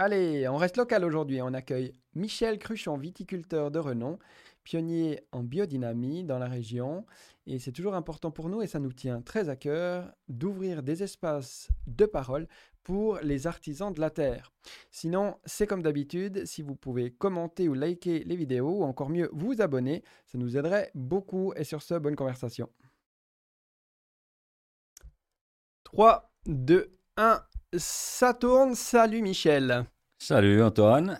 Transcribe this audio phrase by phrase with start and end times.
[0.00, 1.40] Allez, on reste local aujourd'hui.
[1.40, 4.18] On accueille Michel Cruchon, viticulteur de renom,
[4.64, 7.06] pionnier en biodynamie dans la région.
[7.46, 11.04] Et c'est toujours important pour nous, et ça nous tient très à cœur, d'ouvrir des
[11.04, 12.48] espaces de parole
[12.82, 14.52] pour les artisans de la terre.
[14.90, 19.30] Sinon, c'est comme d'habitude, si vous pouvez commenter ou liker les vidéos, ou encore mieux,
[19.32, 21.52] vous abonner, ça nous aiderait beaucoup.
[21.54, 22.68] Et sur ce, bonne conversation.
[25.84, 27.44] 3, 2, 1,
[27.76, 28.74] ça tourne.
[28.74, 29.84] Salut Michel.
[30.18, 31.18] Salut Antoine.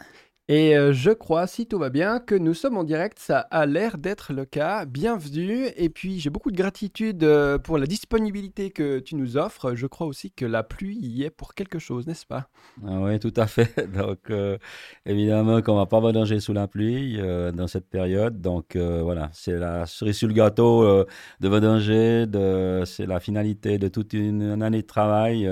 [0.48, 3.18] Et euh, je crois, si tout va bien, que nous sommes en direct.
[3.18, 4.84] Ça a l'air d'être le cas.
[4.84, 5.68] Bienvenue.
[5.78, 9.74] Et puis, j'ai beaucoup de gratitude euh, pour la disponibilité que tu nous offres.
[9.74, 12.50] Je crois aussi que la pluie y est pour quelque chose, n'est-ce pas?
[12.86, 13.88] Ah Oui, tout à fait.
[13.94, 14.58] Donc, euh,
[15.06, 17.18] évidemment qu'on ne va pas vendanger sous la pluie
[17.54, 18.42] dans cette période.
[18.42, 21.06] Donc, voilà, c'est la cerise sur le gâteau
[21.40, 22.26] de vendanger.
[22.26, 22.82] De...
[22.84, 25.48] C'est la finalité de toute une, année de travail.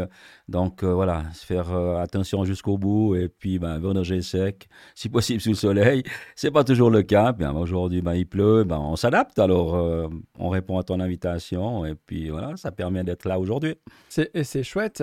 [0.53, 3.17] Donc, voilà, faire attention jusqu'au bout.
[3.17, 6.03] Et puis, ben, vendanger sec si possible sous le soleil.
[6.37, 7.33] C'est pas toujours le cas.
[7.33, 9.39] Bien, aujourd'hui, ben, il pleut, ben, on s'adapte.
[9.39, 13.75] Alors, euh, on répond à ton invitation et puis voilà, ça permet d'être là aujourd'hui.
[14.09, 15.03] C'est chouette.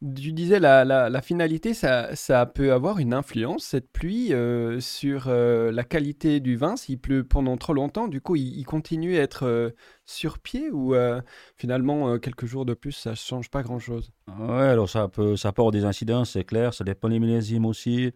[0.00, 5.70] Tu disais la, la, finalité, ça, peut avoir une influence, cette pluie, euh, sur euh,
[5.72, 6.76] la qualité du vin.
[6.76, 9.72] S'il pleut pendant trop longtemps, du coup, il, continue à être
[10.10, 10.94] sur pied ou
[11.56, 14.10] finalement, quelques jours de plus, ça change pas grand-chose?
[14.28, 16.74] Oui, alors ça peut, ça avoir des incidences, c'est clair.
[16.74, 18.12] Ça dépend des millésimes aussi.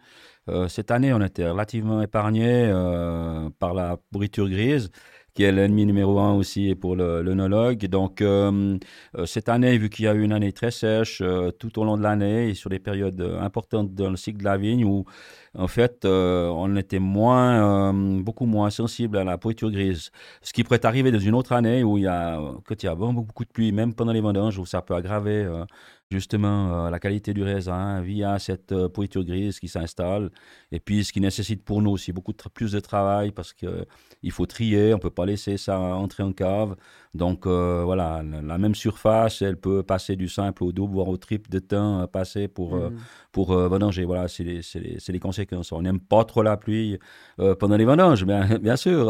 [0.49, 4.91] Euh, cette année, on était relativement épargné euh, par la pourriture grise
[5.35, 7.87] qui est l'ennemi numéro un aussi pour l'œnologue.
[7.87, 8.77] Donc, euh,
[9.25, 11.23] cette année, vu qu'il y a eu une année très sèche
[11.59, 14.59] tout au long de l'année et sur des périodes importantes dans le cycle de la
[14.59, 15.07] vigne où,
[15.55, 20.11] en fait, on était moins, beaucoup moins sensible à la pourriture grise.
[20.41, 22.95] Ce qui pourrait arriver dans une autre année où il y a, quand il y
[22.95, 25.47] beaucoup, de pluie, même pendant les vendanges, où ça peut aggraver
[26.13, 30.31] justement euh, la qualité du raisin via cette euh, pourriture grise qui s'installe.
[30.71, 34.47] Et puis, ce qui nécessite pour nous aussi beaucoup plus de travail parce qu'il faut
[34.47, 36.77] trier, on ne peut pas laisser ça entrer en cave.
[37.15, 41.17] Donc, euh, voilà, la même surface, elle peut passer du simple au double, voire au
[41.17, 42.97] triple de temps passé pour, mmh.
[43.33, 44.05] Pour vendanger.
[44.05, 45.73] Voilà, c'est les, conséquences.
[45.73, 46.99] On n'aime pas trop la pluie
[47.59, 49.05] pendant les vendanges, bien, bien sûr.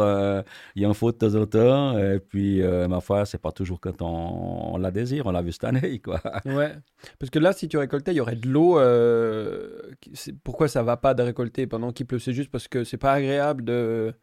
[0.75, 1.97] Il y a un faut de temps en temps.
[1.97, 5.25] Et puis, ma foi, c'est pas toujours quand on, on la désire.
[5.25, 6.21] On l'a vu cette année, quoi.
[6.45, 6.73] Ouais.
[7.19, 8.79] Parce que là, si tu récoltais, il y aurait de l'eau.
[8.79, 9.91] Euh,
[10.43, 12.19] pourquoi ça va pas de récolter pendant qu'il pleut?
[12.19, 14.13] C'est juste parce que c'est pas agréable de.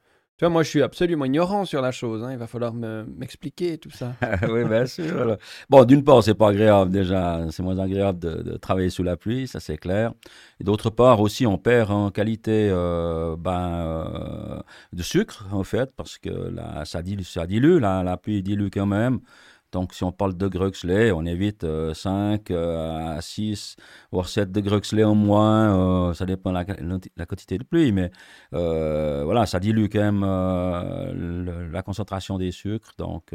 [0.49, 2.23] Moi, je suis absolument ignorant sur la chose.
[2.25, 2.33] Hein.
[2.33, 4.15] Il va falloir m'expliquer tout ça.
[4.49, 5.37] oui, bien sûr.
[5.69, 7.41] Bon, d'une part, c'est pas agréable déjà.
[7.51, 10.13] C'est moins agréable de, travailler sous la pluie, ça c'est clair.
[10.61, 14.61] Et d'autre part aussi, on perd en qualité euh, ben, euh,
[14.93, 16.53] de sucre, en fait, parce que
[16.85, 19.21] ça dilue, la pluie dilue quand même.
[19.73, 21.65] Donc, si on parle de Gruxley, on évite
[21.95, 23.77] 5 euh, euh, à 6,
[24.11, 26.09] voire 7 de Gruxley en moins.
[26.11, 26.65] Euh, ça dépend de
[27.17, 28.11] la, quantité de pluie, mais
[28.51, 33.27] voilà, ça dilue quand même la concentration des sucres, donc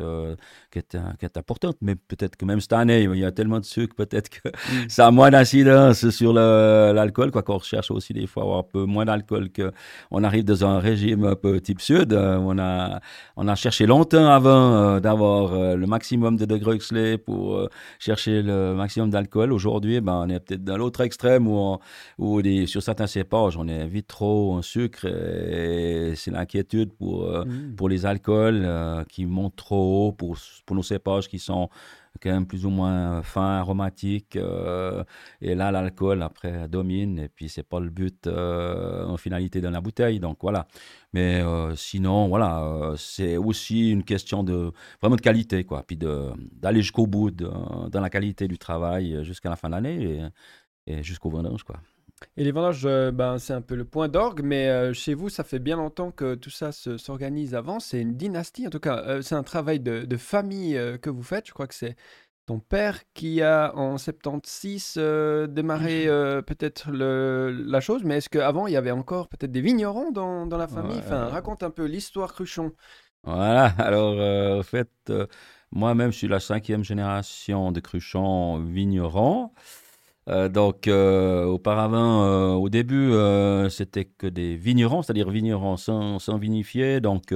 [0.71, 1.77] qui est, qui, est, importante.
[1.81, 4.85] Mais peut-être que même cette année, il y a tellement de sucre, peut-être que mm.
[4.89, 8.83] ça a moins d'incidence sur l'alcool, quoi qu'on recherche aussi des fois avoir un peu
[8.83, 12.13] moins d'alcool qu'on arrive dans un régime un peu type sud.
[12.13, 12.99] on, a,
[13.37, 17.69] on a cherché longtemps avant d'avoir le maximum de degrés Huxley pour euh,
[17.99, 19.53] chercher le maximum d'alcool.
[19.53, 21.77] Aujourd'hui, ben, on est peut-être dans l'autre extrême où,
[22.17, 27.45] où sur certains cépages, on est vite trop en sucre et c'est l'inquiétude pour, euh,
[27.45, 27.75] mmh.
[27.75, 31.69] pour les alcools euh, qui montent trop haut pour, pour nos cépages qui sont
[32.21, 34.35] quand même plus ou moins fin, aromatique.
[34.35, 35.03] Euh,
[35.41, 37.19] et là, l'alcool, après, domine.
[37.19, 40.19] Et puis, c'est pas le but euh, en finalité dans la bouteille.
[40.19, 40.67] Donc, voilà.
[41.13, 44.71] Mais euh, sinon, voilà, c'est aussi une question de
[45.01, 45.83] vraiment de qualité, quoi.
[45.83, 50.29] Puis d'aller jusqu'au bout dans la qualité du travail jusqu'à la fin de l'année
[50.87, 51.79] et, et jusqu'au vendange, quoi.
[52.37, 55.29] Et les vendanges, euh, ben, c'est un peu le point d'orgue, mais euh, chez vous,
[55.29, 57.79] ça fait bien longtemps que tout ça s'organise avant.
[57.79, 61.47] C'est une dynastie, en tout cas, euh, c'est un travail de, famille que vous faites.
[61.47, 61.95] Je crois que c'est
[62.45, 64.97] ton père qui a en 76
[65.49, 66.05] démarré
[66.45, 70.57] peut-être la chose, mais est-ce qu'avant, il y avait encore peut-être des vignerons dans, dans
[70.57, 70.99] la famille?
[70.99, 72.71] Enfin, raconte un peu l'histoire Cruchon.
[73.23, 75.11] Voilà, alors en fait,
[75.71, 79.51] moi-même, je suis la cinquième génération de Cruchon vignerons.
[80.27, 83.13] Euh, donc, euh, auparavant, euh, au début,
[83.69, 86.99] c'était que des vignerons, c'est-à-dire vignerons sans, vinifier.
[86.99, 87.33] Donc,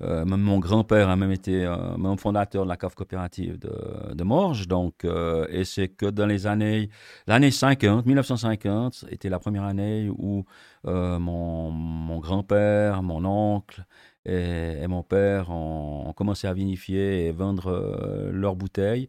[0.00, 1.66] même mon grand-père a même été
[1.98, 4.68] même fondateur de la cave coopérative de, Morges.
[4.68, 5.06] Donc,
[5.48, 6.90] et c'est que dans les années,
[7.26, 10.44] l'année 50, 1950, était la première année où
[10.84, 13.84] mon, grand-père, mon oncle
[14.26, 19.08] et, mon père ont, commencé à vinifier et vendre leurs bouteilles.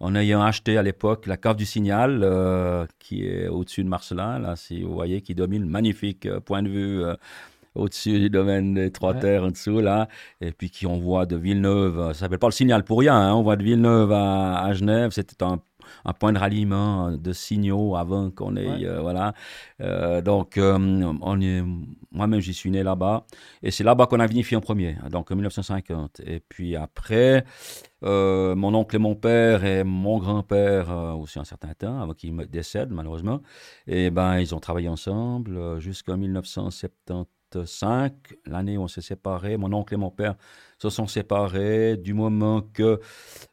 [0.00, 4.38] En ayant acheté à l'époque la cave du Signal, euh, qui est au-dessus de Marcelin,
[4.38, 7.14] là, si vous voyez, qui domine, magnifique euh, point de vue euh,
[7.74, 10.08] au-dessus du domaine des Trois Terres, en dessous, là,
[10.40, 13.34] et puis qui on voit de Villeneuve, ça s'appelle pas le Signal pour rien, hein,
[13.34, 15.60] on voit de Villeneuve à, à Genève, c'était un
[16.04, 18.84] un point de ralliement de signaux avant qu'on ait.
[18.84, 19.34] Euh, voilà.
[19.80, 23.26] Euh, donc, euh, moi-même, j'y suis né là-bas.
[23.62, 26.20] Et c'est là-bas qu'on a vinifié en premier, donc en 1950.
[26.26, 27.44] Et puis après,
[28.02, 32.90] mon oncle et mon père et mon grand-père aussi un certain temps, avant qu'ils décèdent
[32.90, 33.40] malheureusement,
[33.86, 36.16] et ben, ils ont travaillé ensemble jusqu'en
[37.54, 38.12] 1975,
[38.46, 39.56] l'année où on s'est séparés.
[39.56, 40.36] Mon oncle et mon père
[40.78, 43.00] se sont séparés du moment que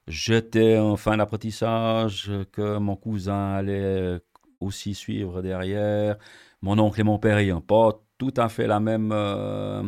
[0.08, 4.20] j'étais en fin d'apprentissage, que mon cousin allait
[4.60, 6.18] aussi suivre derrière,
[6.62, 9.84] mon oncle et mon père ayant pas tout à fait la même euh,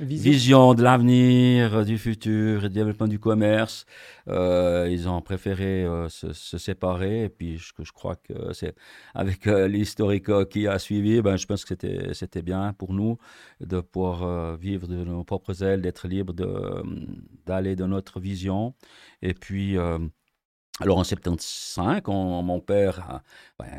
[0.00, 0.74] vision.
[0.74, 3.86] de l'avenir, du futur, du développement du commerce.
[4.28, 7.24] Euh, ils ont préféré euh, se, séparer.
[7.24, 8.74] Et puis, je, crois que c'est
[9.14, 11.74] avec l'historique qui a suivi, ben, je pense que
[12.12, 13.18] c'était, bien pour nous
[13.60, 16.82] de pouvoir vivre de nos propres ailes, d'être libre de,
[17.46, 18.74] d'aller dans notre vision.
[19.22, 19.76] Et puis,
[20.80, 23.20] alors en 75, mon père,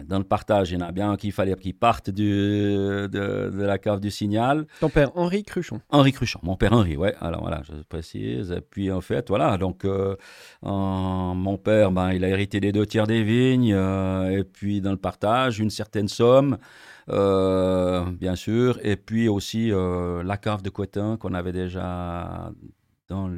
[0.05, 3.79] dans le partage, il y en a bien qu'il fallait qu'il parte du, de, la
[3.79, 4.67] cave du signal.
[4.79, 7.15] Ton père Henri Cruchon Henri Cruchon, mon père Henri, ouais.
[7.19, 8.51] Alors voilà, je précise.
[8.51, 10.15] Et puis en fait, voilà, donc euh,
[10.61, 14.91] mon père, ben, il a hérité des deux tiers des vignes, euh, et puis dans
[14.91, 16.57] le partage, une certaine somme.
[17.09, 22.51] Euh, bien sûr, et puis aussi la cave de Cotin qu'on avait déjà
[23.12, 23.30] dans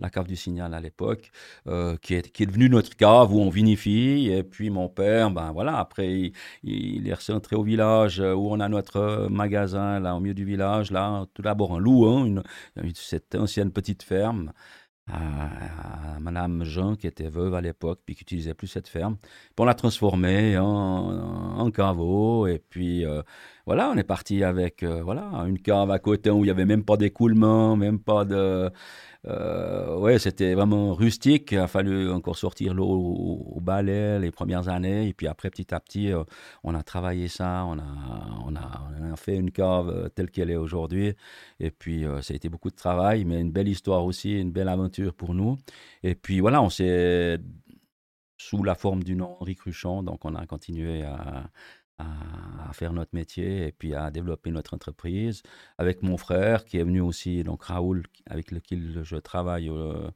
[0.00, 1.30] la cave du Signal à l'époque,
[1.66, 4.28] euh, qui, est, qui est devenue notre cave où on vinifie.
[4.30, 6.32] Et puis mon père, ben voilà, après,
[6.62, 10.44] il, est recentré au village euh, où on a notre magasin, là, au milieu du
[10.44, 12.42] village, là, tout d'abord un loup, hein, une,
[12.94, 14.52] cette ancienne petite ferme.
[15.08, 19.16] À, Madame Jean, qui était veuve à l'époque, puis qui n'utilisait plus cette ferme.
[19.58, 23.22] On l'a transformée en, en, caveau, et puis euh,
[23.66, 26.84] voilà, on est parti avec voilà une cave à côté où il n'y avait même
[26.84, 28.70] pas d'écoulement, même pas de
[29.28, 31.52] euh, ouais, c'était vraiment rustique.
[31.52, 35.08] Il a fallu encore sortir l'eau au, balai les premières années.
[35.08, 36.24] Et puis après, petit à petit, euh,
[36.62, 37.64] on a travaillé ça.
[37.66, 37.84] On a,
[38.46, 41.14] on a, fait une cave euh, telle qu'elle est aujourd'hui.
[41.60, 44.68] Et puis, ça a été beaucoup de travail, mais une belle histoire aussi, une belle
[44.68, 45.56] aventure pour nous.
[46.02, 47.38] Et puis voilà, on s'est
[48.38, 50.02] sous la forme du nom Henri Cruchon.
[50.02, 51.50] Donc, on a continué à,
[51.98, 55.42] à, faire notre métier et puis à développer notre entreprise.
[55.78, 60.08] Avec mon frère qui est venu aussi, donc Raoul, avec lequel je travaille euh,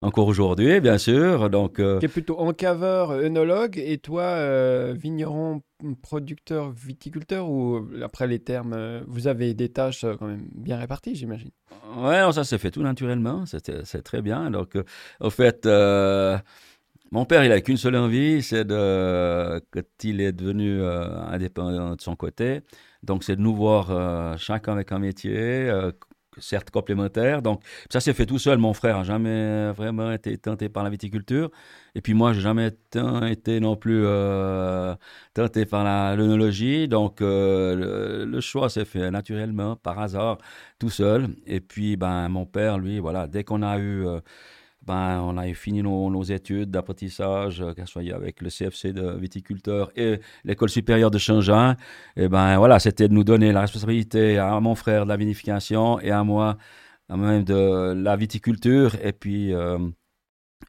[0.00, 1.50] encore aujourd'hui, bien sûr.
[1.50, 5.62] Donc, euh, Qui est plutôt encaveur, œnologue, et toi, euh, vigneron,
[6.02, 11.50] producteur, viticulteur, ou après les termes, vous avez des tâches quand même bien réparties, j'imagine?
[11.96, 14.50] Ouais, ça s'est fait tout naturellement, c'est très bien.
[14.50, 14.76] Donc,
[15.20, 15.66] au fait
[17.10, 21.96] mon père, il a qu'une seule envie, c'est de, quand il est devenu euh, indépendant
[21.96, 22.60] de son côté,
[23.02, 25.90] donc c'est de nous voir euh, chacun avec un métier, euh,
[26.38, 27.40] certes complémentaire.
[27.42, 28.58] Donc ça s'est fait tout seul.
[28.58, 31.50] Mon frère n'a jamais vraiment été tenté par la viticulture.
[31.94, 32.70] Et puis moi, j'ai jamais
[33.30, 34.04] été non plus
[35.34, 36.88] tenté par l'œnologie.
[36.88, 40.38] Donc le, le, choix s'est fait naturellement, par hasard,
[40.78, 41.28] tout seul.
[41.46, 44.04] Et puis ben, mon père, lui, voilà, dès qu'on a eu
[44.88, 49.90] ben, on a fini nos, études d'apprentissage, euh, qu'elle soit avec le CFC de viticulteur
[49.96, 51.76] et l'école supérieure de Changin.
[52.16, 56.00] Et ben voilà, c'était de nous donner la responsabilité à mon frère de la vinification
[56.00, 56.56] et à moi
[57.10, 58.96] même de la viticulture.
[59.02, 59.78] Et puis, euh,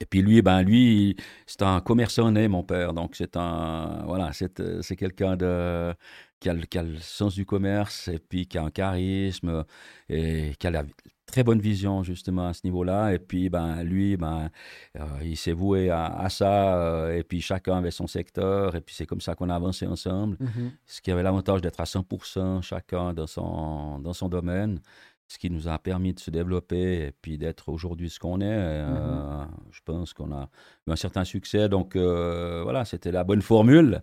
[0.02, 1.16] et puis lui, ben lui,
[1.48, 2.94] c'est un commerçant né, mon père.
[2.94, 5.94] Donc c'est un, voilà, c'est, c'est quelqu'un de
[6.40, 9.66] qui a, qui a, le sens du commerce et puis qui a un charisme
[10.10, 10.84] et qui a la,
[11.30, 13.14] très bonne vision justement à ce niveau-là.
[13.14, 14.50] Et puis, ben, lui, ben,
[14.98, 16.78] euh, il s'est voué à, ça.
[16.78, 18.76] Euh, et puis, chacun avait son secteur.
[18.76, 20.38] Et puis, c'est comme ça qu'on a avancé ensemble.
[20.38, 20.72] Mm-hmm.
[20.86, 24.80] Ce qui avait l'avantage d'être à 100% chacun dans son, dans son domaine.
[25.28, 28.46] Ce qui nous a permis de se développer et puis d'être aujourd'hui ce qu'on est.
[28.50, 29.48] Euh, mm-hmm.
[29.70, 30.50] Je pense qu'on a
[30.88, 31.70] eu un certain succès.
[31.70, 34.02] Donc, voilà, c'était la bonne formule.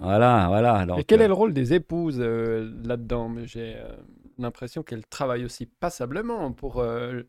[0.00, 0.86] Voilà, voilà.
[0.98, 3.34] et quel est le rôle des épouses là-dedans?
[3.44, 3.76] J'ai
[4.38, 7.22] l'impression qu'elle travaille aussi passablement pour, euh,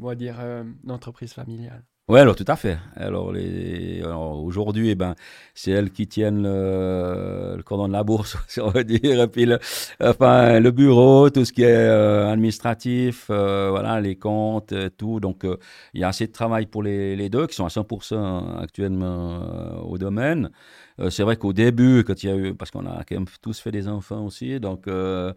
[0.00, 1.84] on va dire, euh, l'entreprise familiale.
[2.08, 2.78] Oui, alors tout à fait.
[2.96, 3.34] Alors,
[4.42, 5.14] aujourd'hui, eh ben,
[5.52, 7.60] c'est elles qui tiennent le...
[7.66, 9.58] cordon de la bourse, on veut dire, et puis le,
[10.00, 15.20] enfin, le bureau, tout ce qui est euh, administratif, voilà, les comptes, tout.
[15.20, 15.44] Donc,
[15.92, 19.82] il y a assez de travail pour les, les, deux qui sont à 100% actuellement
[19.84, 20.50] au domaine.
[21.00, 23.26] Euh, c'est vrai qu'au début, quand il y a eu, parce qu'on a quand même
[23.40, 25.32] tous fait des enfants aussi, donc euh,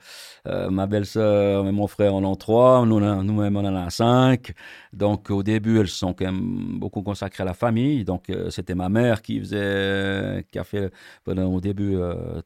[0.48, 4.54] euh, ma belle-sœur et mon frère en ont trois, nous, nous-mêmes on en a cinq.
[4.94, 8.04] Donc au début, elles sont quand même beaucoup consacrées à la famille.
[8.04, 10.92] Donc c'était ma mère qui faisait, qui a fait
[11.28, 11.98] au début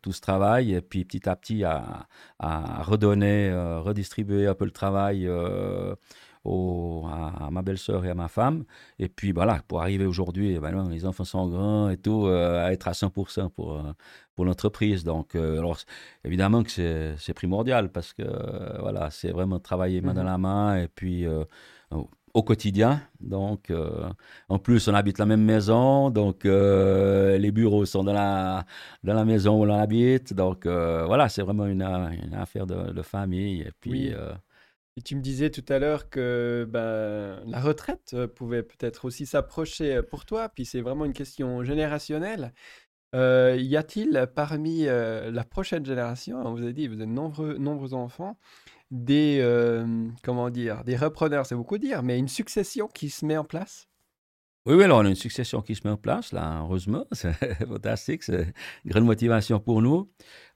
[0.02, 2.08] tout ce travail, et puis petit à petit à,
[2.40, 5.30] à redonner, redistribuer un peu le travail
[6.46, 8.64] à, ma belle-sœur et à ma femme.
[9.00, 12.66] Et puis voilà, pour arriver aujourd'hui, eh ben les enfants sont grands et tout, euh,
[12.66, 13.82] à être à 100% pour, euh,
[14.36, 15.04] pour l'entreprise.
[15.04, 15.78] Donc, euh, alors,
[16.24, 18.24] évidemment que c'est primordial parce que
[18.80, 21.26] voilà, c'est vraiment travailler main dans mmh la main et puis
[22.34, 23.02] au quotidien.
[23.22, 23.72] Donc,
[24.50, 28.66] en plus, on habite la même maison, donc les bureaux sont dans la,
[29.04, 30.34] dans la maison où on habite.
[30.34, 33.62] Donc, voilà, c'est vraiment une, une affaire de, famille.
[33.62, 34.14] Et puis,
[34.98, 39.26] et tu me disais tout à l'heure que ben, la retraite euh, pouvait peut-être aussi
[39.26, 42.54] s'approcher euh, pour toi, puis c'est vraiment une question générationnelle.
[43.14, 47.94] Euh, y a-t-il parmi la prochaine génération, on vous a dit, vous êtes nombreux, nombreux
[47.94, 48.38] enfants,
[48.92, 49.42] des,
[50.22, 53.88] comment dire, des repreneurs, c'est beaucoup dire, mais une succession qui se met en place?
[54.68, 57.34] Oui, oui, alors on a une succession qui se met en place, là, heureusement, c'est
[57.68, 58.54] fantastique, c'est
[58.84, 60.10] une grande motivation pour nous.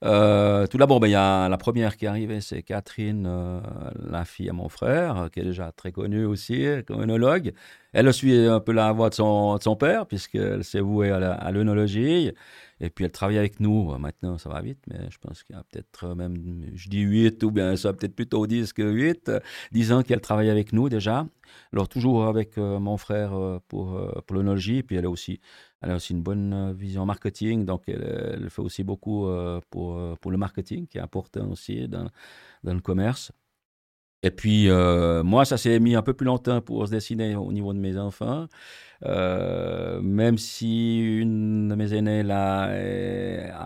[0.03, 3.61] Euh, tout d'abord, ben, il y a la première qui est arrivée, c'est Catherine, euh,
[4.09, 7.53] la fille à mon frère, qui est déjà très connue aussi comme œnologue.
[7.93, 11.51] Elle suit un peu la voie de son, de son père, puisqu'elle s'est vouée à
[11.51, 12.31] l'œnologie.
[12.81, 13.97] Et puis elle travaille avec nous.
[13.97, 17.43] Maintenant, ça va vite, mais je pense qu'il y a peut-être même, je dis 8
[17.43, 19.31] ou bien ça peut-être plutôt 10 que 8,
[19.71, 21.25] 10 ans qu'elle travaille avec nous déjà.
[21.73, 24.37] Alors toujours avec euh, mon frère euh, pour, euh, pour
[24.87, 25.39] puis elle a aussi,
[25.81, 29.27] elle a aussi une bonne vision marketing, donc elle, fait aussi beaucoup
[29.69, 32.09] pour, pour le marketing, qui est important aussi dans,
[32.63, 33.31] dans le commerce.
[34.23, 34.69] Et puis,
[35.23, 37.97] moi, ça s'est mis un peu plus longtemps pour se dessiner au niveau de mes
[37.97, 38.47] enfants.
[39.01, 42.63] même si une de mes aînés là,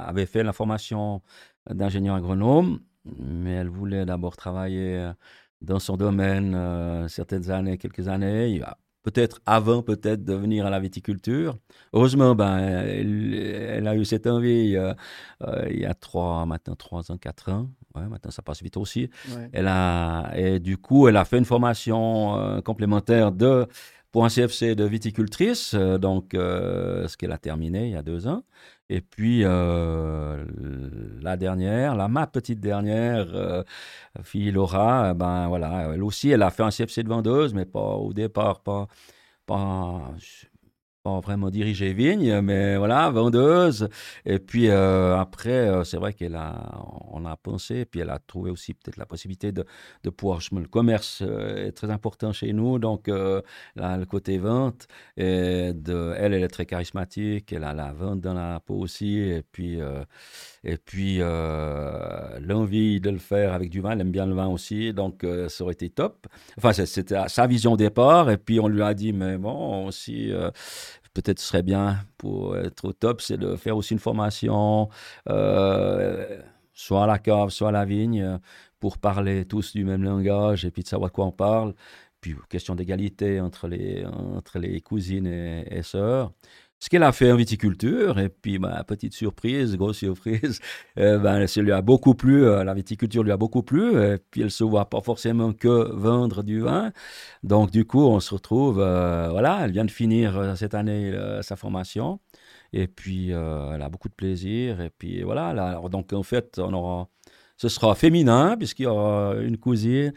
[0.07, 1.21] avait fait la formation
[1.69, 2.79] d'ingénieur agronome,
[3.19, 5.11] mais elle voulait d'abord travailler
[5.63, 8.61] dans son domaine euh, certaines années, quelques années.
[9.01, 11.57] Peut-être avant, peut-être de venir à la viticulture.
[11.93, 14.93] Heureusement, ben, elle, a eu cette envie euh,
[15.41, 17.69] euh, il y a trois, maintenant trois ans, quatre ans.
[17.95, 19.09] Ouais, maintenant, ça passe vite aussi.
[19.51, 23.67] Elle a, et du coup, elle a fait une formation complémentaire de
[24.11, 28.43] pour un CFC de viticultrice, donc ce qu'elle a terminé il y a deux ans.
[28.89, 30.45] Et puis, euh,
[31.21, 33.63] la dernière, la ma petite dernière euh,
[34.23, 37.95] fille Laura, ben voilà, elle aussi, elle a fait un CFC de vendeuse, mais pas
[37.95, 38.87] au départ, pas,
[39.45, 40.13] pas
[41.03, 43.89] pas vraiment dirigée vigne, mais voilà, vendeuse.
[44.25, 46.81] Et puis euh, après, euh, c'est vrai qu'elle a,
[47.11, 49.65] on a pensé, puis elle a trouvé aussi peut-être la possibilité de,
[50.03, 54.87] de pouvoir, le commerce euh, est très important chez nous, donc là, le côté vente,
[55.17, 59.19] et de, elle, elle est très charismatique, elle a la vente dans la peau aussi,
[59.19, 59.79] et puis,
[60.63, 64.93] et puis l'envie de le faire avec du vin, elle aime bien le vin aussi,
[64.93, 66.27] donc ça aurait été top.
[66.57, 70.31] Enfin, c'était sa vision au départ, et puis on lui a dit, mais bon, aussi
[71.13, 74.89] peut-être serait bien pour être au top, c'est de faire aussi une formation,
[75.29, 76.39] euh,
[76.73, 78.39] soit à la cave, soit à la vigne,
[78.79, 81.73] pour parler tous du même langage et puis de savoir de quoi on parle.
[82.21, 86.31] Puis, question d'égalité entre les, entre les cousines et sœurs
[86.83, 88.19] ce qu'elle a fait en viticulture.
[88.19, 90.59] Et puis, ma petite surprise, grosse surprise,
[90.99, 92.43] euh, ça lui a beaucoup plu.
[92.43, 93.97] Euh, la viticulture lui a beaucoup plu.
[94.03, 96.91] Et puis, elle se voit pas forcément que vendre du vin.
[97.41, 101.55] Donc, du coup, on se retrouve, euh, voilà, elle vient de finir cette année sa
[101.55, 102.19] formation.
[102.73, 104.81] Et puis, elle a beaucoup de plaisir.
[104.81, 105.53] Et puis, voilà.
[105.53, 107.07] Là, donc, en fait, on aura
[107.55, 110.11] ce sera féminin puisqu'il y aura une cousine,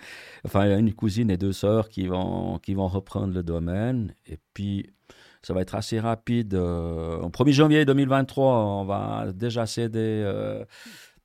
[0.45, 4.15] enfin une cousine et deux sœurs qui vont, qui vont reprendre le domaine.
[4.27, 4.91] Et puis
[5.47, 6.55] ça va être assez rapide.
[6.55, 10.65] Euh, au 1er janvier 2023, on va déjà céder euh,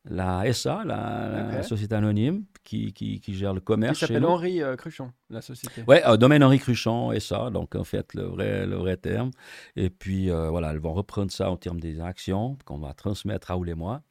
[0.05, 3.97] la SA, la, société anonyme, qui, qui, gère le commerce.
[3.97, 5.83] Qui s'appelle Henri euh, Cruchon, la société.
[5.87, 9.31] Oui, domaine Henri Cruchon, SA, donc en fait le vrai, le vrai terme.
[9.75, 13.57] Et puis voilà, elles vont reprendre ça en termes des actions qu'on va transmettre à
[13.57, 14.03] ou les mois.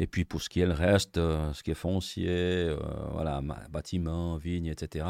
[0.00, 2.74] Et puis pour ce qui est le reste, ce qui est foncier,
[3.12, 5.04] voilà, bâtiment, vignes, etc.,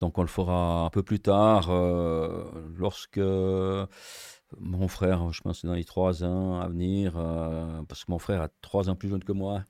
[0.00, 2.44] donc on le fera un peu plus tard, euh,
[2.76, 3.20] lorsque
[4.60, 8.42] mon frère, je pense dans les trois ans à venir, euh, parce que mon frère
[8.42, 9.62] a trois ans plus jeune que moi.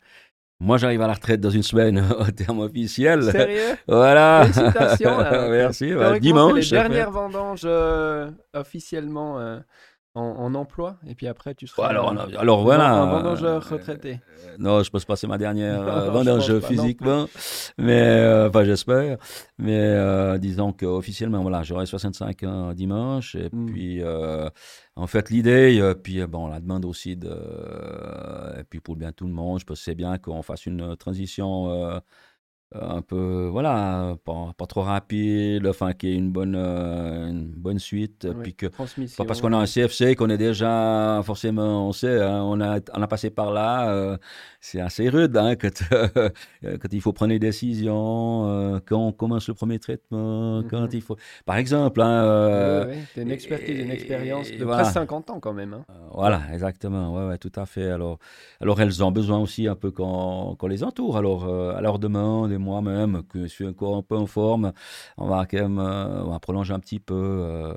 [0.61, 3.25] Moi, j'arrive à la retraite dans une semaine au terme officiel.
[3.25, 3.77] Sérieux?
[3.89, 4.47] Voilà.
[4.47, 5.19] Félicitations.
[5.51, 5.93] Merci.
[6.21, 6.71] dimanche.
[6.71, 9.61] Les dernières vendanges euh, officiellement
[10.15, 14.21] en, emploi et puis après tu seras alors, alors voilà un vendangeur retraité.
[14.47, 17.27] Euh, non, je pense pas c'est ma dernière euh, vendangeur physiquement,
[17.79, 19.19] mais euh, enfin j'espère.
[19.59, 23.67] Mais disons qu'officiellement voilà j'aurai 65 ans dimanche et hmm.
[23.67, 24.03] puis
[24.97, 27.33] en fait l'idée puis bon la demande aussi de
[28.59, 32.01] et puis pour bien tout le monde je pense c'est bien qu'on fasse une transition
[32.81, 37.47] un peu, voilà, pas, pas, trop rapide, enfin, qu'il y ait une bonne, euh, une
[37.47, 38.27] bonne suite.
[38.43, 42.43] puis que, pas parce qu'on a un CFC qu'on est déjà, forcément, on sait, hein,
[42.43, 44.17] on, a, on a passé par là, euh,
[44.61, 45.83] c'est assez rude hein, quand,
[46.63, 50.91] quand, il faut prendre des décisions, euh, quand on commence le premier traitement, quand mhm.
[50.93, 51.17] il faut.
[51.45, 52.01] Par exemple.
[52.03, 55.75] Hein, une expertise, une expérience de presque 50 ans quand même.
[55.75, 55.85] Hein.
[56.13, 57.91] voilà, exactement, ouais, ouais, tout à fait.
[57.91, 58.19] Alors,
[58.61, 63.23] alors, elles ont besoin aussi un peu qu'on les entoure, alors, à leur demande moi-même,
[63.25, 64.73] que je suis encore un peu en forme,
[65.17, 67.73] on va quand même euh, on va prolonger un petit peu euh,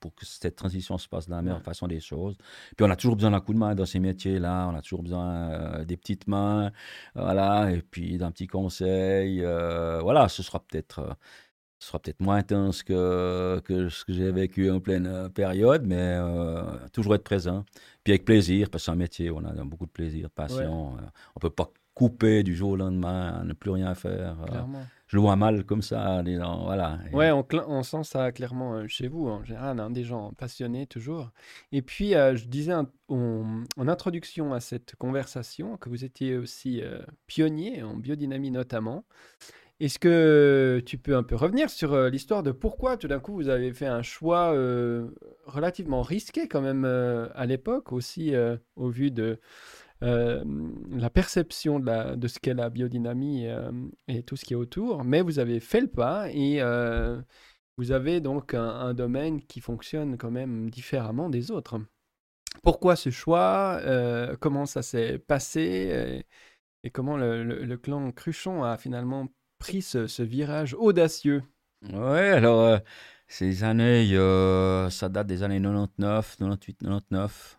[0.00, 2.36] pour que cette transition se passe de la meilleure façon des choses.
[2.76, 5.02] Puis on a toujours besoin d'un coup de main dans ces métiers-là, on a toujours
[5.02, 6.70] besoin euh, des petites mains,
[7.14, 9.42] voilà, et puis d'un petit conseil.
[9.42, 11.16] voilà, ce sera peut-être
[11.80, 16.18] ce sera peut-être moins intense que, que ce que j'ai vécu en pleine période, mais
[16.92, 17.64] toujours être présent.
[18.02, 20.96] Puis avec plaisir, parce que c'est un métier, on a beaucoup de plaisir, de passion.
[21.36, 24.36] on peut pas couper du jour au lendemain, ne plus rien faire.
[24.52, 24.60] Euh,
[25.08, 26.22] je le vois mal comme ça.
[26.62, 27.00] voilà.
[27.12, 30.86] Ouais, on, on, sent ça clairement euh, chez vous, en général, hein, des gens passionnés
[30.86, 31.32] toujours.
[31.72, 32.72] Et puis, euh, je disais
[33.08, 36.82] en, introduction à cette conversation que vous étiez aussi
[37.26, 39.04] pionnier en biodynamie notamment.
[39.80, 43.48] Est-ce que tu peux un peu revenir sur l'histoire de pourquoi tout d'un coup vous
[43.48, 44.52] avez fait un choix
[45.46, 48.34] relativement risqué quand même à l'époque aussi
[48.76, 49.40] au vu de
[50.02, 50.44] euh,
[50.90, 53.72] la perception de, ce qu'est la biodynamie euh,
[54.06, 57.20] et tout ce qui est autour, mais vous avez fait le pas et euh,
[57.78, 61.80] vous avez donc un, domaine qui fonctionne quand même différemment des autres.
[62.62, 63.80] Pourquoi ce choix
[64.40, 66.24] Comment ça s'est passé
[66.84, 69.28] et, comment le, clan Cruchon a finalement
[69.58, 71.42] pris ce, virage audacieux?
[71.92, 72.80] Ouais, alors
[73.28, 74.08] ces années,
[74.90, 77.57] ça date des années 99, 98, 99.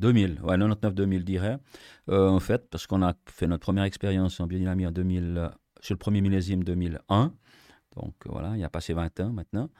[0.00, 1.58] 2000, ouais, 99-2000, dirais,
[2.10, 5.50] euh, en fait, parce qu'on a fait notre première expérience en biodynamie en 2000,
[5.80, 7.32] sur le premier millésime 2001.
[7.96, 9.70] Donc voilà, il y a passé 20 ans maintenant.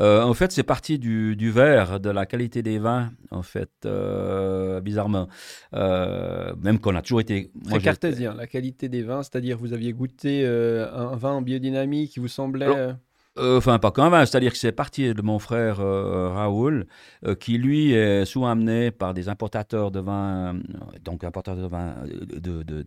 [0.00, 3.70] Euh, en fait, c'est parti du, du verre, de la qualité des vins, en fait,
[3.84, 5.28] euh, bizarrement.
[5.72, 7.50] même qu'on a toujours été.
[7.68, 12.20] Très cartésien, la qualité des vins, c'est-à-dire vous aviez goûté un vin en biodynamie qui
[12.20, 12.94] vous semblait.
[13.36, 16.86] Euh, enfin, pas même, c'est-à-dire que c'est parti de mon frère euh, Raoul,
[17.26, 20.60] euh, qui lui est souvent amené par des importateurs de vin,
[21.02, 21.96] donc importateurs de vin,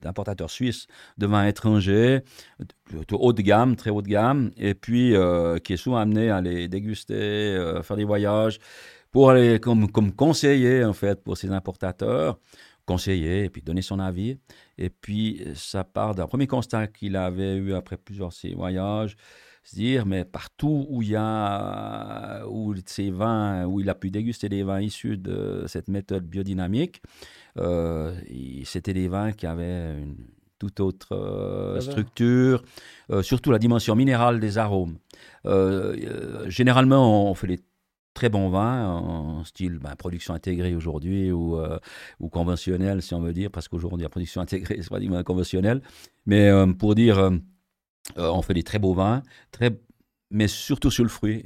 [0.01, 2.21] d'importateurs suisses de vin étrangers,
[3.11, 5.13] haut de gamme, très haut de gamme, et puis
[5.63, 8.59] qui est souvent amené à les déguster, faire des voyages,
[9.11, 12.39] pour aller comme, comme conseiller, en fait, pour ces importateurs
[12.85, 14.39] conseiller et puis donner son avis.
[14.77, 19.17] Et puis, ça part d'un premier constat qu'il avait eu après plusieurs ces voyages,
[19.67, 24.09] se dire, mais partout où il y a, où ces vins, où il a pu
[24.09, 27.01] déguster des vins issus de cette méthode biodynamique,
[27.57, 28.15] euh,
[28.63, 30.15] c'était des vins qui avaient une
[30.57, 32.63] toute autre euh, structure,
[33.11, 34.97] euh, surtout la dimension minérale des arômes.
[36.47, 37.59] généralement, on fait des
[38.13, 41.59] très bons vins en style ben, production intégrée aujourd'hui ou,
[42.19, 45.81] ou conventionnelle, si on veut dire, parce qu'aujourd'hui, la production intégrée, c'est pas du conventionnel.
[46.25, 46.49] Mais
[46.79, 47.31] pour dire euh,
[48.15, 49.71] on fait des très beaux vins, très,
[50.31, 51.43] mais surtout sur le fruit.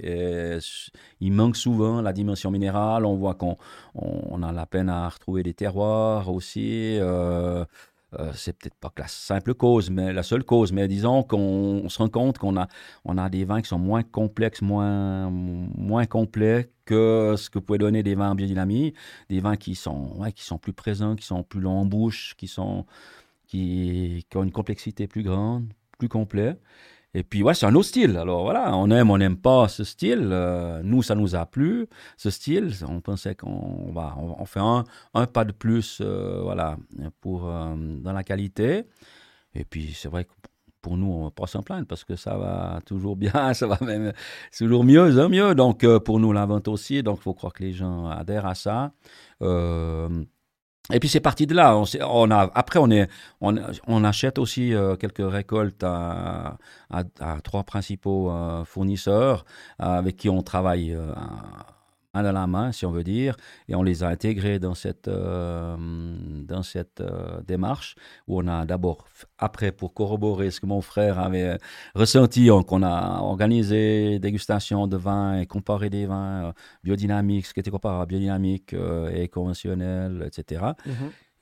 [1.19, 3.06] il manque souvent la dimension minérale.
[3.06, 3.58] On voit qu'on
[3.95, 6.97] on, a la peine à retrouver des terroirs aussi.
[7.00, 7.65] Euh,
[8.19, 10.71] euh, c'est peut-être pas la simple cause, mais la seule cause.
[10.74, 12.67] Mais disons qu'on se rend compte qu'on a,
[13.06, 17.80] on a des vins qui sont moins complexes, moins, moins complets que ce que pouvaient
[17.80, 18.93] donner des vins en biodynamie.
[19.30, 22.47] Des vins qui sont, qui sont plus présents, qui sont plus longs en bouche, qui,
[22.47, 22.86] sont,
[23.47, 25.71] qui, qui ont une complexité plus grande,
[26.02, 26.58] plus complet.
[27.14, 28.18] Et puis, ouais, c'est un autre style.
[28.18, 30.30] Alors voilà, on aime, on n'aime pas ce style.
[30.32, 31.88] Euh, nous, ça nous a plu,
[32.18, 32.72] ce style.
[32.88, 34.84] On pensait qu'on va, on, fait un,
[35.28, 36.78] pas de plus, euh, voilà,
[37.20, 38.86] pour, euh, dans la qualité.
[39.54, 40.32] Et puis, c'est vrai que
[40.82, 43.78] pour nous, on va pas s'en plaindre parce que ça va toujours bien, ça va
[43.82, 44.14] même
[44.58, 45.54] toujours mieux, hein, mieux.
[45.54, 47.04] Donc, pour nous, la vente aussi.
[47.04, 48.94] Donc, il faut croire que les gens adhèrent à ça.
[50.91, 51.82] Et puis c'est parti de là.
[52.02, 53.08] On, a, après, on, est,
[53.39, 56.58] on, achète aussi euh, quelques récoltes à,
[56.89, 59.46] à, trois principaux euh, fournisseurs
[59.82, 60.98] euh, avec qui on travaille
[62.13, 63.36] main dans la main, si on veut dire,
[63.67, 67.95] et on les a intégrés dans cette, euh, dans cette euh, démarche
[68.28, 69.06] où on a d'abord,
[69.38, 71.58] après, pour corroborer ce que mon frère avait
[71.95, 76.52] ressenti, qu'on a organisé dégustation de vins et comparé des vins euh,
[76.84, 78.76] biodynamiques, ce qui était comparable, biodynamique
[79.13, 80.63] et conventionnel, etc.
[80.86, 80.93] Mhm.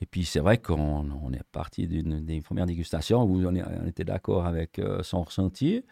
[0.01, 3.87] Et puis c'est vrai qu'on on est parti d'une des premières dégustations où on, on
[3.87, 5.83] était d'accord avec son ressenti.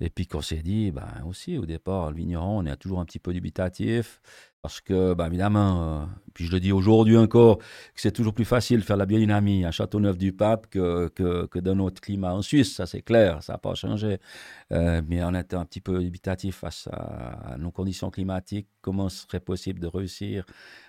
[0.00, 3.04] Et puis qu'on s'est dit, ben, aussi au départ, le vigneron, on est toujours un
[3.04, 4.20] petit peu dubitatif.
[4.64, 7.64] Parce que, ben, évidemment, euh, puis je le dis aujourd'hui encore, que
[7.96, 12.00] c'est toujours plus facile de faire la biodynamie à Châteauneuf-du-Pape que, que, que, dans notre
[12.00, 14.20] climat en Suisse, ça c'est clair, ça n'a pas changé.
[14.72, 19.38] Euh, mais on était un petit peu dubitatif face à, nos conditions climatiques, comment serait
[19.38, 20.46] possible de réussir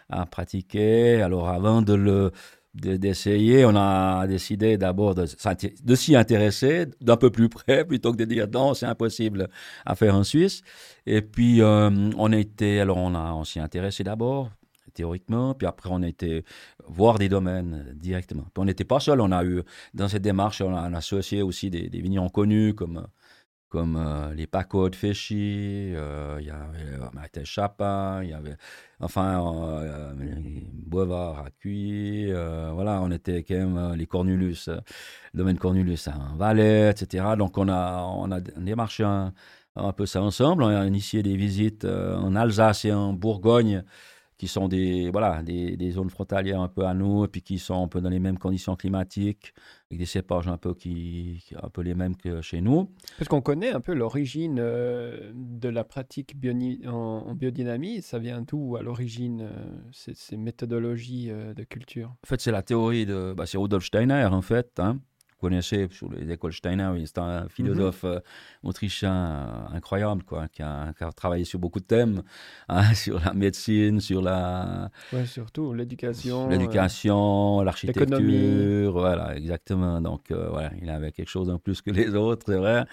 [0.08, 1.22] à pratiquer?
[1.22, 2.32] Alors avant de le
[2.76, 3.66] d'essayer.
[3.66, 5.26] On a décidé d'abord de,
[5.96, 9.50] s'y intéresser d'un peu plus près plutôt que de dire non, c'est impossible
[9.86, 10.62] à faire en Suisse.
[11.06, 14.52] Et puis, euh, on était, alors on, on s'y intéressé d'abord
[14.94, 16.46] théoriquement, puis après on été
[16.88, 18.44] voir des domaines directement.
[18.44, 19.62] Puis on n'était pas seul, on a eu,
[19.94, 23.06] dans cette démarche, on a, associé aussi des, des vignerons connus comme
[23.76, 28.56] comme euh, les Paco de Féchy, euh, il y avait Martin Chapin, il y avait,
[29.02, 30.14] enfin, euh,
[30.72, 36.90] Boivard à Cuy, voilà, on était quand même les Cornulus, le domaine Cornulus à Valais,
[36.90, 37.26] etc.
[37.38, 41.84] Donc on a, on a démarché un peu ça ensemble, on a initié des visites
[41.84, 43.84] en Alsace et en Bourgogne
[44.38, 47.58] qui sont des, voilà, des, des, zones frontalières un peu à nous, et puis qui
[47.58, 49.54] sont un peu dans les mêmes conditions climatiques,
[49.90, 52.92] avec des cépages un peu, qui, un peu les mêmes que chez nous.
[53.18, 56.36] Parce qu'on connaît un peu l'origine euh, de la pratique
[56.86, 62.10] en, biodynamie, ça vient d'où à l'origine, euh, ces, méthodologies euh, de culture?
[62.10, 65.00] En fait, c'est la théorie de, bah, c'est Rudolf Steiner, en fait, hein,
[65.46, 68.12] connaissez sur les écoles Steiner, c'est un philosophe mhm.
[68.14, 68.20] euh,
[68.64, 72.24] autrichien euh, incroyable, quoi, qui a, travaillé sur beaucoup de thèmes,
[72.70, 74.90] hein, sur la médecine, sur la...
[75.14, 76.50] Ouais, surtout l'éducation.
[76.50, 80.02] L'éducation, euh, l'architecture, voilà, exactement.
[80.02, 82.86] Donc, voilà, il avait quelque chose en plus que les autres, c'est vrai.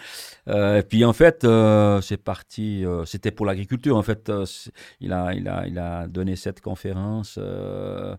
[0.79, 1.47] et puis, en fait,
[2.03, 4.31] c'est parti, c'était pour l'agriculture, en fait,
[5.01, 8.17] il, a, il, a, il a donné cette conférence euh,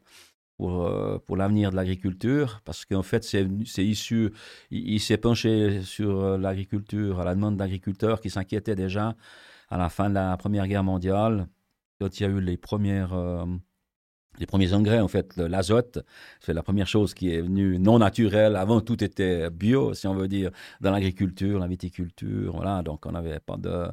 [0.57, 4.31] pour l'avenir de l'agriculture, parce qu'en fait, c'est issu,
[4.71, 9.15] il, s'est penché sur euh, l'agriculture, à la demande d'agriculteurs qui s'inquiétaient déjà
[9.69, 11.47] à la fin de la Première Guerre mondiale,
[11.99, 13.13] quand il y a eu les premières...
[13.13, 13.45] Euh,
[14.39, 15.99] les premiers engrais, en fait, l'azote,
[16.39, 18.55] c'est la première chose qui est venue non naturelle.
[18.55, 20.49] Avant, tout était bio, si on veut dire,
[20.81, 22.51] dans l'agriculture, la viticulture.
[22.55, 23.89] Voilà, donc on n'avait pas de,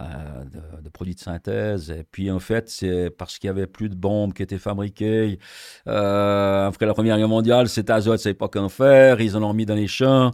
[0.00, 1.90] euh, de, produits de synthèse.
[1.90, 5.38] Et puis en fait, c'est parce qu'il y avait plus de bombes qui étaient fabriquées.
[5.86, 9.20] Euh, après la Première Guerre mondiale, cet azote, c'est pas qu'en faire.
[9.20, 10.32] Ils en ont mis dans les champs.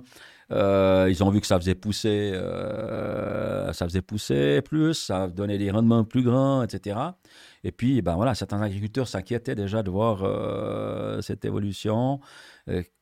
[0.53, 2.33] Euh, ils ont vu que ça faisait pousser,
[3.73, 6.99] ça faisait pousser plus, ça donnait des rendements plus grands, etc.
[7.65, 10.23] Et puis, ben voilà, certains agriculteurs s'inquiétaient déjà de voir
[11.23, 12.21] cette évolution,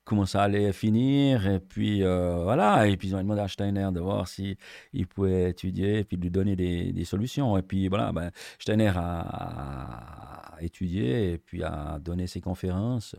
[0.05, 1.46] comment ça allait finir.
[1.46, 4.57] Et puis, voilà, et puis ils ont demandé à Steiner de voir s'il
[4.92, 7.57] il pouvait étudier et puis lui donner des, solutions.
[7.59, 13.16] Et puis, voilà, ben, Steiner a, étudié et puis a donné ses conférences.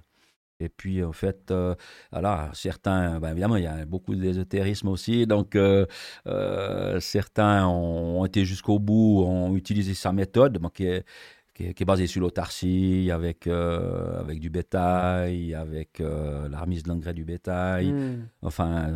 [0.60, 1.76] Et puis, en fait, euh,
[2.54, 5.28] certains, ben, évidemment, il y a beaucoup d'ésotérisme aussi.
[5.28, 5.86] Donc, euh,
[6.28, 11.06] euh, certains ont, été jusqu'au bout, ont utilisé sa méthode, qui, est,
[11.54, 17.24] qui, est, basée sur l'autarcie, avec, avec du bétail, avec la remise de l'engrais du
[17.24, 17.92] bétail.
[17.92, 18.28] Hmm.
[18.42, 18.92] Enfin,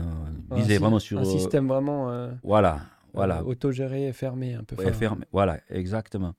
[0.52, 1.20] visé vraiment sur.
[1.20, 2.30] Un système vraiment.
[2.44, 2.82] voilà,
[3.14, 3.44] voilà.
[3.44, 4.76] autogéré et fermé, un peu.
[4.92, 6.34] fermé, voilà, exactement.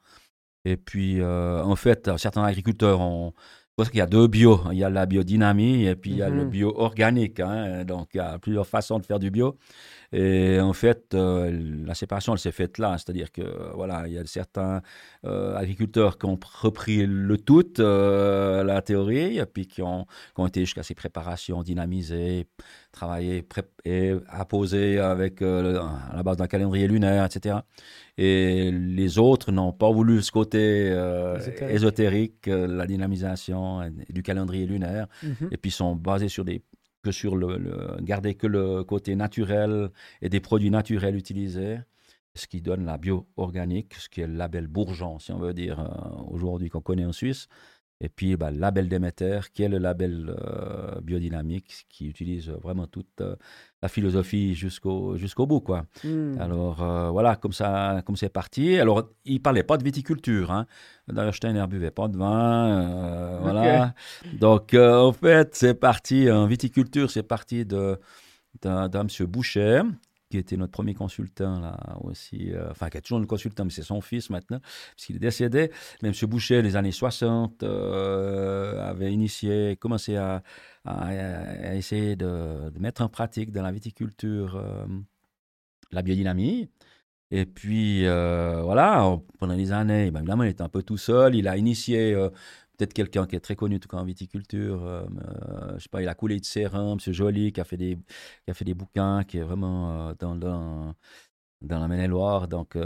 [0.65, 3.33] Et puis, en fait, certains agriculteurs ont
[3.79, 4.61] parce qu'il y a deux bio.
[4.73, 6.51] Il y a la biodynamie et puis il y a le mhm.
[6.51, 7.39] bio organique.
[7.39, 7.85] Hein.
[7.85, 9.57] Donc, il y a plusieurs façons de faire du bio.
[10.13, 12.97] Et en fait, euh, la séparation, elle s'est faite là.
[12.97, 13.43] C'est-à-dire que,
[13.75, 14.81] voilà, il y a certains
[15.27, 20.41] euh, agriculteurs qui ont repris le tout, euh, la théorie, et puis qui ont, qui
[20.41, 22.47] ont été jusqu'à ces préparations dynamisées,
[22.91, 23.47] travaillées
[23.85, 27.57] et apposées avec, à la base d'un calendrier lunaire, etc.
[28.17, 30.97] Et les autres n'ont pas voulu ce côté
[31.69, 35.49] ésotérique, la dynamisation du calendrier lunaire, mhm.
[35.51, 36.63] et puis sont basés sur des
[37.13, 39.91] sur le, garder que le côté naturel
[40.23, 41.79] et des produits naturels utilisés,
[42.35, 45.81] ce qui donne la bio-organique, ce qui est le label bourgeon, si on veut dire,
[45.81, 47.49] euh, aujourd'hui qu'on connaît en Suisse.
[48.01, 52.87] Et puis, bah, le label Déméter, qui est le label euh, biodynamique, qui utilise vraiment
[52.87, 53.35] toute euh,
[53.83, 55.85] la philosophie jusqu'au jusqu'au bout, quoi.
[56.05, 56.41] Hmm.
[56.41, 58.79] Alors, euh, voilà, comme ça, comme c'est parti.
[58.79, 60.67] Alors, il parlait pas de viticulture, hein.
[61.09, 63.95] D'ailleurs, Steiner buvait pas de vin, voilà.
[64.41, 67.99] Donc, en fait, c'est parti, en viticulture, c'est parti de
[68.63, 69.83] d'un monsieur Boucher,
[70.31, 73.71] qui était notre premier consultant là aussi, euh, enfin qui est toujours notre consultant, mais
[73.71, 74.61] c'est son fils maintenant,
[74.95, 75.71] puisqu'il est décédé.
[76.03, 76.15] Mais M.
[76.29, 80.43] Boucher, les années 60, euh, avait initié, commencé à,
[81.75, 84.87] essayer de, mettre en pratique dans la viticulture euh,
[85.93, 86.71] la biodynamie.
[87.31, 91.35] Et puis, voilà, pendant les années, ben, évidemment, il était un peu tout seul.
[91.35, 92.17] Il a initié
[92.79, 94.85] peut-être quelqu'un qui est très connu en viticulture.
[94.85, 97.13] Euh, euh, je sais pas, il a coulé de Sérin, M.
[97.13, 97.97] Joly, qui a fait des,
[98.45, 100.95] qui a fait des bouquins, qui est vraiment euh, dans, dans,
[101.63, 102.77] dans, la Maine-et-Loire, donc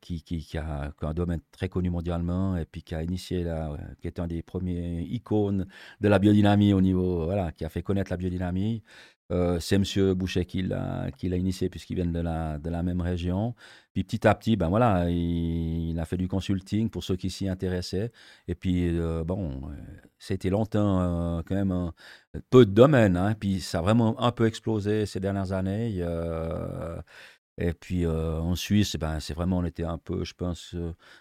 [0.00, 3.76] qui, qui, qui, a, un domaine très connu mondialement et puis qui a initié, là,
[4.00, 5.66] qui est un des premiers icônes
[6.00, 8.82] de la biodynamie au niveau, voilà, qui a fait connaître la biodynamie.
[9.32, 10.12] Euh, c'est M.
[10.14, 13.54] Boucher qui l'a, initié puisqu'il vient de la, de la même région.
[13.92, 17.48] Puis petit à petit, ben voilà, il, a fait du consulting pour ceux qui s'y
[17.48, 18.12] intéressaient.
[18.48, 19.62] Et puis, euh, bon,
[20.18, 21.92] c'était longtemps euh, quand même
[22.50, 23.16] peu de domaines.
[23.16, 23.34] Hein.
[23.34, 26.04] Puis ça a vraiment un peu explosé ces dernières années.
[27.58, 30.74] et puis en Suisse, ben, c'est vraiment, on était un peu, je pense,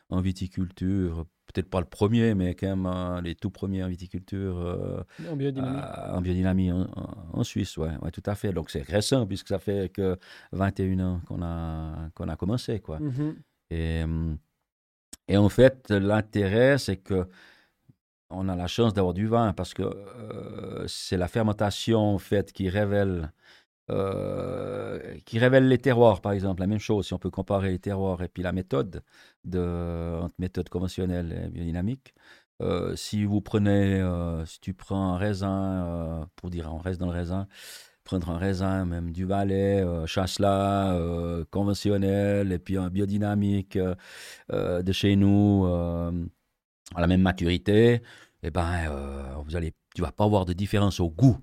[0.10, 4.58] en viticulture peut-être pas le premier, mais quand même euh, les tout premiers en viticulture.
[4.60, 5.82] Euh, en biodynamie.
[6.12, 8.52] en biodynamie en, Suisse, oui, ouais, tout à fait.
[8.52, 10.18] Donc c'est récent, puisque ça fait que
[10.52, 12.80] 21 ans qu'on a, qu'on a commencé.
[12.80, 13.00] Quoi.
[13.00, 13.36] Mm-hmm.
[13.70, 14.36] et, euh,
[15.28, 17.28] et, en fait, l'intérêt, c'est que
[18.30, 19.84] on a la chance d'avoir du vin, parce que
[20.88, 23.32] c'est la fermentation en fait, qui révèle
[23.92, 26.62] euh, qui révèle les terroirs, par exemple.
[26.62, 29.04] La même chose, si on peut comparer les terroirs et puis la méthode
[29.44, 32.14] de, entre méthode conventionnelle et biodynamique.
[32.62, 37.08] Euh, si vous prenez, euh, si tu prends un raisin, pour dire on reste dans
[37.08, 37.48] le raisin,
[38.06, 40.98] prendre un raisin, même du Valais, Chasselas,
[41.52, 43.78] conventionnel, et puis un biodynamique
[44.50, 48.02] de chez nous, à la même maturité, et
[48.48, 51.38] eh ben, vous allez, tu vas pas avoir de différence au goût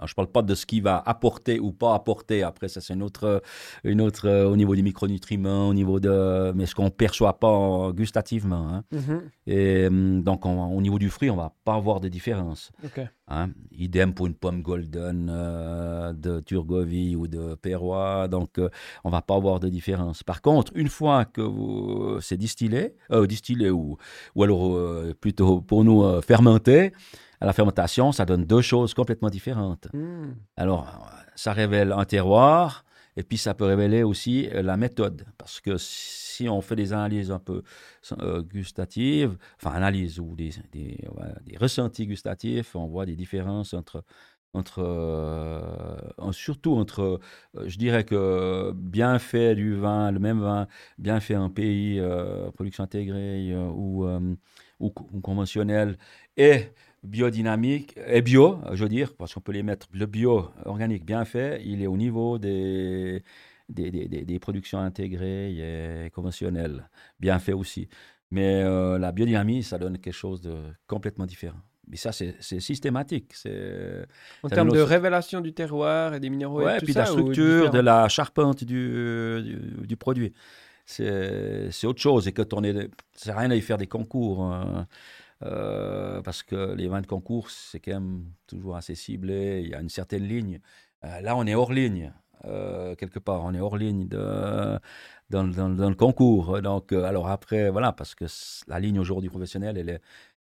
[0.00, 2.42] je ne parle pas de ce qui va apporter ou pas apporter.
[2.42, 3.42] Après, ça, c'est une autre,
[3.84, 6.52] une autre euh, au niveau des micronutriments, au niveau de.
[6.54, 8.68] Mais ce qu'on ne perçoit pas gustativement.
[8.68, 8.84] Hein.
[8.92, 9.20] Mm-hmm.
[9.46, 9.88] Et
[10.22, 12.72] donc, au niveau du fruit, on ne va pas avoir de différence.
[13.28, 13.50] Hein.
[13.72, 18.26] Idem pour une pomme golden euh, de Turgovie ou de Pérois.
[18.28, 18.68] Donc, euh,
[19.04, 20.22] on ne va pas avoir de différence.
[20.22, 22.94] Par contre, une fois que c'est distillé,
[23.28, 23.96] distillé ou,
[24.34, 24.76] ou alors
[25.20, 26.92] plutôt pour nous fermenté,
[27.44, 29.88] à la fermentation, ça donne deux choses complètement différentes.
[29.92, 30.32] Hmm.
[30.56, 32.84] Alors, ça révèle un terroir,
[33.16, 35.26] et puis ça peut révéler aussi euh, la méthode.
[35.36, 37.62] Parce que si on fait des analyses un peu
[38.18, 40.98] euh, gustatives, enfin analyses ou des, des,
[41.58, 44.04] ressentis gustatifs, on voit des différences entre
[44.56, 47.18] entre, euh, surtout entre,
[47.66, 52.00] je dirais que bien fait du vin, le même vin, bien fait en pays,
[52.54, 54.06] production intégrée ou,
[54.78, 55.98] ou, conventionnel,
[56.36, 56.68] et
[57.04, 61.24] biodynamique et bio, je veux dire, parce qu'on peut les mettre, le bio organique bien
[61.24, 63.22] fait, il est au niveau des,
[63.68, 66.88] des, des, des productions intégrées et conventionnelles,
[67.20, 67.88] bien fait aussi.
[68.30, 71.58] Mais euh, la biodynamie, ça donne quelque chose de complètement différent.
[71.86, 73.34] Mais ça, c'est systématique.
[74.42, 77.70] En termes de révélation du terroir et des minéraux et tout puis ça, la structure,
[77.70, 80.32] de la charpente du, du, du produit.
[80.86, 82.26] C'est autre chose.
[82.26, 82.88] Et quand on est.
[83.12, 84.42] Ça sert à rien d'aller faire des concours.
[84.44, 84.86] Hein.
[85.42, 89.74] Euh, parce que les vins de concours, c'est quand même toujours assez ciblé, il y
[89.74, 90.60] a une certaine ligne.
[91.04, 92.12] Euh, là, on est hors ligne,
[92.46, 94.78] euh, quelque part, on est hors ligne de,
[95.30, 96.62] dans, dans, le concours.
[96.62, 98.26] Donc, alors après, voilà, parce que
[98.68, 100.00] la ligne aujourd'hui professionnelle, elle est,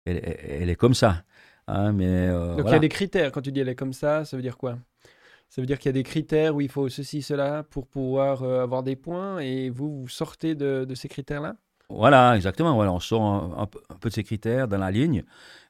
[0.07, 1.25] elle, est comme ça.
[1.66, 4.25] Hein, mais, Donc il y a des critères, quand tu dis elle est comme ça,
[4.25, 4.79] ça veut dire quoi?
[5.49, 8.42] Ça veut dire qu'il y a des critères où il faut ceci, cela pour pouvoir
[8.42, 11.57] avoir des points et vous, vous sortez de, de ces critères-là?
[11.88, 12.75] Voilà, exactement.
[12.75, 13.22] Voilà, on sort
[13.59, 15.22] un, peu de ces critères dans la ligne.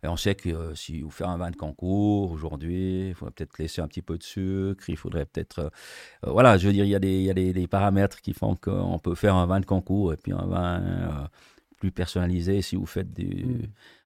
[0.03, 3.33] Et on sait que euh, si vous faites un vin de concours aujourd'hui, il faudrait
[3.33, 4.89] peut-être laisser un petit peu de sucre.
[4.89, 5.59] Il faudrait peut-être.
[5.59, 5.69] Euh,
[6.27, 9.35] euh, voilà, je veux dire, il y a des, paramètres qui font qu'on peut faire
[9.35, 11.29] un vin de concours et puis un vin
[11.77, 13.45] plus personnalisé si vous faites des.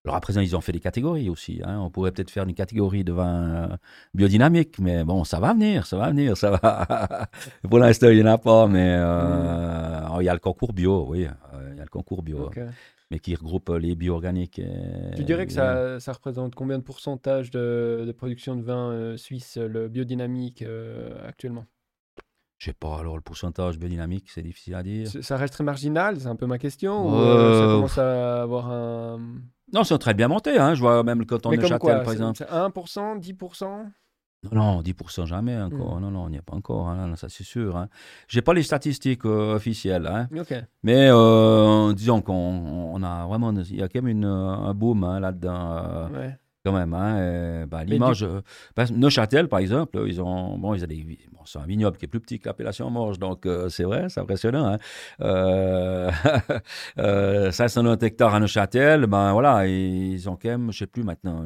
[0.06, 1.60] Alors à présent, ils ont fait des catégories aussi.
[1.62, 1.78] Hein.
[1.80, 3.78] On pourrait peut-être faire une catégorie de vin
[4.14, 7.28] biodynamique, mais bon, ça va venir, ça va venir, ça va.
[7.68, 10.20] Pour l'instant, il n'y en a pas, mais mm.
[10.20, 11.26] il y a le concours bio, oui
[11.80, 12.50] y a le concours bio,
[13.10, 14.60] mais qui regroupe euh, les bio-organiques.
[15.16, 19.16] Tu dirais que ça, ça, représente combien de pourcentage de, de production de vin euh,
[19.16, 21.66] suisse, le biodynamique euh, actuellement?
[22.58, 25.08] Je sais pas, alors le pourcentage biodynamique, c'est difficile à dire.
[25.08, 29.18] Ça reste très marginal, c'est un peu ma question, ou ça commence à avoir un...
[29.72, 30.74] Non, c'est très bien monté, hein.
[30.74, 32.42] je vois même quand on est Châtel, par exemple.
[32.42, 33.86] 1%, 10%
[34.44, 35.96] non, non, 10% jamais encore.
[35.96, 36.00] Hmm.
[36.00, 36.88] Non, non, on n'y est pas encore.
[36.88, 37.76] Hein, ça, c'est sûr.
[37.76, 37.88] Hein.
[38.26, 40.06] Je n'ai pas les statistiques euh, officielles.
[40.06, 40.28] Hein.
[40.82, 43.52] Mais euh, disons qu'on on a vraiment.
[43.52, 45.76] Il y a quand même une, un boom hein, là-dedans.
[45.76, 46.30] Euh,
[46.64, 46.94] quand même.
[46.94, 48.42] Hein, bah, l'image, euh,
[48.76, 52.04] bah, Neuchâtel, par exemple, ils ont, bon, ils ont des, bon, c'est un vignoble qui
[52.04, 54.66] est plus petit que l'appellation Morge, donc euh, c'est vrai, c'est impressionnant.
[54.66, 54.78] Hein.
[55.20, 56.10] Euh,
[57.50, 61.44] 590 hectares à Neuchâtel, ben voilà, ils ont quand même, je sais plus maintenant,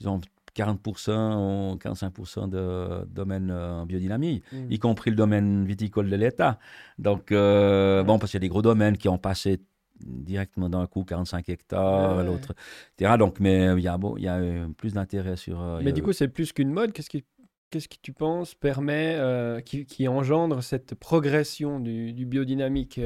[0.00, 0.20] ils ont
[0.54, 4.56] 40% ou 45% de domaine en biodynamie, mmh.
[4.70, 6.58] y compris le domaine viticole de l'État.
[6.98, 9.60] Donc, bon, parce qu'il y a des gros domaines qui ont passé
[10.04, 12.54] directement d'un coup 45 hectares, l'autre,
[12.98, 13.16] etc.
[13.18, 15.60] Donc, mais euh, il y a, bon, il y a euh, plus d'intérêt sur.
[15.60, 16.92] Euh, mais du coup, c'est plus qu'une mode.
[16.92, 17.24] Qu'est-ce qui,
[17.70, 23.00] qu'est-ce qui tu penses permet, qui, qui, engendre cette progression du, du biodynamique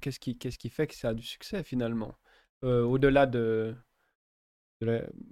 [0.00, 2.14] qu'est-ce, qui, qu'est-ce qui fait que ça a du succès finalement?
[2.62, 3.74] Au-delà de.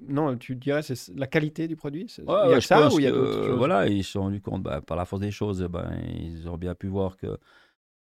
[0.08, 2.06] Non, tu dirais c'est la qualité du produit?
[2.18, 3.58] Il y a ça ou il y a d'autres choses?
[3.58, 6.56] Voilà, ils se sont rendus compte, bah, par la force des choses, ben, ils ont
[6.56, 7.38] bien pu voir que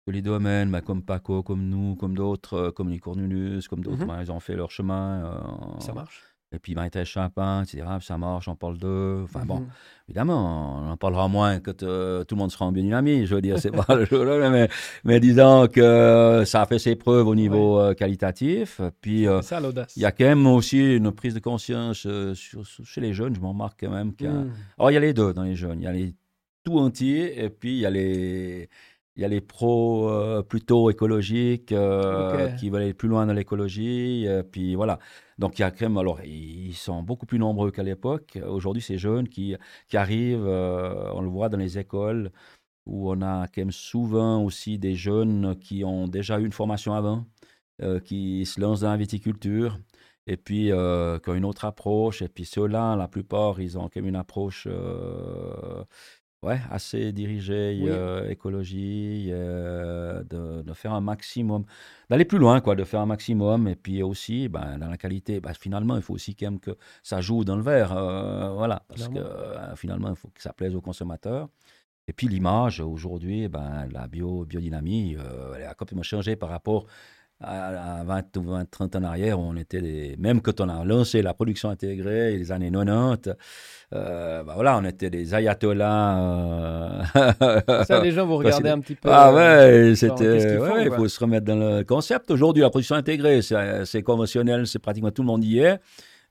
[0.06, 3.80] que les domaines, bah, comme Paco, comme nous, comme d'autres, euh, comme les Cornulus, comme
[3.80, 4.08] d'autres, mhm.
[4.08, 5.24] bah, ils ont fait leur chemin.
[5.24, 6.22] Euh, ça marche.
[6.52, 7.84] Et puis, ben, était Chapin, etc.
[8.00, 9.22] Ça marche, on parle d'eux.
[9.24, 9.66] Enfin, bon, mhm.
[10.08, 11.72] évidemment, on en parlera moins que
[12.22, 13.26] tout le monde sera en biodynamie.
[13.26, 14.68] Je veux dire, c'est pas le jeu là, mais,
[15.02, 18.80] mais disons que ça a fait ses preuves au niveau euh, qualitatif.
[19.00, 23.34] Puis, il y a quand même aussi une prise de conscience chez les jeunes.
[23.34, 24.12] Je m'en marque quand même.
[24.20, 24.52] Mhm.
[24.78, 25.80] Alors, il y a les deux dans les jeunes.
[25.80, 26.14] Il y a les
[26.64, 28.68] tout entiers et puis il y a les
[29.16, 33.32] il y a les pros euh, plutôt écologiques euh, qui veulent aller plus loin dans
[33.32, 34.26] l'écologie.
[34.26, 34.98] Euh, puis voilà.
[35.38, 38.38] Donc il y a quand même, alors ils sont beaucoup plus nombreux qu'à l'époque.
[38.46, 39.56] Aujourd'hui, ces jeunes qui,
[39.88, 42.30] qui arrivent, on le voit dans les écoles,
[42.86, 46.94] où on a quand même souvent aussi des jeunes qui ont déjà eu une formation
[46.94, 47.24] avant,
[48.04, 49.78] qui se lancent dans la viticulture.
[50.26, 52.22] Et puis, qui ont une autre approche.
[52.22, 54.68] Et puis, ceux-là, la plupart, ils ont quand même une approche
[56.44, 61.64] ouais, assez dirigé, euh, écologie, euh, de, faire un maximum,
[62.10, 63.66] d'aller plus loin, quoi, de faire un maximum.
[63.68, 66.76] Et puis aussi, ben, dans la qualité, ben, finalement, il faut aussi quand même que
[67.02, 67.96] ça joue dans le verre.
[67.96, 69.20] Euh, voilà, parce que
[69.76, 71.48] finalement, il faut que ça plaise aux consommateurs.
[72.06, 75.16] Et puis l'image, aujourd'hui, ben, la bio, biodynamie,
[75.56, 76.86] elle a complètement changé par rapport
[77.44, 80.84] à 20 ou 20, 30 ans en arrière, on était des, même quand on a
[80.84, 83.30] lancé la production intégrée, les années 90,
[83.94, 86.18] euh, bah voilà, on était des ayatollahs.
[87.16, 89.08] Euh, Ça, les gens vous regardaient un petit peu.
[89.12, 92.30] Ah ouais, euh, c'était, ouais, il faut se remettre dans le concept.
[92.30, 95.78] Aujourd'hui, la production intégrée, c'est conventionnel, c'est pratiquement tout le monde y est.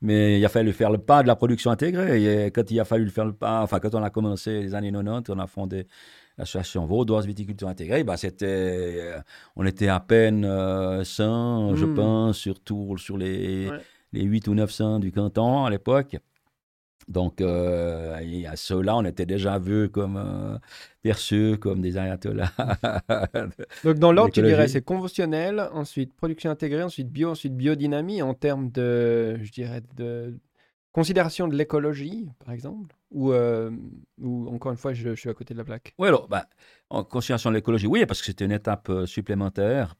[0.02, 2.46] Mais il a fallu faire le pas de la production intégrée.
[2.46, 4.92] Et quand il a fallu faire le pas, enfin, quand on a commencé les années
[4.92, 5.88] 90, on a fondé
[6.38, 9.20] l'association vaudoise viticulture intégrée, bah c'était, euh,
[9.56, 11.96] on était à peine 100, euh, je hmm.
[11.96, 13.70] pense, surtout sur les,
[14.14, 16.18] les 8 ou 900 du canton à l'époque.
[17.10, 18.16] Donc, euh,
[18.48, 20.60] à ceux-là, on était déjà vus comme
[21.02, 22.50] perçus comme des ayatollahs.
[23.84, 28.34] Donc, dans l'ordre, tu dirais, c'est conventionnel, ensuite production intégrée, ensuite bio, ensuite biodynamie en
[28.34, 30.34] termes de, je dirais, de
[30.94, 33.72] considération de l'écologie, par exemple ou, euh,
[34.22, 35.94] ou encore une fois, je, suis à côté de la plaque?
[35.98, 36.48] Oui, alors, bah,
[36.90, 39.96] en considération de l'écologie, oui, parce que c'était une étape euh, supplémentaire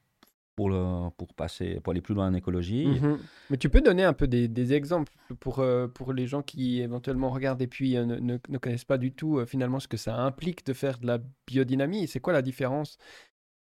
[0.56, 2.86] pour, le, pour, passer, pour aller plus loin en écologie.
[2.86, 3.20] Mhm.
[3.50, 6.82] Mais tu peux donner un peu des, des exemples pour, euh, pour les gens qui
[6.82, 10.66] éventuellement regardent et puis ne, ne, connaissent pas du tout finalement ce que ça implique
[10.66, 12.08] de faire de la biodynamie.
[12.08, 12.98] C'est quoi la différence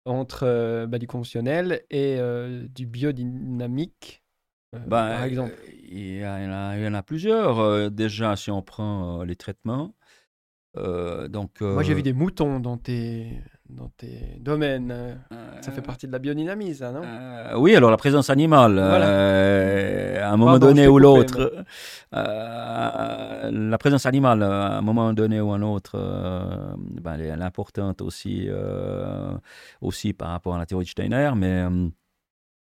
[0.05, 2.17] entre bah, du conventionnel et
[2.69, 4.23] du biodynamique?
[4.73, 5.53] Ben, par exemple
[5.91, 7.59] il y, en a, plusieurs.
[7.59, 9.93] Euh, déjà, si on prend euh, les traitements.
[10.75, 15.19] donc, Moi, j'ai vu des moutons dans tes, dans tes domaines.
[15.61, 17.01] ça fait partie de la biodynamie, ça, non?
[17.57, 21.65] Oui, alors la présence animale, à un moment donné ou l'autre.
[22.11, 25.97] la présence animale, à un moment donné ou un autre,
[27.01, 28.47] ben, elle est importante aussi,
[29.81, 31.65] aussi par rapport à la théorie de Steiner, mais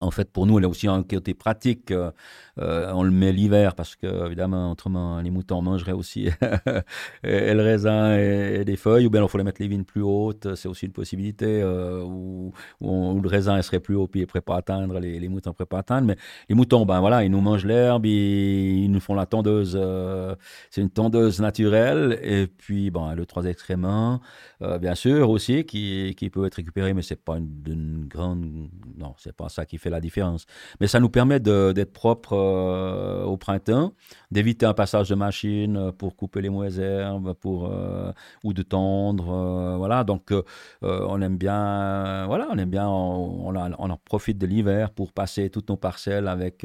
[0.00, 1.90] en fait, pour nous, elle a aussi un côté pratique.
[1.90, 2.12] Euh,
[2.60, 6.26] euh, on le met l'hiver parce que, évidemment, autrement, les moutons mangeraient aussi
[7.24, 9.06] et, le raisin et, des feuilles.
[9.06, 10.54] Ou bien, il faut les mettre les vignes plus hautes.
[10.54, 14.56] C'est aussi une possibilité euh, où, le raisin serait plus haut puis il ne pas
[14.56, 16.06] atteindre, les, moutons ne pourraient pas atteindre.
[16.06, 16.16] Mais
[16.48, 19.78] les moutons, ben voilà, ils nous mangent l'herbe, ils, nous font la tondeuse.
[20.70, 22.20] c'est une tondeuse naturelle.
[22.22, 24.20] Et puis, bon, le trois excréments,
[24.80, 28.68] bien sûr, aussi, qui, qui peut être récupéré, mais c'est pas une grande.
[28.96, 30.46] Non, c'est pas ça qui fait la différence.
[30.80, 33.92] Mais ça nous permet d'être propre euh, au printemps,
[34.30, 38.12] d'éviter un passage de machine euh, pour couper les mauvaises herbes, pour, euh,
[38.44, 39.76] ou de tendre.
[39.76, 40.32] voilà, donc
[40.82, 45.50] on aime bien, voilà, on aime bien, on, on, en profite de l'hiver pour passer
[45.50, 46.64] toutes nos parcelles avec,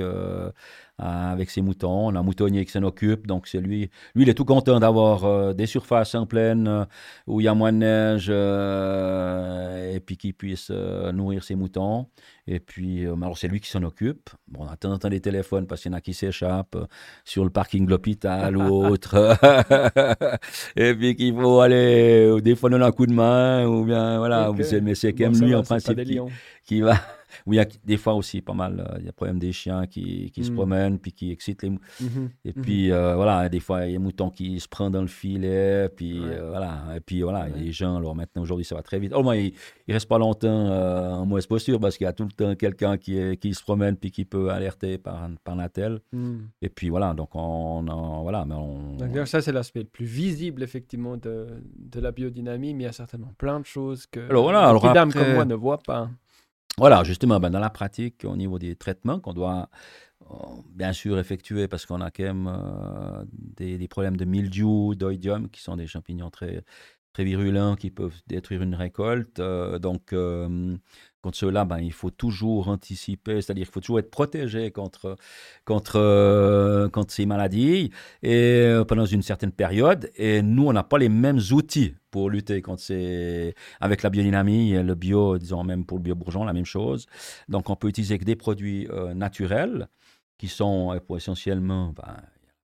[0.97, 2.07] avec ses moutons.
[2.07, 3.89] On a un moutonnier qui s'en occupe, donc c'est lui.
[4.15, 6.87] Lui, il est tout content d'avoir des surfaces en pleine
[7.27, 12.07] où il y a moins de neige et puis qu'il puisse nourrir ses moutons.
[12.45, 14.29] Et puis, alors c'est lui qui s'en occupe.
[14.47, 16.13] Bon, on a de temps en temps des téléphones parce qu'il y en a qui
[16.13, 16.77] s'échappent
[17.23, 19.37] sur le parking de l'hôpital ou autre.
[20.75, 24.51] et puis qu'il faut aller, des fois, donner un coup de main ou bien, voilà,
[24.51, 24.63] okay.
[24.63, 26.19] c'est, c'est quand même lui en principe qui,
[26.65, 26.97] qui va
[27.45, 29.39] où il y a des fois aussi pas mal, euh, il y a le problème
[29.39, 30.55] des chiens qui, qui se mm.
[30.55, 31.83] promènent, puis qui excitent les moutons.
[32.01, 32.29] Mm-hmm.
[32.45, 32.61] Et mm-hmm.
[32.61, 35.07] puis euh, voilà, des fois il y a les moutons qui se prennent dans le
[35.07, 38.99] filet, puis euh, voilà, et puis voilà, les gens, alors maintenant aujourd'hui ça va très
[38.99, 39.13] vite.
[39.13, 39.53] Au moins il,
[39.87, 42.97] ne reste pas longtemps en mauvaise posture parce qu'il y a tout le temps quelqu'un
[42.97, 45.99] qui, qui se promène, puis qui peut alerter par, par Natel.
[46.11, 46.37] Mm.
[46.61, 47.83] Et puis voilà, donc on,
[48.23, 48.95] voilà, mais on...
[48.97, 52.89] Donc, ça c'est l'aspect le plus visible effectivement de, de, la biodynamie, mais il y
[52.89, 55.19] a certainement plein de choses que alors, voilà, alors, après...
[55.19, 56.09] comme moi ne voient pas.
[56.77, 59.69] Voilà, justement, ben, dans la pratique, au niveau des traitements qu'on doit
[60.31, 60.35] euh,
[60.69, 65.61] bien sûr effectuer parce qu'on a quand même euh, des, problèmes de mildiou, d'oïdium, qui
[65.61, 66.63] sont des champignons très,
[67.13, 69.39] très virulents qui peuvent détruire une récolte.
[69.39, 70.15] Euh, donc,
[71.23, 75.15] contre cela, ben, il faut toujours anticiper, c'est-à-dire qu'il faut toujours être protégé contre,
[75.65, 80.11] contre, euh, contre ces maladies et euh, pendant une certaine période.
[80.17, 83.55] Et nous, on n'a pas les mêmes outils pour lutter contre ces...
[83.79, 87.07] Avec la biodynamie, le bio, disons même pour le bio-bourgeon, la même chose.
[87.47, 89.87] Donc, on peut utiliser que des produits euh, naturels
[90.37, 91.93] qui sont essentiellement...
[91.95, 92.17] Ben,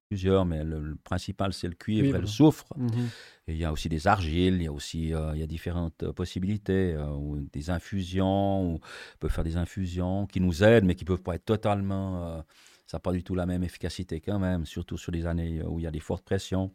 [0.09, 2.65] plusieurs, mais le, principal, c'est le cuivre et le soufre.
[2.75, 3.09] Mhm.
[3.47, 6.03] il y a aussi des argiles, il y a aussi euh, il y a différentes
[6.03, 8.79] euh, possibilités, euh, ou des infusions, ou on
[9.19, 12.43] peut faire des infusions qui nous aident, mais qui ne peuvent pas être totalement...
[12.87, 15.79] ça n'a pas du tout la même efficacité quand même, surtout sur les années où
[15.79, 16.73] il y a des fortes pressions.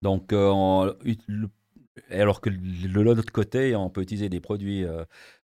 [0.00, 0.32] Donc,
[2.10, 4.86] alors que de l'autre côté, on peut utiliser des produits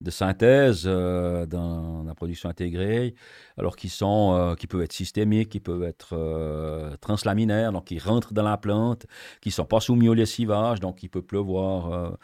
[0.01, 3.14] de synthèse euh, dans la production intégrée,
[3.59, 7.98] alors qui sont, euh, qui peuvent être systémiques, qui peuvent être euh, translaminaires, donc qui
[7.98, 9.07] rentrent dans la plante,
[9.40, 12.16] qui sont pas soumis au lessivage, donc il peut pleuvoir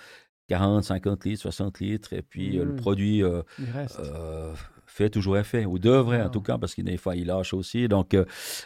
[0.49, 2.77] 40, 50 litres, 60 litres, et puis le mmh.
[2.77, 3.23] produit
[4.97, 7.89] fait toujours effet, ou devrait en tout cas, parce qu'il des fois il lâche aussi.
[7.89, 8.17] Donc,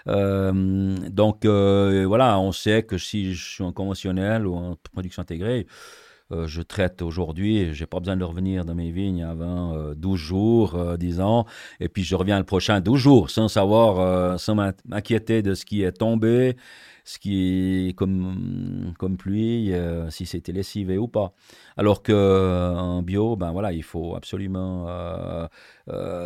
[0.06, 5.66] donc voilà, on sait que si je suis en conventionnel ou en production intégrée,
[6.32, 10.16] euh, je traite aujourd'hui, j'ai pas besoin de revenir dans mes vignes avant 12 euh,
[10.16, 11.44] jours, euh, 10 ans,
[11.80, 15.64] et puis je reviens le prochain 12 jours sans savoir, euh, sans m'inquiéter de ce
[15.64, 16.56] qui est tombé,
[17.04, 19.72] ce qui est comme, comme pluie,
[20.10, 21.32] si c'était lessivé ou pas.
[21.76, 24.86] Alors qu'en bio, ben voilà, il faut absolument,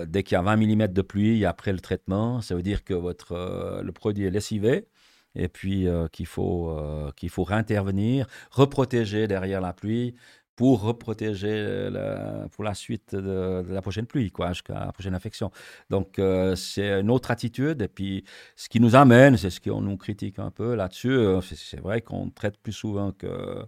[0.07, 2.95] dès qu'il y a 20 mm de pluie après le traitement, ça veut dire que
[2.95, 4.87] votre, le produit est lessivé
[5.35, 10.14] et puis euh, qu'il faut, euh, qu'il faut réintervenir, reprotéger derrière la pluie
[10.57, 15.50] pour reprotéger la, pour la suite de, la prochaine pluie, quoi, jusqu'à la prochaine infection.
[15.90, 17.82] Donc, euh, c'est une autre attitude.
[17.82, 18.24] Et puis,
[18.57, 22.30] ce qui nous amène, c'est ce qu'on nous critique un peu là-dessus, c'est vrai qu'on
[22.30, 23.66] traite plus souvent que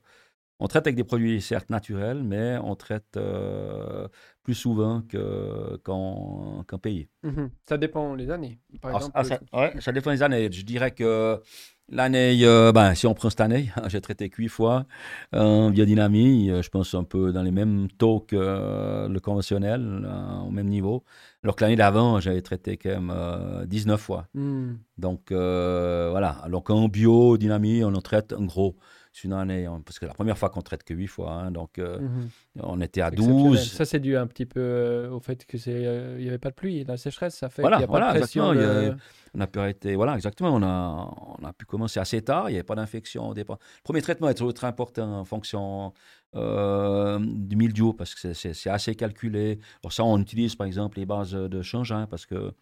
[0.58, 4.08] on traite avec des produits certes naturels, mais on traite euh,
[4.42, 5.02] plus souvent
[5.84, 7.08] qu'en pays.
[7.22, 7.50] Mhm.
[7.68, 8.58] Ça dépend les années.
[8.80, 10.50] Par ah, exemple, ah, ça, ouais, ça, dépend les années.
[10.50, 11.40] Je dirais que
[11.88, 14.86] l'année, euh, ben, si on prend cette année, j'ai traité huit fois
[15.32, 20.06] en biodynamie, euh, je pense un peu dans les mêmes taux que le conventionnel,
[20.46, 21.04] au même niveau.
[21.42, 24.26] Alors que l'année d'avant, j'avais traité quand même 19 fois.
[24.34, 24.74] Hmm.
[24.98, 26.38] Donc voilà.
[26.42, 28.76] Alors qu'en biodynamie, on en traite en gros
[29.24, 32.00] une année, parce que la première fois qu'on traite que 8 fois, hein, donc euh,
[32.00, 32.28] mhm.
[32.60, 33.72] on était à 12.
[33.72, 36.54] Ça, c'est dû un petit peu euh, au fait qu'il euh, n'y avait pas de
[36.54, 38.44] pluie, la sécheresse, ça fait voilà, qu'il n'y a pas de pression.
[39.34, 42.52] on a pu arrêter, voilà, exactement, on a, on a pu commencer assez tard, il
[42.52, 43.58] n'y avait pas d'infection au départ.
[43.60, 45.92] Le premier traitement est très important en fonction
[46.34, 49.58] du mildiou, parce que c'est assez calculé.
[49.82, 52.52] Alors ça, on utilise par exemple les bases de change, hein, parce que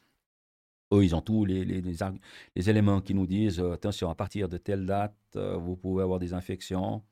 [0.92, 4.48] eux, ils ont tous les, les, les, éléments qui nous disent euh, attention, à partir
[4.48, 7.02] de telle date, euh, vous pouvez avoir des infections.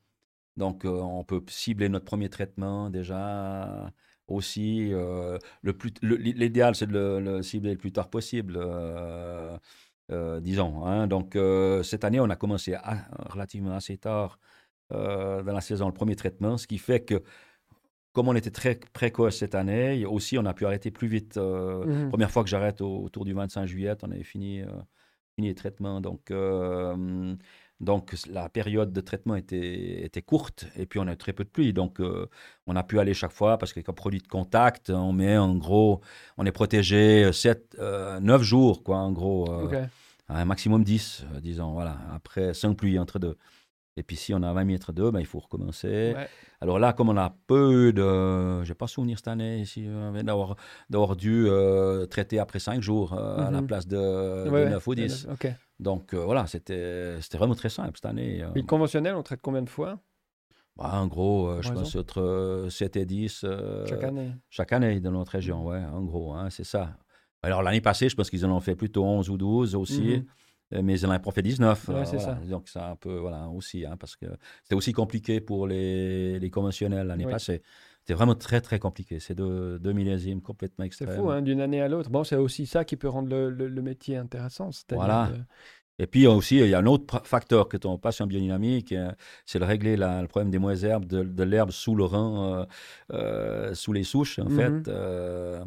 [0.57, 3.91] Donc, euh, on peut cibler notre premier traitement déjà
[4.27, 4.89] aussi.
[4.89, 8.59] le plus, l'idéal, c'est de le, cibler le plus tard possible.
[10.41, 10.85] disons.
[10.85, 11.07] Hein.
[11.07, 11.37] Donc,
[11.83, 12.75] cette année, on a commencé
[13.29, 14.39] relativement assez tard
[14.91, 17.23] dans la saison le premier traitement, ce qui fait que
[18.13, 21.37] comme on était très précoce cette année, aussi on a pu arrêter plus vite.
[21.37, 22.09] Euh, mhm.
[22.09, 24.67] Première fois que j'arrête autour du 25 juillet, on avait fini, euh,
[25.35, 25.99] fini les traitements.
[25.99, 27.35] Donc, euh,
[27.79, 31.43] donc la période de traitement était, était courte et puis on a eu très peu
[31.43, 31.73] de pluie.
[31.73, 31.99] Donc
[32.67, 35.55] on a pu aller chaque fois parce qu'avec un produit de contact, on met en
[35.55, 36.01] gros,
[36.37, 37.77] on est protégé 7,
[38.21, 39.49] 9 jours, quoi, en gros.
[40.29, 41.97] Un maximum 10, disons, voilà.
[42.13, 43.35] Après, 5 pluies entre deux.
[43.95, 46.13] Et puis si on a 20 mètres d'eau, ben, il faut recommencer.
[46.15, 46.27] Ouais.
[46.61, 48.63] Alors là, comme on a peu de...
[48.63, 50.55] Je n'ai pas souvenir cette année ici, euh, d'avoir,
[50.89, 53.67] d'avoir dû euh, traiter après 5 jours euh, à la Mhm.
[53.67, 55.27] place de, de Ouais, 9 ou 10.
[55.31, 55.47] Ok.
[55.79, 58.41] Donc euh, voilà, c'était, c'était vraiment très simple cette année.
[58.41, 58.49] euh.
[58.55, 59.99] Et le conventionnel, on traite combien de fois?
[60.75, 64.71] Bah, en gros, euh, je pense entre euh, 7 et 10 euh, chaque année chaque
[64.73, 66.97] année dans notre région, ouais, en gros, hein, c'est ça.
[67.43, 70.01] Alors l'année passée, je pense qu'ils en ont fait plutôt 11 ou 12 aussi.
[70.01, 70.13] Mhm.
[70.15, 70.21] Euh,
[70.81, 71.87] Mais ils en ont pas fait 19.
[71.89, 72.35] Ouais, euh, c'est voilà.
[72.39, 72.45] ça.
[72.47, 74.25] Donc, c'est un peu, voilà, aussi, hein, parce que
[74.63, 77.31] c'était aussi compliqué pour les, les conventionnels l'année Oui.
[77.31, 77.61] passée.
[77.99, 79.19] C'était vraiment très, très compliqué.
[79.19, 81.15] C'est deux, deux millésimes complètement C'est extrêmes.
[81.15, 82.09] fou, hein, d'une année à l'autre.
[82.09, 84.71] Bon, c'est aussi ça qui peut rendre le, le- le métier intéressant.
[84.91, 85.29] Voilà.
[85.31, 85.37] de-
[85.99, 89.11] Et puis aussi, il y a un autre facteur que on passe en biodynamique, euh,
[89.45, 92.55] c'est de régler la- le problème des mauvaises herbes, de, de l'herbe sous le rang,
[92.55, 92.65] euh,
[93.13, 94.49] euh, sous les souches, en Mhm.
[94.49, 95.63] fait, euh,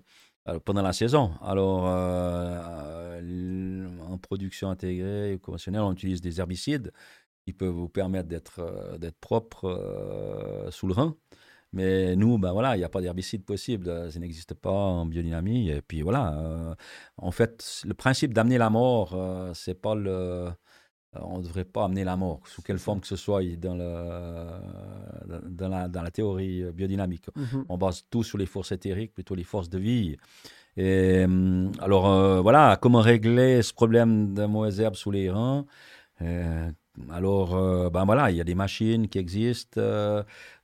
[0.65, 1.33] pendant la saison.
[1.43, 6.93] Alors, euh, en production intégrée ou conventionnelle, on utilise des herbicides
[7.45, 11.15] qui peuvent vous permettre d'être euh, propre euh, sous le rang.
[11.73, 15.71] Mais nous, ben voilà, il n'y a pas d'herbicide possible, ça n'existe pas en biodynamie.
[15.71, 16.77] Et puis voilà,
[17.19, 20.51] en fait, le principe d'amener la mort, euh, c'est pas le.
[21.15, 23.75] Euh, On ne devrait pas amener la mort, sous quelle forme que ce soit dans,
[23.75, 27.27] le, dans, la, dans la théorie euh, biodynamique.
[27.37, 27.65] Mhm.
[27.69, 30.17] On base tout sur les forces éthériques, plutôt les forces de vie.
[30.77, 35.65] Et hum, alors, euh, voilà, comment régler ce problème de mauvaises herbes sous les reins?
[36.23, 36.71] Euh,
[37.11, 39.81] Alors, euh, ben voilà, il y a des machines qui existent,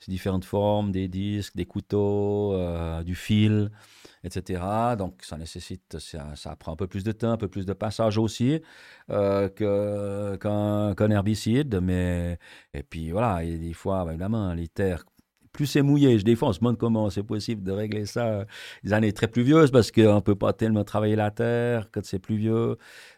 [0.08, 2.54] différentes formes, des disques, des couteaux,
[3.04, 3.70] du fil,
[4.24, 4.62] etc.
[4.96, 7.72] Donc, ça nécessite, ça, ça prend un peu plus de temps, un peu plus de
[7.72, 8.60] passage aussi
[9.10, 9.48] euh,
[10.94, 11.80] qu'un herbicide.
[11.82, 12.38] Mais,
[12.74, 15.04] et puis voilà, et des fois, ben, évidemment, les terres,
[15.52, 18.44] plus c'est mouillé, je défends, on se demande comment c'est possible de régler ça euh,
[18.82, 22.18] les années très pluvieuses parce qu'on ne peut pas tellement travailler la terre quand c'est
[22.18, 22.76] pluvieux,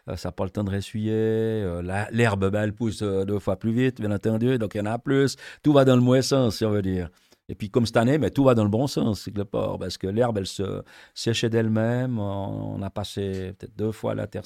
[0.09, 1.81] euh, ça n'a pas le temps de ressuyer, euh,
[2.11, 4.85] l'herbe, ben, elle pousse euh, deux fois plus vite, bien entendu, donc il y en
[4.85, 7.09] a plus, tout va dans le mauvais sens, si on veut dire.
[7.47, 9.45] Et puis comme cette année, mais tout va dans le bon sens, c'est que le
[9.45, 10.83] port, parce que l'herbe, elle se
[11.13, 14.45] séchait d'elle-même, on, a passé peut-être deux fois la terre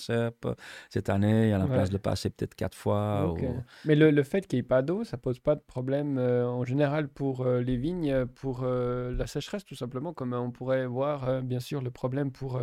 [0.90, 1.72] cette année, il y a la Ouais.
[1.74, 3.34] place de passer peut-être quatre fois.
[3.34, 6.18] Ou- Mais le, le fait qu'il n'y ait pas d'eau, ça pose pas de problème
[6.18, 10.52] euh, en général pour euh, les vignes, pour euh, la sécheresse tout simplement, comme on
[10.52, 12.60] pourrait voir bien sûr le problème pour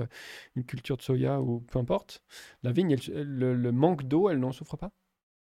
[0.54, 2.22] une culture de soya ou peu importe.
[2.62, 4.90] La vigne, elle- elle- le, le manque d'eau, elle n'en souffre pas?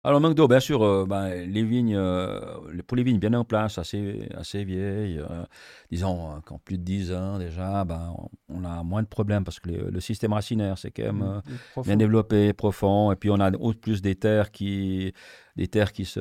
[0.07, 2.41] Alors, manque d'eau, bien sûr, euh, ben, les vignes, euh,
[2.87, 5.45] pour les vignes bien en place, assez, assez vieilles, euh,
[5.91, 9.43] disons, qui ont plus de 10 ans déjà, ben, on, on a moins de problèmes
[9.43, 11.83] parce que le, le système racinaire, c'est quand même euh, Mm, profond.
[11.89, 15.13] bien développé, profond, et puis on a au plus des terres qui,
[15.57, 16.21] des terres qui se,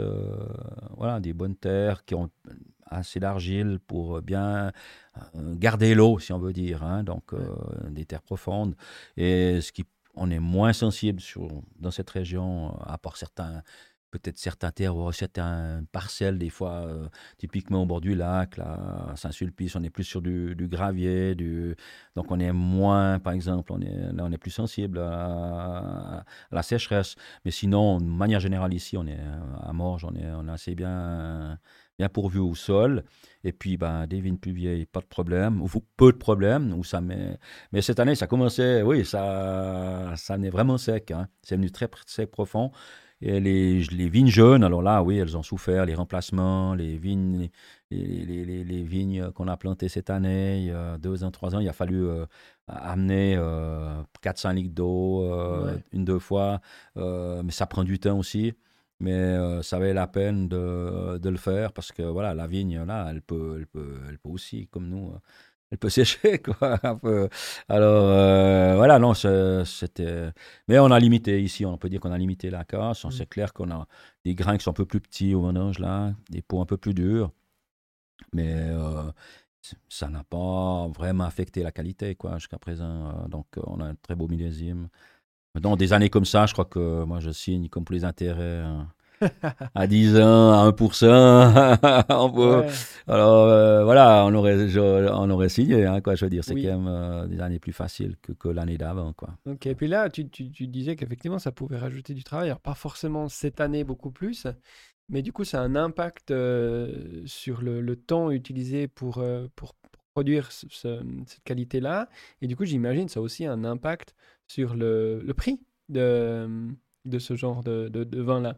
[0.97, 2.29] voilà, des bonnes terres qui ont
[2.87, 4.71] assez d'argile pour bien
[5.35, 7.39] garder l'eau, si on veut dire, hein, donc euh,
[7.89, 8.75] des terres profondes,
[9.17, 9.85] et ce qui,
[10.15, 11.47] on est moins sensible sur,
[11.79, 13.61] dans cette région, euh, à part certains,
[14.11, 17.07] peut-être certains terroirs, certaines parcelles, des fois, euh,
[17.37, 21.75] typiquement au bord du lac, à Saint-Sulpice, on est plus sur du, gravier, du,
[22.15, 26.63] donc on est moins, par exemple, on est, là on est plus sensible à, la
[26.63, 27.15] sécheresse.
[27.43, 29.19] Mais sinon, de manière générale ici, on est
[29.61, 31.59] à Morges, on est, on est assez bien,
[31.97, 33.03] bien pourvu au sol.
[33.43, 35.67] Et puis, ben, des vignes plus vieilles, pas de problème, ou
[35.97, 36.73] peu de problème.
[36.77, 37.37] Où ça met...
[37.71, 41.11] Mais cette année, ça commençait, oui, ça, ça venait vraiment sec.
[41.11, 41.27] hein.
[41.41, 42.71] C'est venu très sec, profond.
[43.21, 47.49] Et les, les vignes jeunes, alors là, oui, elles ont souffert, les remplacements, les vignes,
[47.89, 51.31] les, les, les- les vignes qu'on a plantées cette année, il y a deux ans,
[51.31, 52.25] trois ans, il a fallu euh,
[52.67, 55.83] amener euh, 400 litres d'eau euh, Ouais.
[55.93, 56.59] une, deux fois,
[56.97, 58.53] euh, mais ça prend du temps aussi.
[58.99, 62.83] Mais euh, ça valait la peine de, de le faire parce que voilà, la vigne,
[62.83, 65.19] là, elle peut, elle peut, elle peut aussi, comme nous, euh,
[65.71, 66.79] elle peut sécher, quoi.
[66.83, 67.29] un peu.
[67.69, 70.31] Alors, euh, voilà, non, c'était.
[70.67, 73.03] Mais on a limité ici, on peut dire qu'on a limité la casse.
[73.05, 73.11] Mm.
[73.11, 73.87] C'est clair qu'on a
[74.23, 76.77] des grains qui sont un peu plus petits au vendange, là, des pots un peu
[76.77, 77.31] plus durs.
[78.33, 79.11] Mais euh,
[79.89, 83.27] ça n'a pas vraiment affecté la qualité, quoi, jusqu'à présent.
[83.29, 84.89] Donc, on a un très beau millésime.
[85.61, 88.59] Dans des années comme ça, je crois que moi, je signe comme pour les intérêts.
[88.61, 88.87] hein,
[89.73, 91.07] à 10 ans, à 1%.
[92.09, 92.67] on Ouais.
[93.07, 94.79] alors euh, voilà, on aurait, je-
[95.09, 96.63] on aurait signé, hein, quoi, je veux dire, c'est Oui.
[96.63, 99.29] quand même euh, des années plus faciles que, que l'année d'avant, quoi.
[99.49, 102.47] Ok, et puis là, tu, tu- tu disais qu'effectivement, ça pouvait rajouter du travail.
[102.49, 104.47] Alors, pas forcément cette année beaucoup plus,
[105.07, 109.23] mais du coup, ça a un impact euh, sur le, le temps utilisé pour,
[109.55, 109.75] pour
[110.13, 112.09] produire ce- ce- cette qualité-là.
[112.41, 114.13] Et du coup, j'imagine ça a aussi un impact
[114.47, 116.47] sur le, le prix de,
[117.05, 118.57] de ce genre de, de- de vin-là.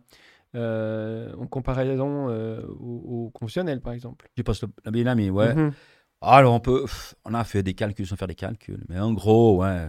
[0.56, 4.30] Euh, en comparaison euh, au, au conventionnel, par exemple.
[4.36, 5.54] Tu passes le- la biennamie, ouais.
[5.54, 5.74] Mhm.
[6.22, 6.86] Alors, on peut,
[7.26, 9.88] on a fait des calculs sans faire des calculs, mais en gros, ouais.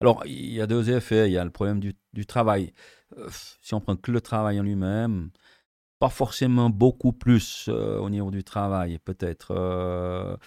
[0.00, 1.28] Alors, il y a deux effets.
[1.28, 2.72] Il y a le problème du, du travail.
[3.18, 3.28] Euh,
[3.60, 5.30] si on prend que le travail en lui-même,
[5.98, 10.38] pas forcément beaucoup plus au niveau du travail, peut-être.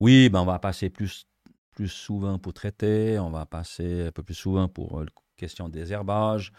[0.00, 1.26] oui, ben on va passer plus,
[1.74, 5.06] plus souvent pour traiter, on va passer un peu plus souvent pour la
[5.36, 6.52] question des herbages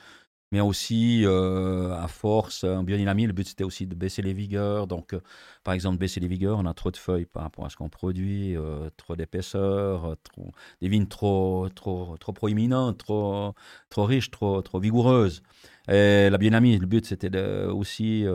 [0.51, 4.87] mais aussi euh, à force, en biodynamie, le but c'était aussi de baisser les vigueurs.
[4.87, 5.19] Donc, euh,
[5.63, 7.89] par exemple, baisser les vigueurs, on a trop de feuilles par rapport à ce qu'on
[7.89, 10.15] produit, euh, trop d'épaisseur,
[10.81, 13.53] des vignes trop, trop, trop proéminentes, trop,
[13.89, 15.41] trop riches, trop, trop vigoureuses.
[15.87, 18.25] Et la biodynamie, le but c'était aussi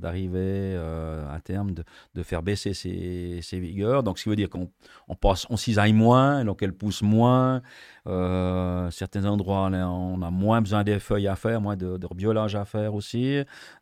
[0.00, 4.02] d'arriver à terme de, faire baisser ces, ces, vigueurs.
[4.02, 4.70] Donc, ce qui veut dire qu'on
[5.08, 5.16] on
[5.50, 7.62] on cisaille moins, donc elle pousse moins.
[8.08, 12.56] Euh, certains endroits, on a moins besoin des feuilles à faire, moins de, de rebiolage
[12.56, 13.38] à faire aussi.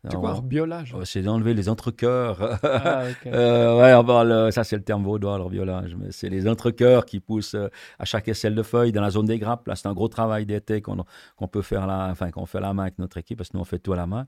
[0.09, 0.93] C'est quoi, rebiolage?
[0.93, 2.59] euh, C'est d'enlever les entrecoeurs.
[2.87, 5.95] Ah, euh, ouais, ça c'est le terme vaudois, le rebiolage.
[5.95, 7.55] Mais c'est les entrecoeurs qui poussent
[7.99, 9.67] à chaque aisselle de feuilles dans la zone des grappes.
[9.67, 12.83] Là, c'est un gros travail d'été qu'on peut faire là, enfin qu'on fait la main
[12.83, 14.27] avec notre équipe, parce que nous on fait tout à la main.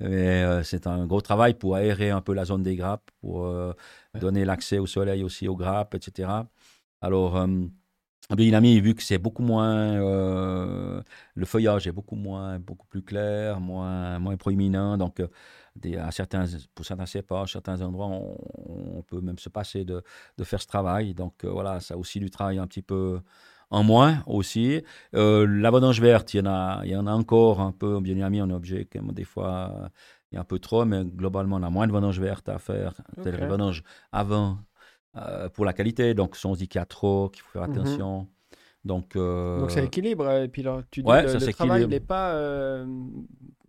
[0.00, 3.52] Mais c'est un gros travail pour aérer un peu la zone des grappes, pour
[4.18, 6.28] donner l'accès au soleil aussi aux grappes, etc.
[7.00, 7.46] Alors,
[8.36, 11.02] biodynamie, vu que c'est beaucoup moins, euh,
[11.34, 15.28] le feuillage est beaucoup moins, beaucoup plus clair, moins, moins proéminent, donc euh,
[15.76, 20.02] des, à certains, pour certains cépages, certains endroits, on, peut même se passer de,
[20.36, 21.14] de faire ce travail.
[21.14, 23.20] Donc euh, voilà, ça a aussi du travail un petit peu
[23.70, 24.82] en moins aussi.
[25.12, 28.00] la vendange verte, il y en a, il y en a encore un peu en
[28.00, 29.90] biodynamie, on est obligé, des fois,
[30.30, 32.58] il y a un peu trop, mais globalement, on a moins de vendange verte à
[32.58, 32.92] faire.
[33.12, 33.22] Okay.
[33.22, 34.58] C'est-à-dire vendange avant
[35.16, 36.14] euh, pour la qualité.
[36.14, 37.78] Donc, si on se dit qu'il y a trop, qu'il faut faire mhm.
[37.78, 38.28] attention.
[38.84, 40.30] Donc, euh, Donc, c'est l'équilibre.
[40.30, 42.86] Et puis, là, tu dis que le, travail n'est pas euh,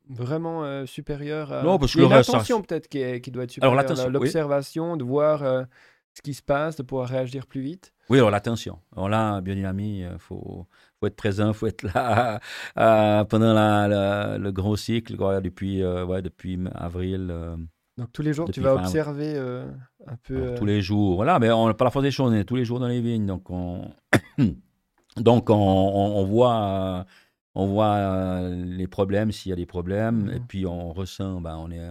[0.07, 1.63] vraiment supérieur à...
[1.63, 4.09] Non, parce que l'attention peut-être qui, qui, doit être supérieure.
[4.09, 5.39] L'observation, de voir
[6.13, 7.91] ce qui se passe, de pouvoir réagir plus vite.
[8.09, 8.77] Oui, alors l'attention.
[8.95, 10.67] Alors là, biodynamie, il faut,
[10.99, 12.39] faut être présent, il faut être là
[13.25, 17.33] pendant la, le grand cycle, depuis, ouais, depuis avril.
[17.97, 19.65] Donc tous les jours, tu vas observer euh,
[20.07, 20.35] un peu.
[20.35, 22.55] Euh, tous les jours, voilà, mais on, pas la force des choses, on est tous
[22.55, 23.91] les jours dans les vignes, donc on,
[25.17, 27.05] donc on, voit,
[27.53, 30.47] on voit euh, les problèmes s'il y a des problèmes, et mhm.
[30.47, 31.85] puis on ressent, ben, on est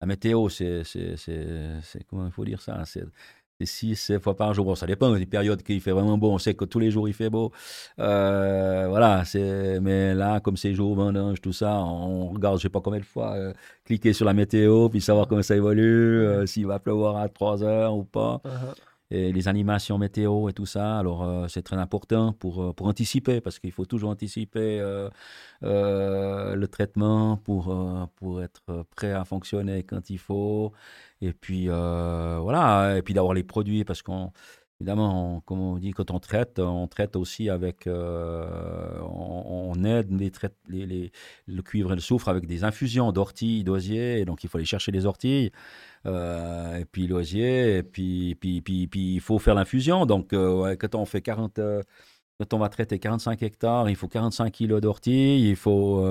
[0.00, 0.82] la météo, c'est,
[2.08, 3.04] comment il faut dire ça, c'est
[3.60, 4.76] c'est 6 fois par jour.
[4.76, 6.30] ça dépend des périodes qu'il fait vraiment beau.
[6.30, 7.52] On sait que tous les jours il fait beau.
[7.98, 12.68] Euh, voilà, c'est, mais là, comme c'est jour, vendange, tout ça, on regarde, je sais
[12.68, 13.52] pas combien de fois, euh,
[13.84, 15.82] cliquer sur la météo, puis savoir comment ça évolue,
[16.26, 18.40] euh, s'il va pleuvoir à 3 heures ou pas.
[18.44, 18.74] Uh-huh
[19.10, 20.98] et les animations météo et tout ça.
[20.98, 24.80] Alors, c'est très important pour, pour anticiper, parce qu'il faut toujours anticiper
[25.60, 27.72] le traitement pour,
[28.16, 28.62] pour être
[28.96, 30.72] prêt à fonctionner quand il faut.
[31.24, 34.32] Et puis, voilà, et puis d'avoir les produits, parce qu'on
[34.80, 40.32] Évidemment, comme on dit, quand on traite, on traite aussi avec, on, aide les,
[40.84, 41.12] les,
[41.46, 44.90] le cuivre et le soufre avec des infusions d'ortie, d'osier, donc il faut aller chercher
[44.90, 45.52] les orties.
[46.06, 50.06] Euh, et puis l'osier, et puis, puis, puis, il faut faire l'infusion.
[50.06, 51.82] Donc, euh, quand on fait 40, euh,
[52.38, 56.04] quand on va traiter 45 hectares, il faut 45 kilos d'ortie, il faut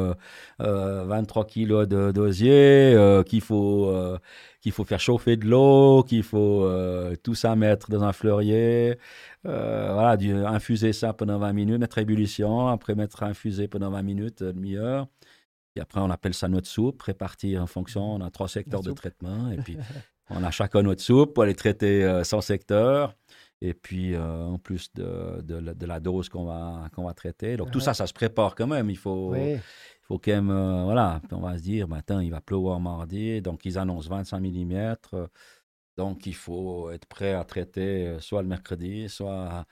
[0.59, 2.95] 23 kilos d'osier,
[3.27, 3.93] qu'il faut,
[4.61, 6.69] qu'il faut faire chauffer de l'eau, qu'il faut
[7.23, 8.97] tout ça mettre dans un fleurier,
[9.43, 10.17] voilà,
[10.47, 14.43] infuser ça pendant 20 minutes, mettre à ébullition, après mettre à infuser pendant 20 minutes,
[14.43, 15.07] demi-heure.
[15.75, 18.13] Et après, on appelle ça notre soupe, répartie en fonction.
[18.13, 19.49] On a trois secteurs de traitement.
[19.51, 19.77] Et puis,
[20.29, 23.15] on a chacun notre soupe pour aller traiter euh, son secteur.
[23.63, 27.55] Et puis, euh, en plus de, de, la dose qu'on va, qu'on va traiter.
[27.55, 28.89] Donc, tout ça, ça se prépare quand même.
[28.89, 29.61] Il faut, il
[30.01, 30.51] faut quand même.
[30.51, 31.21] Euh, voilà.
[31.31, 33.41] on va se dire, maintenant, il va pleuvoir mardi.
[33.41, 34.95] Donc, ils annoncent 25 mm.
[35.95, 39.65] Donc, il faut être prêt à traiter soit le mercredi, soit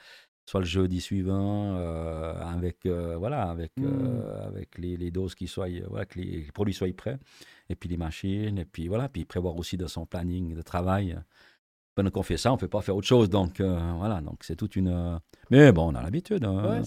[0.51, 5.47] soit le jeudi suivant, euh, avec, euh, voilà, avec, euh, avec les, les, doses qui
[5.47, 7.17] soient, voilà, que les, produits soient prêts,
[7.69, 11.17] et puis les machines, et puis voilà, puis prévoir aussi dans son planning de travail
[11.95, 13.29] pendant qu'on fait ça, on ne peut pas faire autre chose.
[13.29, 14.87] Donc, euh, voilà, donc c'est toute une.
[14.87, 15.17] Euh,
[15.49, 16.45] mais bon, on a l'habitude.
[16.45, 16.81] Hein.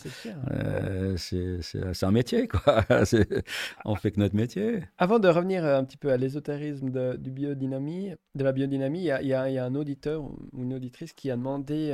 [0.50, 2.84] Euh, c'est un métier, quoi.
[3.84, 4.84] on fait que notre métier.
[4.96, 9.04] Avant de revenir un petit peu à l'ésotérisme de, du biodynamie, de la biodynamie, il
[9.04, 11.92] y a, y, a, y a, un auditeur ou une auditrice qui a demandé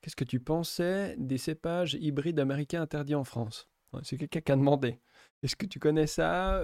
[0.00, 3.68] qu'est-ce que tu pensais des cépages hybrides américains interdits en France?
[4.02, 4.98] C'est quelqu'un qui a demandé.
[5.42, 6.62] Est-ce que tu connais ça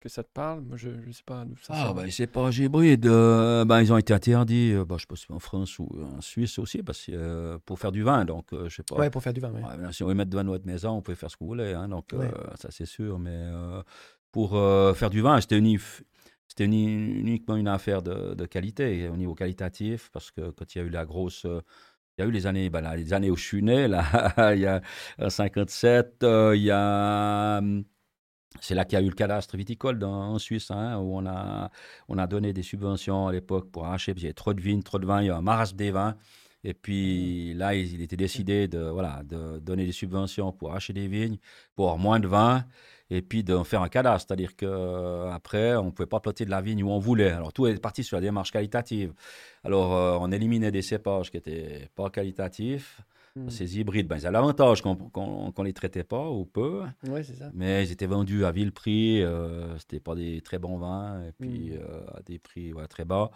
[0.00, 0.62] que ça te parle?
[0.62, 1.44] Moi, je ne sais pas.
[1.62, 3.06] Ça, ah, bah, c'est pas hybride.
[3.06, 6.58] Euh, bah, ils ont été interdits, euh, bah, je pense en France ou en Suisse
[6.58, 8.24] aussi, parce que, euh, pour faire du vin.
[8.24, 8.96] Donc, je sais pas.
[8.96, 9.62] Ouais, pour faire du vin, oui.
[9.92, 11.50] si on veut mettre du vin dans votre maison, on peut faire ce que vous
[11.50, 11.74] voulez.
[11.74, 12.10] Hein, donc,
[12.58, 13.18] ça, c'est sûr.
[13.18, 13.50] Mais
[14.32, 14.50] pour
[14.96, 15.58] faire du vin, c'était
[16.64, 20.84] uniquement une affaire de, de, qualité, au niveau qualitatif, parce que quand il y a
[20.84, 21.44] eu la grosse.
[21.44, 24.04] il y a eu les années, bah, les années où je suis né, là,
[24.54, 24.80] il y a
[25.28, 26.24] 57,
[26.54, 27.84] il y a hum,
[28.60, 31.26] c'est là qu'il y a eu le cadastre viticole dans, en Suisse, hein, où on
[31.26, 31.70] a,
[32.08, 34.60] on a donné des subventions à l'époque pour arracher, parce qu'il y avait trop de
[34.60, 36.16] vignes, trop de vins, il y a un marasme des vins.
[36.62, 41.08] Et puis là, il, était décidé de, voilà, de donner des subventions pour acheter des
[41.08, 41.38] vignes,
[41.74, 42.64] pour avoir moins de vin,
[43.08, 44.28] et puis de faire un cadastre.
[44.28, 47.30] C'est-à-dire qu'après, on ne pouvait pas planter de la vigne où on voulait.
[47.30, 49.14] Alors tout est parti sur la démarche qualitative.
[49.64, 53.00] Alors euh, on éliminait des cépages qui n'étaient pas qualitatifs.
[53.36, 53.48] Hmm.
[53.48, 56.82] Ces hybrides, ben, ils avaient l'avantage qu'on ne les traitait pas ou peu.
[57.04, 57.50] Ça.
[57.54, 59.22] Mais ils étaient vendus à vil prix.
[59.22, 61.22] Euh, C'était pas des très bons vins.
[61.22, 61.78] Et puis, hmm.
[61.80, 63.30] euh, à des prix très bas.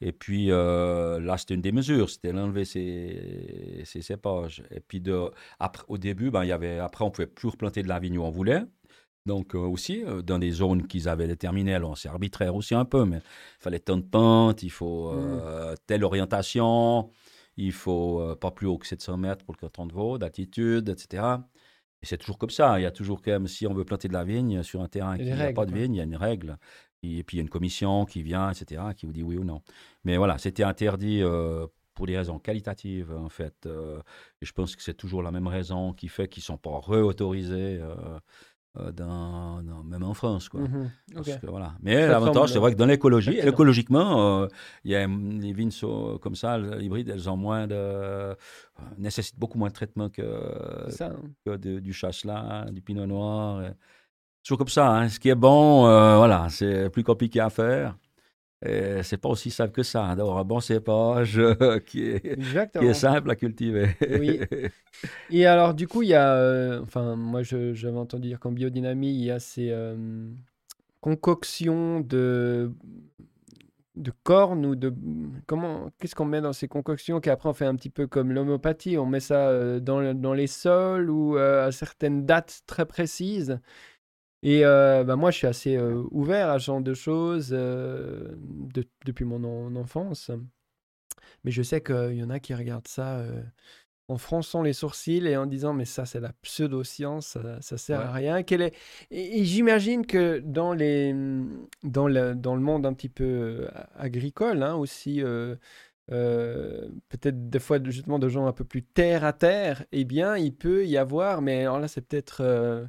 [0.00, 2.10] Et puis, euh, là, c'était une des mesures.
[2.10, 4.62] C'était d'enlever ces, ces cépages.
[4.70, 7.88] Et puis, de, après, au début, ben, y avait, après, on pouvait plus replanter de
[7.88, 8.62] la vigne où on voulait.
[9.24, 13.04] Donc euh, aussi, dans des zones qu'ils avaient déterminées, alors c'est arbitraire aussi un peu,
[13.04, 15.76] mais il fallait tant de pente, il faut hmm.
[15.86, 17.08] telle orientation,
[17.56, 20.88] il faut euh, pas plus haut que 700 mètres pour le canton de Vaud, d'altitude,
[20.88, 21.24] etc.
[22.02, 22.80] Et c'est toujours comme ça.
[22.80, 24.88] Il y a toujours quand même, si on veut planter de la vigne sur un
[24.88, 26.58] terrain qui n'a pas de vigne, il y a une règle.
[27.02, 29.44] Et puis il y a une commission qui vient, etc., qui vous dit oui ou
[29.44, 29.62] non.
[30.04, 33.66] Mais voilà, c'était interdit euh, pour des raisons qualitatives, en fait.
[33.66, 34.00] Euh,
[34.40, 36.80] et je pense que c'est toujours la même raison qui fait qu'ils ne sont pas
[36.80, 38.18] réautorisés euh,
[38.74, 40.48] dans, même en France.
[40.48, 40.60] Quoi.
[40.60, 40.90] Mhm,
[41.42, 41.74] voilà.
[41.82, 44.48] Mais l'avantage, c'est vrai que dans l'écologie, écologiquement, euh,
[44.84, 45.70] y a les vignes
[46.20, 47.74] comme ça, hybrides, elles ont moins de.
[47.74, 48.34] Euh,
[48.98, 50.22] nécessitent beaucoup moins de traitement que,
[51.02, 51.12] hein.
[51.44, 53.62] que du chasselas, du pinot noir.
[54.42, 54.90] Toujours comme ça.
[54.90, 55.08] Hein.
[55.08, 57.96] Ce qui est bon, voilà, c'est plus compliqué à faire
[58.64, 61.40] c'est pas aussi simple que ça, d'avoir un bon cépage
[61.86, 62.38] qui, est,
[62.78, 63.96] qui est simple à cultiver.
[64.00, 64.40] oui.
[65.30, 66.34] Et alors, du coup, il y a.
[66.34, 70.28] Euh, enfin, moi, j'avais entendu dire qu'en biodynamie, il y a ces euh,
[71.00, 72.72] concoctions de
[73.94, 74.90] de cornes ou de
[75.46, 78.96] comment qu'est-ce qu'on met dans ces concoctions qu'après on fait un petit peu comme l'homéopathie
[78.96, 83.60] on met ça euh, dans, dans les sols ou à certaines dates très précises
[84.42, 88.34] et euh, bah, moi, je suis assez euh, ouvert à ce genre de choses euh,
[89.04, 90.30] depuis mon enfance.
[91.44, 93.24] Mais je sais qu'il y en a qui regardent ça
[94.08, 98.00] en fronçant les sourcils et en disant mais ça c'est la pseudo-science, ça, ça sert
[98.00, 98.42] à rien.
[98.42, 98.74] Quelle est...
[99.10, 101.14] Et, j'imagine que dans, les,
[101.82, 105.20] dans, le, dans le monde un petit peu agricole hein, aussi,
[106.08, 110.54] peut-être des fois justement de gens un peu plus terre à terre, eh bien il
[110.54, 112.88] peut y avoir, mais alors là c'est peut-être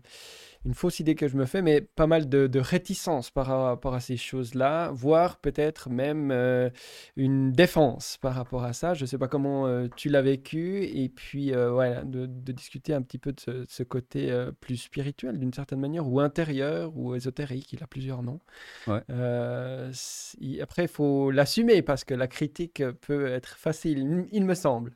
[0.66, 4.00] une fausse idée que je me fais, mais pas mal de, réticence par rapport à
[4.00, 6.70] ces choses-là, voire peut-être même euh,
[7.18, 8.94] une défense par rapport à ça.
[8.94, 12.94] Je ne sais pas comment euh, tu l'as vécu, et puis euh, voilà, de, discuter
[12.94, 17.74] un petit peu de ce, côté plus spirituel d'une certaine manière, ou intérieur, ou ésotérique,
[17.74, 18.40] il a plusieurs noms.
[18.88, 24.94] après, il faut l'assumer parce que la critique peut être facile, il me semble.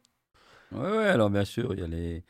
[0.71, 2.23] Oui, ouais, alors bien sûr, il y a les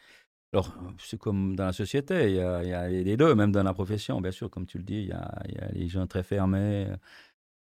[0.54, 4.22] alors, c'est comme dans la société, il y, a, les deux, même dans la profession,
[4.22, 5.30] bien sûr, comme tu le dis, il y a,
[5.74, 6.88] les gens très fermés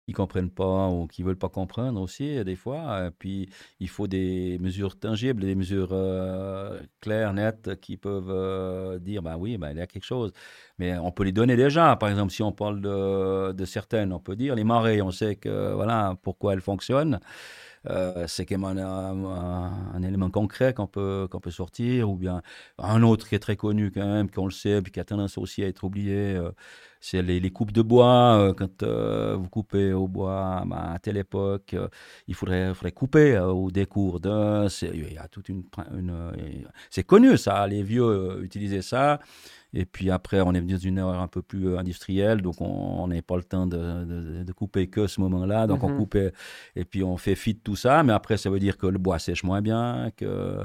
[0.07, 3.11] qui comprennent pas ou qui veulent pas comprendre aussi, des fois.
[3.19, 3.49] puis,
[3.81, 9.37] il faut des mesures tangibles, des mesures euh, claires, nettes, qui peuvent euh, dire, ben
[9.37, 10.33] oui, ben, il y a quelque chose.
[10.79, 11.97] Mais on peut les donner déjà.
[11.97, 15.35] Par exemple, si on parle de, de certaines, on peut dire les marées, on sait
[15.37, 17.19] que, voilà, pourquoi elles fonctionnent.
[17.89, 22.43] Euh, c'est quand même un, élément concret qu'on peut, peut sortir, ou bien
[22.79, 25.39] un autre qui est très connu quand même, qu'on le sait, puis qui a tendance
[25.39, 26.51] aussi à être oublié, euh,
[27.01, 28.39] c'est les, les, coupes de bois.
[28.39, 28.83] Euh, quand
[29.37, 31.77] vous coupez au bois bah, à telle époque,
[32.27, 34.67] il faudrait, faudrait couper au décours d'un.
[34.83, 35.65] Il y a toute une,
[35.97, 39.21] une c'est connu ça, les vieux utilisaient ça.
[39.77, 42.61] Et puis après, on est venu dans une heure un peu plus euh, industrielle, donc
[42.61, 45.67] on n'a pas le temps de, de, couper que ce moment-là.
[45.67, 45.99] Donc on mhm.
[45.99, 48.03] coupe et puis on fait fit tout ça.
[48.03, 50.65] Mais après, ça veut dire que le bois sèche moins bien, que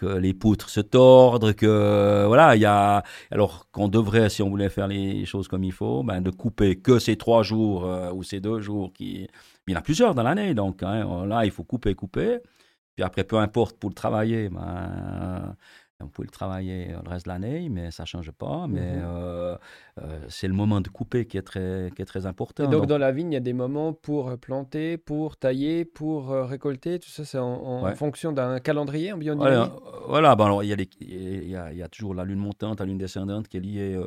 [0.00, 4.48] que les poutres se tordent, que voilà, il y a alors qu'on devrait, si on
[4.48, 8.10] voulait faire les choses comme il faut, ben, de couper que ces trois jours euh,
[8.12, 9.28] ou ces deux jours qui,
[9.66, 12.38] il y en a plusieurs dans l'année, donc hein, là il faut couper, couper.
[12.96, 15.54] Puis après, peu importe pour le travailler, ben,
[16.02, 18.66] on peut le travailler le reste de l'année, mais ça ne change pas.
[18.68, 19.02] Mais mhm.
[19.04, 19.56] euh,
[20.02, 22.68] euh, c'est le moment de couper qui est très, qui est très important.
[22.68, 26.44] donc, dans la vigne, il y a des moments pour planter, pour tailler, pour euh,
[26.44, 26.98] récolter.
[26.98, 29.70] Tout ça, c'est en, fonction d'un calendrier en biodynamie
[30.08, 32.86] Voilà, il, y a il, y a, il y a toujours la lune montante, la
[32.86, 34.00] lune descendante qui est liée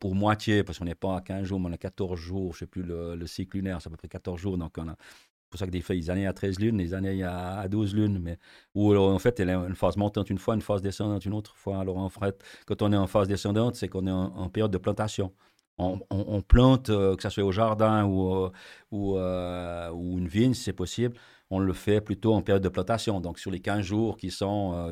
[0.00, 2.52] pour moitié, parce qu'on n'est pas à 15 jours, mais on a 14 jours.
[2.52, 4.58] Je ne sais plus le, le cycle lunaire, c'est à peu près 14 jours.
[4.58, 4.96] Donc on a
[5.50, 8.18] pour ça que des fois, ils années à 13 lunes, des années à 12 lunes.
[8.18, 8.38] Mais,
[8.74, 11.54] où en fait, elle a une phase montante une fois, une phase descendante une autre
[11.56, 11.78] fois.
[11.78, 14.78] Alors en fait, quand on est en phase descendante, c'est qu'on est en, période de
[14.78, 15.32] plantation.
[15.78, 18.50] On, plante, euh, que ce soit au jardin ou, euh,
[18.94, 21.18] euh, ou une vigne, c'est possible.
[21.50, 23.20] on le fait plutôt en période de plantation.
[23.20, 24.90] Donc, sur les 15 jours qui sont.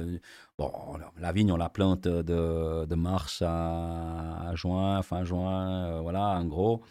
[0.58, 0.70] Bon,
[1.18, 6.82] la vigne, on la plante de, mars à, juin, fin juin, voilà, en gros.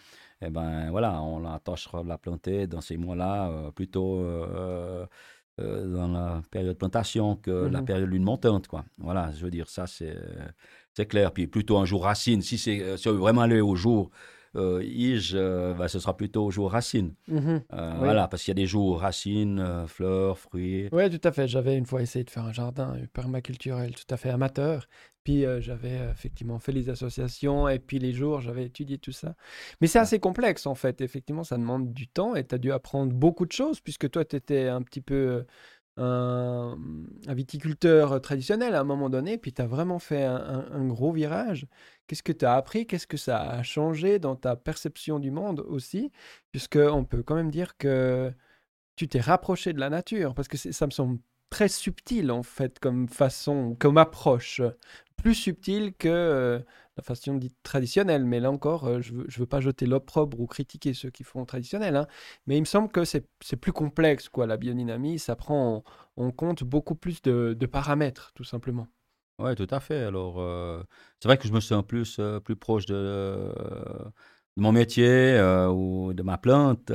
[0.46, 4.24] Eh ben voilà, on l'attachera de la planter dans ces mois-là, euh, plutôt
[5.58, 7.86] dans la période de plantation que la mhm.
[7.86, 8.86] période lune montante, quoi.
[8.98, 11.32] Voilà, je veux dire, ça, c'est, clair.
[11.32, 14.10] Puis plutôt un jour racine, si, c'est, si on veut vraiment aller au jour
[14.56, 17.14] euh, Ige, euh, bah, ce sera plutôt au jour racine.
[17.28, 17.64] Mhm.
[17.74, 20.90] Euh, voilà, parce qu'il y a des jours racines, fleurs, fruits.
[20.92, 21.48] Oui, tout à fait.
[21.48, 24.88] J'avais une fois essayé de faire un jardin permaculturel tout à fait amateur.
[25.24, 29.36] Puis j'avais effectivement fait les associations et puis les jours, j'avais étudié tout ça.
[29.80, 31.02] Mais c'est assez complexe en fait.
[31.02, 34.26] Effectivement, ça demande du temps et tu as dû apprendre beaucoup de choses puisque toi,
[34.26, 35.46] tu étais un petit peu
[35.98, 36.78] un,
[37.28, 41.68] viticulteur traditionnel à un moment donné, puis tu as vraiment fait un, gros virage.
[42.08, 42.88] Qu'est-ce que tu as appris?
[42.88, 46.12] Qu'est-ce que ça a changé dans ta perception du monde aussi?
[46.52, 48.32] Puisqu'on peut quand même dire que
[48.96, 51.20] tu t'es rapproché de la nature, parce que ça me semble
[51.54, 54.60] très subtil en fait comme façon, comme approche,
[55.18, 56.60] plus subtil que euh,
[56.98, 58.26] la façon dite traditionnelle.
[58.26, 61.46] Mais là encore, euh, je ne veux, pas jeter l'opprobre ou critiquer ceux qui font
[61.46, 61.96] traditionnel.
[61.96, 62.08] Hein.
[62.48, 64.48] Mais il me semble que c'est plus complexe, quoi.
[64.48, 65.84] La biodynamie, ça prend
[66.18, 68.88] en, compte beaucoup plus de, paramètres, tout simplement.
[69.38, 70.06] Oui, tout à fait.
[70.06, 70.82] Alors, euh,
[71.20, 73.54] c'est vrai que je me sens plus, plus proche de,
[74.56, 75.40] mon métier
[75.70, 76.92] ou de ma plante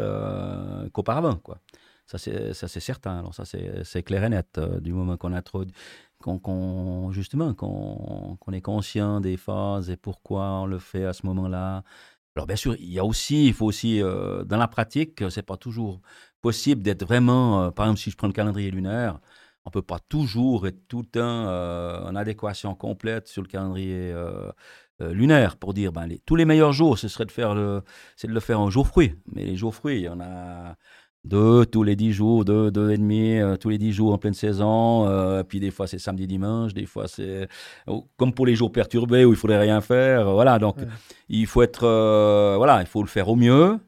[0.92, 1.60] qu'auparavant, quoi.
[2.08, 3.18] Ça, c'est certain.
[3.18, 4.58] Alors, ça, c'est clair et net.
[4.80, 5.64] du moment qu'on trop
[6.18, 11.84] qu'on, justement, qu'on, est conscient des phases et pourquoi on le fait à ce moment-là.
[12.36, 15.42] Alors bien sûr, il y a aussi, il faut aussi, euh, dans la pratique, c'est
[15.42, 16.00] pas toujours
[16.40, 19.20] possible d'être vraiment, euh, par exemple, si je prends le calendrier lunaire,
[19.64, 24.14] on peut pas toujours être tout le temps euh, en adéquation complète sur le calendrier
[25.00, 27.82] lunaire pour dire, ben, tous les meilleurs jours, ce serait de faire
[28.16, 29.14] c'est de le faire en jour fruit.
[29.32, 30.76] Mais les jours fruits, il y en a
[31.24, 34.18] deux tous les dix jours, deux, deux et demi euh, tous les dix jours en
[34.18, 35.06] pleine saison.
[35.08, 37.48] Euh, puis des fois c'est samedi, dimanche, des fois c'est
[37.86, 40.32] oh, comme pour les jours perturbés où il faudrait rien faire.
[40.32, 40.76] voilà, donc
[41.28, 43.78] il faut être, euh, voilà, il faut le faire au mieux.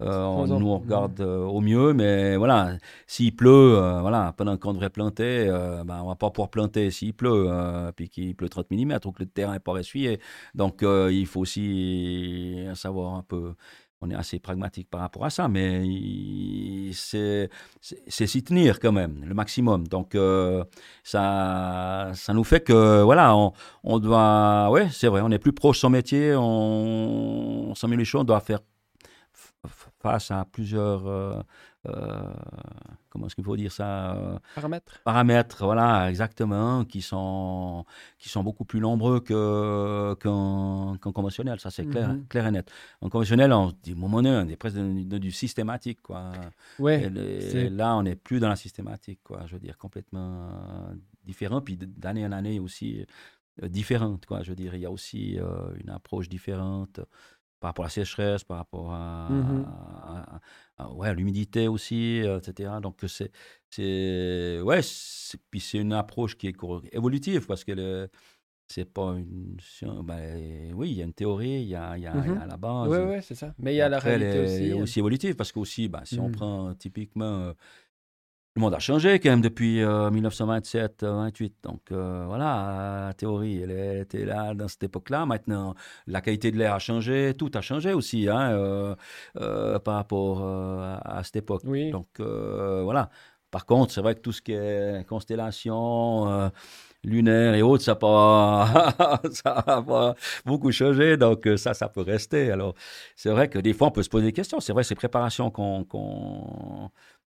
[0.00, 5.46] on, nous on regarde au mieux, mais voilà, s'il pleut, voilà, pendant qu'on devrait planter,
[5.84, 7.48] ben, on va pas pouvoir planter s'il pleut,
[7.96, 10.20] puis qu'il pleut 30 mm, ou que le terrain n'est pas essuyé.
[10.54, 13.54] Donc il faut aussi savoir un peu
[14.02, 17.50] on est assez pragmatique par rapport à ça, mais c'est
[18.08, 19.86] s'y tenir quand même, le maximum.
[19.88, 20.64] Donc, euh,
[21.04, 23.36] ça, ça nous fait que, voilà,
[23.84, 28.24] on, doit, ouais, c'est vrai, on est plus proche de son métier, on, choses, on
[28.24, 28.60] doit faire
[30.02, 31.42] face à plusieurs euh,
[31.82, 35.00] comment est-ce qu'il faut dire ça euh, Paramètres.
[35.04, 37.84] Paramètres, voilà, exactement, qui sont,
[38.18, 42.26] qui sont beaucoup plus nombreux qu'en conventionnel, ça c'est clair, mhm.
[42.28, 42.70] clair et net.
[43.00, 46.32] En conventionnel, on dit, moment on est presque du systématique, quoi.
[46.78, 50.48] Ouais, et, là, on n'est plus dans la systématique, quoi, je veux dire, complètement
[51.24, 53.06] différent, puis d'année en année aussi
[53.62, 55.38] différente, quoi, je veux dire, il y a aussi
[55.82, 57.00] une approche différente
[57.60, 59.66] par rapport à la sécheresse, par rapport à, mmh
[60.94, 62.72] ouais, l'humidité aussi, euh, etc.
[62.82, 64.80] Donc c'est, ouais,
[65.50, 66.56] puis c'est une approche qui est
[66.92, 68.08] évolutive parce que
[68.66, 69.56] c'est pas une
[70.04, 72.56] ben, oui, il y a une théorie, il y a, il y a, mmh la
[72.56, 72.88] base.
[72.88, 73.52] Oui, oui, c'est ça.
[73.58, 74.64] Mais il y a la réalité aussi.
[74.64, 74.82] est hein.
[74.82, 76.32] aussi évolutive parce que aussi, ben, si on mmh.
[76.32, 77.52] prend typiquement euh,
[78.56, 81.04] le monde a changé quand même depuis 1927-28.
[81.04, 85.24] Euh, Donc euh, voilà, la théorie, elle était là dans cette époque-là.
[85.24, 85.74] Maintenant,
[86.06, 88.50] la qualité de l'air a changé, tout a changé aussi hein,
[89.36, 91.62] euh, par rapport à cette époque.
[91.64, 93.10] Donc voilà.
[93.50, 96.50] Par contre, c'est vrai que tout ce qui est constellation,
[97.04, 99.22] lunaire et autres, ça n'a pas,
[99.86, 101.16] pas, beaucoup changé.
[101.16, 102.50] Donc ça, ça peut rester.
[102.50, 102.74] Alors
[103.16, 104.60] c'est vrai que des fois, on peut se poser des questions.
[104.60, 105.84] C'est vrai, ces préparations qu'on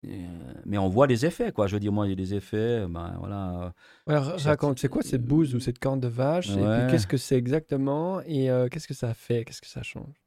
[0.09, 1.67] euh, mais on voit des effets, quoi.
[1.67, 2.87] Je veux dire, moi, il y a des effets.
[2.89, 3.73] Ben, voilà.
[4.07, 6.51] raconte, c'est quoi cette bouse ou cette corne de vache?
[6.51, 8.21] Et puis, qu'est-ce que c'est exactement?
[8.27, 9.45] Et euh, qu'est-ce que ça fait?
[9.45, 10.25] Qu'est-ce que ça change?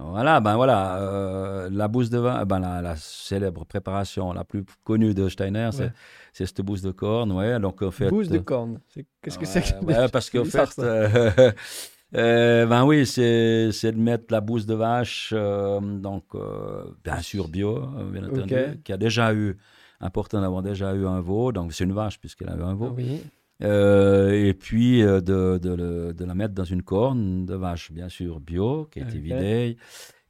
[0.00, 5.12] Voilà, ben voilà, euh, la bouse de vin, ben la, célèbre préparation la plus connue
[5.12, 7.58] de Steiner, c'est cette bouse de corne, ouais.
[7.58, 8.78] Donc en fait, bouse de corne,
[9.22, 9.74] qu'est-ce que c'est
[10.12, 11.52] Parce qu'en fait, euh,
[12.12, 17.86] ben oui, c'est de mettre la bouse de vache, euh, donc euh, bien sûr bio,
[18.12, 19.56] bien entendu, qui a déjà eu,
[20.00, 22.94] important d'avoir déjà eu un veau, donc c'est une vache puisqu'elle a eu un veau.
[22.96, 23.20] Oui.
[23.60, 28.88] et puis de, de, de, la mettre dans une corne de vache, bien sûr bio,
[28.90, 29.76] qui a été vidée.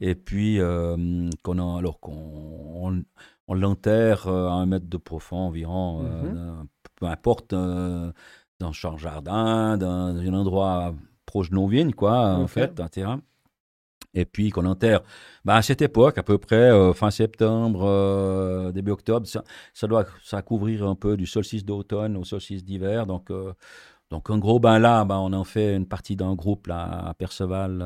[0.01, 0.59] Et puis,
[1.43, 3.05] qu'on alors qu'on
[3.49, 6.67] on, l'enterre à un mètre de profond environ, mhm.
[6.97, 10.95] peu importe, dans son jardin, dans un endroit
[11.29, 13.21] proche de nos vignes, quoi, en fait, un terrain.
[14.15, 15.03] et puis qu'on enterre
[15.45, 19.27] ben, à cette époque, à peu près euh, fin septembre, euh, début octobre.
[19.27, 23.07] Ça, ça, doit ça couvrir un peu du solstice d'automne au solstice d'hiver.
[23.07, 23.53] Donc, euh,
[24.11, 27.15] donc en gros, ben là, ben, on en fait une partie d'un groupe là, à
[27.15, 27.85] Perceval,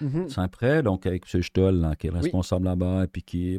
[0.00, 0.28] mhm.
[0.30, 1.42] Saint-Pré, donc avec M.
[1.42, 3.58] Stoll, qui est responsable là-bas, et puis qui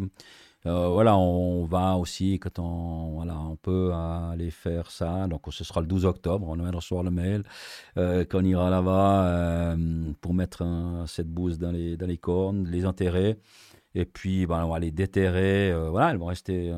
[0.67, 5.27] euh, voilà, on va aussi, quand on, voilà, on peut aller faire ça.
[5.27, 6.47] Donc, ce sera le 12 octobre.
[6.47, 7.43] On de recevoir le mail
[7.97, 10.63] euh, qu'on ira là-bas euh, pour mettre
[11.07, 13.39] cette bouse dans les, dans les cornes, les enterrer.
[13.95, 15.73] Et puis, ben, on va les déterrer.
[15.89, 16.73] voilà, elles vont rester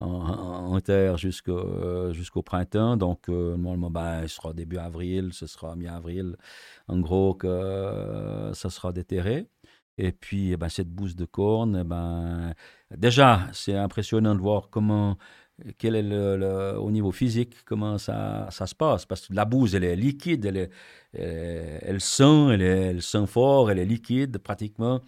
[0.00, 2.96] en, terre jusqu'au jusqu'au printemps.
[2.96, 6.36] Donc, normalement, ben, ce sera début avril, ce sera mi-avril,
[6.88, 9.46] en gros, que ça sera déterré.
[9.98, 12.54] Et puis, eh ben, cette bouse de corne, eh ben,
[12.96, 15.18] déjà, c'est impressionnant de voir comment,
[15.78, 19.06] quel est le, au niveau physique, comment ça, ça, se passe.
[19.06, 20.70] Parce que la bouse, elle est liquide, elle,
[21.12, 25.02] elle, sent, elle, sent fort, elle est liquide pratiquement.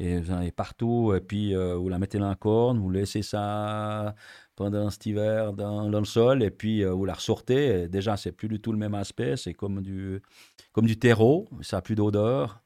[0.00, 1.14] Et vous en avez partout.
[1.14, 4.14] Et puis, euh, vous la mettez dans la corne, vous laissez ça
[4.54, 7.82] pendant cet hiver dans, dans le sol, et puis euh, vous la ressortez.
[7.82, 9.36] Et déjà, c'est plus du tout le même aspect.
[9.36, 10.20] C'est comme du,
[10.72, 12.60] comme du terreau, ça n'a plus d'odeur.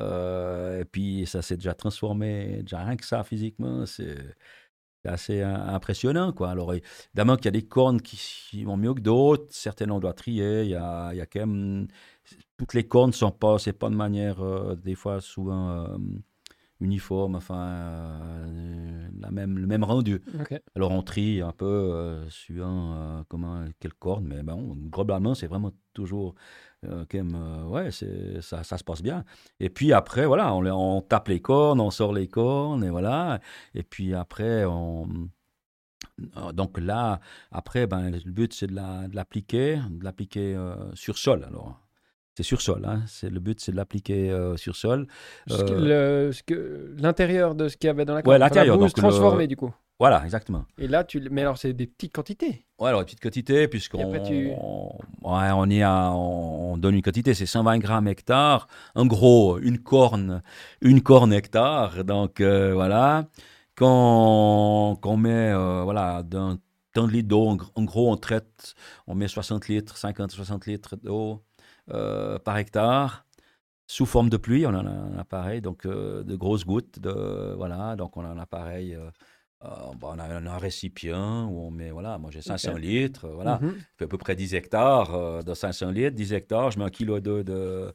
[0.00, 4.16] Euh, et puis ça s'est déjà transformé, déjà rien que ça physiquement, c'est
[5.04, 6.32] assez impressionnant.
[6.32, 6.50] Quoi.
[6.50, 10.12] Alors évidemment qu'il y a des cornes qui, vont mieux que d'autres, certaines on doit
[10.12, 11.88] trier, il y a, il y a quand même...
[12.58, 15.96] Toutes les cornes ne sont pas, c'est pas de manière, euh, des fois souvent euh,
[16.80, 18.44] uniforme, enfin
[19.20, 20.20] la même, le même rendu.
[20.76, 26.34] Alors on trie un peu suivant comment, quelle corne, mais bon, globalement c'est vraiment toujours
[26.86, 29.24] euh, euh, ouais, ça, ça, se passe bien.
[29.58, 33.40] Et puis après, voilà, on, on, tape les cornes, on sort les cornes, et voilà.
[33.74, 35.08] Et puis après, on.
[36.36, 37.20] Euh, donc là,
[37.50, 40.56] après, ben, le but, c'est de l'appliquer, de l'appliquer
[40.94, 41.44] sur sol.
[41.44, 41.80] Alors,
[42.36, 42.84] c'est sur sol.
[42.84, 43.02] Hein.
[43.08, 45.08] C'est le but, c'est de l'appliquer sur sol.
[45.48, 48.26] L'intérieur de ce qu'il y avait dans la.
[48.26, 48.78] Ouais, l'intérieur.
[48.78, 49.74] donc transformé du coup.
[49.98, 50.64] Voilà, exactement.
[50.78, 51.20] Et là, tu...
[51.30, 54.20] mais alors, c'est des petites quantités Ouais, alors, des petites quantités, puisqu'on ouais,
[55.22, 58.68] on, on, donne une quantité, c'est 120 grammes hectare.
[58.94, 60.42] En gros, une corne,
[60.80, 62.04] une corne hectare.
[62.04, 63.26] Donc, euh, voilà.
[63.74, 66.58] Quand, on met, euh, voilà, d'un
[66.92, 68.74] tant de litres d'eau, en, gros, on traite,
[69.08, 71.42] on met 60 litres, 50-60 litres d'eau
[71.90, 73.24] euh, par hectare
[73.88, 74.66] sous forme de pluie.
[74.66, 77.00] On a un appareil, donc de grosses gouttes.
[77.00, 79.10] De, voilà, donc on a un appareil euh,
[79.60, 83.58] bah, on a un, récipient où on met, voilà, moi j'ai 500 litres, euh, voilà,
[83.60, 86.90] mm à peu près 10 hectares euh, de 500 litres, 10 hectares, je mets un
[86.90, 87.92] kilo de, de,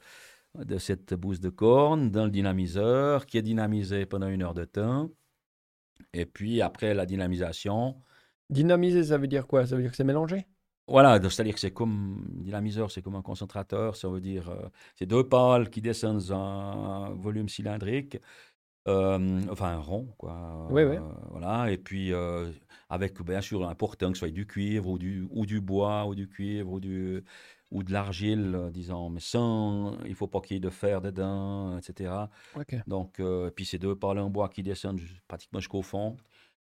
[0.55, 4.65] de cette bouse de corne dans le dynamiseur qui est dynamisé pendant une heure de
[4.65, 5.09] temps.
[6.13, 7.95] Et puis après la dynamisation.
[8.49, 9.65] Dynamiser, ça veut dire quoi?
[9.65, 10.45] Ça veut dire que c'est mélangé?
[10.85, 14.53] Voilà, c'est-à-dire que c'est comme dynamiseur, c'est comme un concentrateur, ça veut dire
[14.95, 18.17] c'est deux pales qui descendent dans un volume cylindrique
[18.87, 20.67] euh, enfin, rond, quoi.
[20.69, 20.97] Oui, oui.
[20.97, 22.51] Euh, voilà, et puis euh,
[22.89, 26.15] avec bien sûr important que ce soit du cuivre ou du, ou du bois ou
[26.15, 27.23] du cuivre ou, du,
[27.71, 31.77] ou de l'argile, disons, mais sans, il faut pas qu'il y ait de fer dedans,
[31.77, 32.13] etc.
[32.85, 33.21] Donc,
[33.55, 36.17] puis ces deux pales en bois qui descendent pratiquement jusqu'au fond.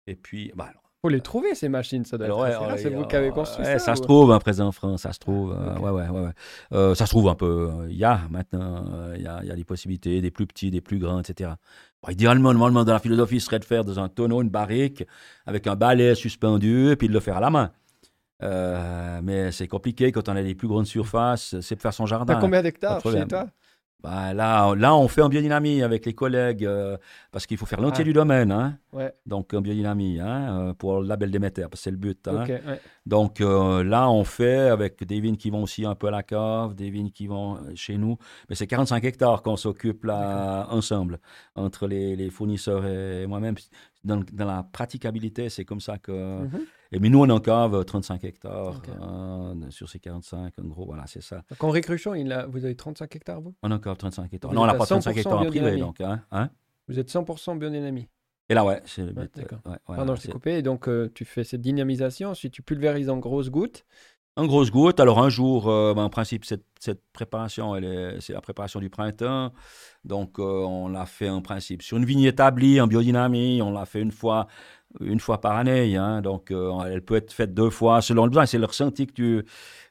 [0.05, 3.15] Et puis, bah, alors, faut les trouver ces machines, ça doit être C'est vous qui
[3.15, 3.79] avez construit ça.
[3.79, 5.49] Ça se trouve un présent en France, ça se trouve.
[5.49, 6.31] ouais, ouais, ouais.
[6.71, 6.95] ouais.
[6.95, 7.71] ça se trouve un peu.
[7.89, 10.81] Il y a maintenant, il y a, y, a, des possibilités, des plus petits, des
[10.81, 11.53] plus grands, etc.
[12.03, 15.03] Bon, idéalement, normalement, dans la philosophie, serait de faire dans un tonneau une barrique
[15.45, 17.71] avec un balai suspendu et puis de le faire à la main.
[18.41, 22.05] Euh, mais c'est compliqué quand on a des plus grandes surfaces, c'est de faire son
[22.05, 22.33] jardin.
[22.33, 23.47] T'as combien d'hectares chez toi?
[24.03, 26.97] Bah, là, là, on fait en biodynamie avec les collègues euh,
[27.31, 28.03] parce qu'il faut faire l'entier ah.
[28.03, 28.51] du domaine.
[28.51, 28.77] Hein.
[28.91, 29.13] Ouais.
[29.25, 32.27] Donc, en biodynamie hein, euh, pour le label Déméter, parce que c'est le but.
[32.27, 32.45] Hein.
[33.05, 36.75] Donc, là, on fait avec des vignes qui vont aussi un peu à la cave,
[36.75, 38.17] des vignes qui vont chez nous.
[38.49, 41.19] Mais c'est 45 hectares qu'on s'occupe là ensemble,
[41.55, 43.55] entre les, les fournisseurs et moi-même.
[44.03, 46.41] Dans, dans, la praticabilité, c'est comme ça que.
[46.41, 46.65] Mhm.
[46.93, 50.53] Et mais nous, on en cave 35 hectares euh, sur ces 45.
[50.59, 51.41] En gros, voilà, c'est ça.
[51.59, 51.75] Donc,
[52.15, 53.55] il a, vous avez 35 hectares, vous?
[53.63, 54.53] On en cave 35 hectares.
[54.53, 55.99] non, on n'a pas 35 hectares en privé, donc.
[56.01, 56.49] Hein, hein?
[56.87, 58.09] Vous êtes 100% biodynamie
[58.49, 59.35] Et là, ouais, c'est le but.
[59.37, 60.57] Ouais, Pardon, je t'ai coupé.
[60.57, 63.85] Et donc, euh, tu fais cette dynamisation, ensuite tu pulvérises en grosses gouttes.
[64.35, 64.99] En grosses gouttes.
[64.99, 67.73] Alors, un jour, euh, ben, en principe, cette, cette préparation,
[68.19, 69.51] c'est la préparation du printemps.
[70.03, 73.61] Donc, on l'a fait en principe sur une vigne établie en biodynamie.
[73.63, 74.47] On l'a fait une fois
[74.99, 75.95] une fois par année.
[75.95, 78.45] Hein, donc, euh, elle peut être faite deux fois selon le besoin.
[78.45, 79.45] C'est le ressenti que tu,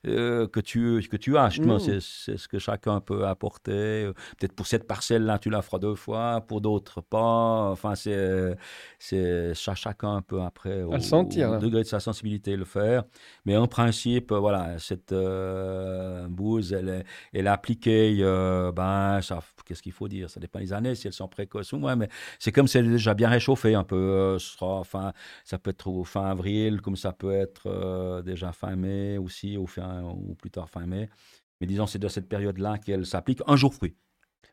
[0.07, 1.51] euh, que tu, que tu as.
[1.51, 2.01] Justement, mmh.
[2.01, 4.11] c'est ce que chacun peut apporter.
[4.39, 7.71] Peut-être pour cette parcelle-là, tu la feras deux fois, pour d'autres pas.
[7.71, 8.57] Enfin, c'est
[9.55, 13.05] chacun peut après, au, sentir, degré de sa sensibilité, le faire.
[13.45, 19.21] Mais en principe, voilà, cette euh, bouse, elle, elle est appliquée, euh, ben,
[19.65, 20.31] qu'est-ce qu'il faut dire?
[20.31, 22.87] Ça dépend des années, si elles sont précoces ou moins, mais c'est comme si elle
[22.87, 24.39] est déjà bien réchauffée un peu.
[24.39, 25.13] ce sera fin,
[25.45, 29.57] ça peut être au fin avril, comme ça peut être euh, déjà fin mai aussi,
[29.57, 31.09] ou, fin, ou plus tard fin mai.
[31.61, 33.41] Mais disons, c'est de cette période-là qu'elle s'applique.
[33.47, 33.95] Un jour fruit.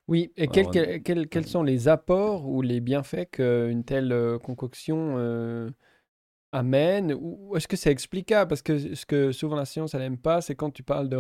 [0.08, 4.12] Oui, et quel- Alors, quel- quel- quels sont les apports ou les bienfaits qu'une telle
[4.12, 5.70] euh, concoction euh,
[6.52, 8.50] amène Ou est-ce que c'est explicable?
[8.50, 11.18] Parce que ce que souvent la science, elle n'aime pas, c'est quand tu parles de,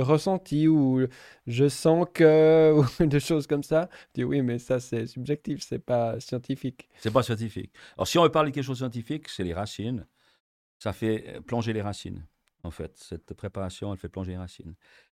[0.00, 1.06] ressenti ou
[1.46, 3.88] je sens que, ou de choses comme ça.
[4.14, 6.88] Tu dis oui, mais ça, c'est subjectif, c'est pas scientifique.
[6.98, 7.72] C'est pas scientifique.
[7.96, 10.06] Alors, si on veut parler de quelque chose de scientifique, c'est les racines.
[10.78, 12.24] Ça fait euh, plonger les racines,
[12.62, 12.96] en fait.
[12.96, 14.74] Cette préparation, elle fait plonger les racines.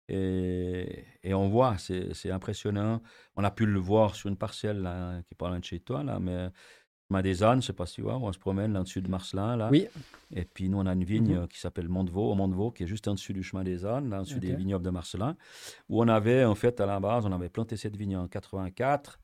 [0.08, 3.02] Et, on voit, c'est impressionnant.
[3.36, 4.82] On a pu le voir sur une parcelle
[5.26, 6.50] qui est pas loin de chez toi, là, mais
[7.20, 9.56] des ânes, je sais pas si tu vois, on se promène là au-dessus de Marcelin,
[9.56, 9.68] là.
[9.70, 9.86] Oui,
[10.34, 11.42] Et puis nous, on a une vigne Mhm.
[11.42, 14.08] euh, qui s'appelle Montevaux, au Montevaux, qui est juste en dessus du chemin des ânes,
[14.08, 15.36] là, en dessus des vignobles de Marcelin,
[15.90, 19.18] où on avait, en fait, à la base, on avait planté cette vigne en 84,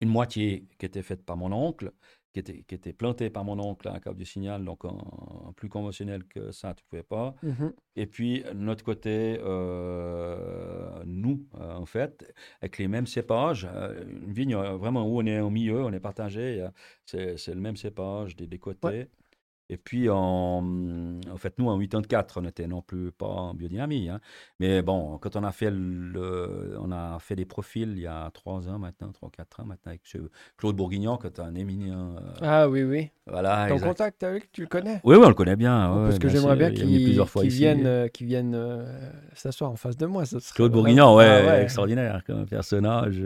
[0.00, 1.92] une moitié qui était faite par mon oncle,
[2.42, 4.96] qui était, qui était plantée par mon oncle à la Cave du Signal, donc en,
[5.48, 7.34] en plus conventionnel que ça, tu pouvais pas.
[7.42, 14.04] mhm, Et puis, notre côté, euh, nous, euh, en fait, avec les mêmes cépages, euh,
[14.08, 16.66] une vigne vraiment où on est au milieu, on est partagé,
[17.04, 18.86] c'est c'est le même cépage des, des côtés.
[18.88, 19.08] Ouais.
[19.70, 20.64] Et puis, en,
[21.30, 24.08] en fait, nous, en 84, on n'était non plus pas en biodynamie.
[24.08, 24.20] hein.
[24.60, 28.30] Mais bon, quand on a fait, le, on a fait des profils il y a
[28.32, 30.02] trois ans maintenant, trois, quatre ans maintenant, avec.
[30.56, 32.16] Claude Bourguignon, qui est un éminent.
[32.16, 33.10] euh, Ah oui, oui.
[33.26, 33.88] voilà, Ton exact.
[33.88, 35.00] contact avec, tu le connais?
[35.04, 35.92] Oui, oui, on le connaît bien.
[35.94, 40.24] ouais, Parce que j'aimerais bien qu'il vienne, euh, vienne euh, s'asseoir en face de moi.
[40.54, 41.62] Claude Bourguignon, ouais, Ah ouais.
[41.64, 43.22] extraordinaire comme personnage,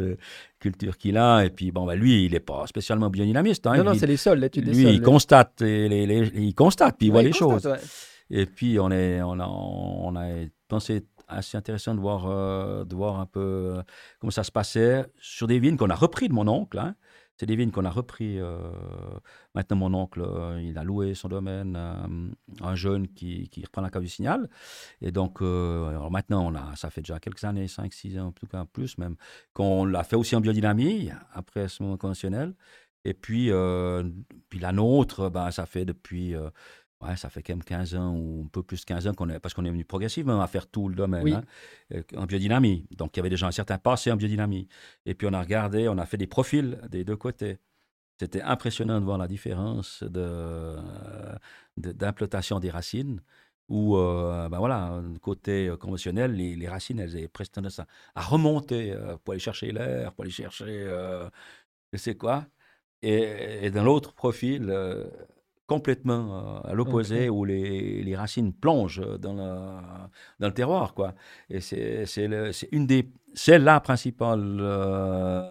[0.63, 1.45] culture qu'il a.
[1.45, 3.67] Et puis, bon, bah, lui, il n'est pas spécialement biodynamiste.
[3.67, 4.95] Hein, Non, non, c'est les sols, l'étude des lui, sols.
[4.95, 7.67] il constate, les, les- les- il constate, puis il Ouais, voit il les choses.
[7.67, 7.79] ouais.
[8.31, 10.27] Et puis, on, est, on, a, on a
[10.69, 13.83] pensé assez intéressant de voir, euh, de voir un peu euh,
[14.21, 16.79] comment ça se passait sur des vignes qu'on a repris de mon oncle.
[16.79, 16.95] hein.
[17.43, 18.39] C'est des vignes qu'on a repris.
[18.39, 18.57] euh,
[19.57, 22.07] maintenant, mon oncle, euh, il a loué son domaine à
[22.61, 24.49] un jeune qui, qui reprend la cave du signal.
[25.01, 28.31] Et donc, euh, maintenant, on a, ça fait déjà quelques années, 5, 6 ans, en
[28.31, 29.17] tout cas plus même,
[29.55, 32.55] qu'on l'a fait aussi en biodynamie, après ce moment conventionnel.
[33.05, 34.05] Et puis, euh,
[34.49, 36.49] puis la nôtre, ben, ça fait depuis, euh,
[37.03, 39.29] ouais, ça fait quand même 15 ans ou un peu plus de 15 ans qu'on
[39.29, 41.35] est, parce qu'on est venu progressivement à faire tout le domaine Oui.
[41.35, 41.43] hein,
[42.17, 42.87] en biodynamie.
[42.97, 44.69] Donc, il y avait déjà un certain passé en biodynamie.
[45.07, 47.59] Et puis, on a regardé, on a fait des profils des deux côtés.
[48.21, 50.77] C'était impressionnant de voir la différence de,
[51.77, 53.21] de- d'implantation des racines.
[53.69, 58.21] Où, euh, ben voilà, côté conventionnel, les, les racines, elles avaient presque tendance à, à
[58.23, 61.29] remonter euh, pour aller chercher l'air, pour aller chercher euh,
[61.93, 62.47] je sais quoi.
[63.03, 64.71] Et, et dans l'autre profil,
[65.67, 69.81] complètement euh, à l'opposé, où les, les racines plongent dans le,
[70.41, 70.95] dans le terroir.
[70.95, 71.15] Quoi.
[71.49, 72.07] Et c'est,
[72.73, 75.51] une des, c'est la principale euh,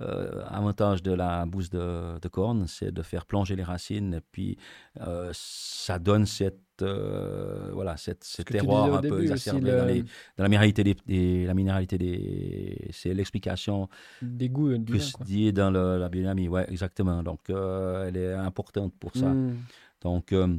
[0.00, 4.14] euh, avantage de la bouse de, de corne, c'est de faire plonger les racines.
[4.14, 4.58] Et puis,
[5.00, 9.76] euh, ça donne cette, euh, voilà, cette, ce que terroir au un peu exacerbé le-
[9.78, 13.88] dans, les, dans la minéralité des, des- la minéralité des, c'est l'explication
[14.22, 15.24] des goûts du vin, plus quoi.
[15.26, 16.48] dit dans le- la biodynamie.
[16.48, 17.22] Ouais, exactement.
[17.22, 19.30] Donc, euh, elle est importante pour ça.
[19.30, 19.56] Mm.
[20.02, 20.56] Donc, euh,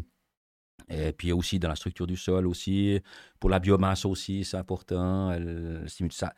[0.90, 3.00] et puis aussi dans la structure du sol aussi,
[3.40, 5.32] pour la biomasse aussi, c'est important.
[5.32, 6.34] Elle stimule ça.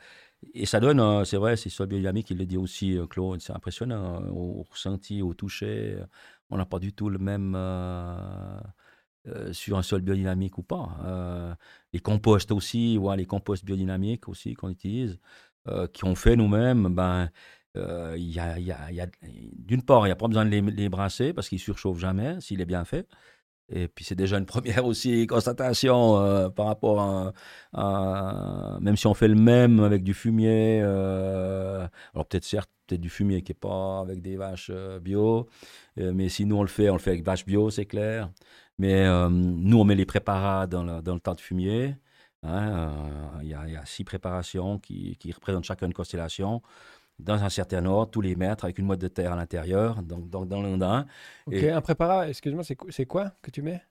[0.53, 3.53] Et ça donne, c'est vrai, c'est sur le biodynamique, il le dit aussi, Claude, c'est
[3.53, 4.21] impressionnant.
[4.23, 5.97] euh, Au ressenti, au toucher,
[6.49, 7.55] on n'a pas du tout le même
[9.29, 10.97] euh, sur un sol biodynamique ou pas.
[11.05, 11.53] Euh,
[11.93, 15.19] les composts aussi, ouais, les composts biodynamiques aussi qu'on utilise,
[15.67, 17.29] euh, qu'on fait nous-mêmes, ben,
[17.75, 18.71] euh, il y a, y y
[19.01, 19.07] a-
[19.57, 22.39] d'une part, il n'y a pas besoin de les, brasser parce qu'ils ne surchauffent jamais
[22.41, 23.07] s'il est bien fait.
[23.69, 27.33] Et puis c'est déjà une première aussi constatation par rapport
[27.73, 33.09] à, Même si on fait le même avec du fumier, alors peut-être certes, peut-être du
[33.09, 34.71] fumier qui n'est pas avec des vaches
[35.01, 35.47] bio,
[35.97, 38.29] mais si nous on le fait, on le fait avec vaches bio, c'est clair.
[38.77, 41.95] Mais euh, nous, on met les préparats dans le, dans le tas de fumier.
[42.43, 42.89] hein,
[43.39, 46.61] euh, Il y, a- il y a six préparations qui, qui représentent chacun une constellation
[47.19, 50.29] dans un certain ordre, tous les mètres, avec une motte de terre à l'intérieur, donc,
[50.29, 51.05] donc dans l'ondin.
[51.45, 53.81] Ok, Et- un préparat, excuse-moi, c'est quoi que tu mets?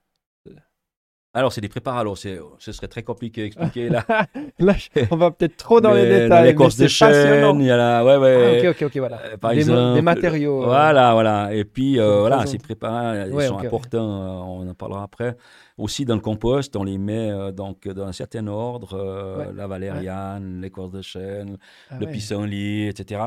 [1.36, 2.00] Alors, c'est des préparats.
[2.00, 4.06] Alors, ce serait très compliqué à expliquer là.
[5.10, 6.44] On va peut-être trop dans les détails.
[6.44, 8.02] mais l'écorce de chêne, il y a la.
[8.06, 8.62] Ouais, ouais.
[8.64, 9.20] Ah, ok, ok, ok, voilà.
[9.22, 10.62] Euh, par des, exemple, des matériaux.
[10.62, 11.52] euh, Voilà, voilà.
[11.52, 13.64] Et puis, euh, voilà, ces préparats, ils sont ok, ok.
[13.66, 14.60] importants.
[14.60, 15.36] on en parlera après.
[15.76, 20.90] Aussi, dans le compost, on les met donc dans un certain ordre la valériane, l'écorce
[20.90, 21.58] de chêne,
[21.90, 23.20] ah le pissenlit, etc.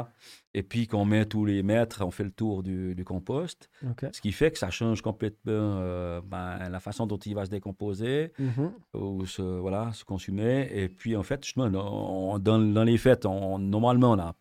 [0.54, 3.70] Et puis qu'on met tous les mètres, on fait le tour du, compost.
[4.12, 7.52] Ce qui fait que ça change complètement euh, ben, la façon dont il va se
[7.52, 8.72] décomposer mhm.
[8.96, 10.68] ou se, voilà, se consumer.
[10.72, 14.36] Et puis en fait, justement, dans, dans, les fêtes, on, normalement, on n'a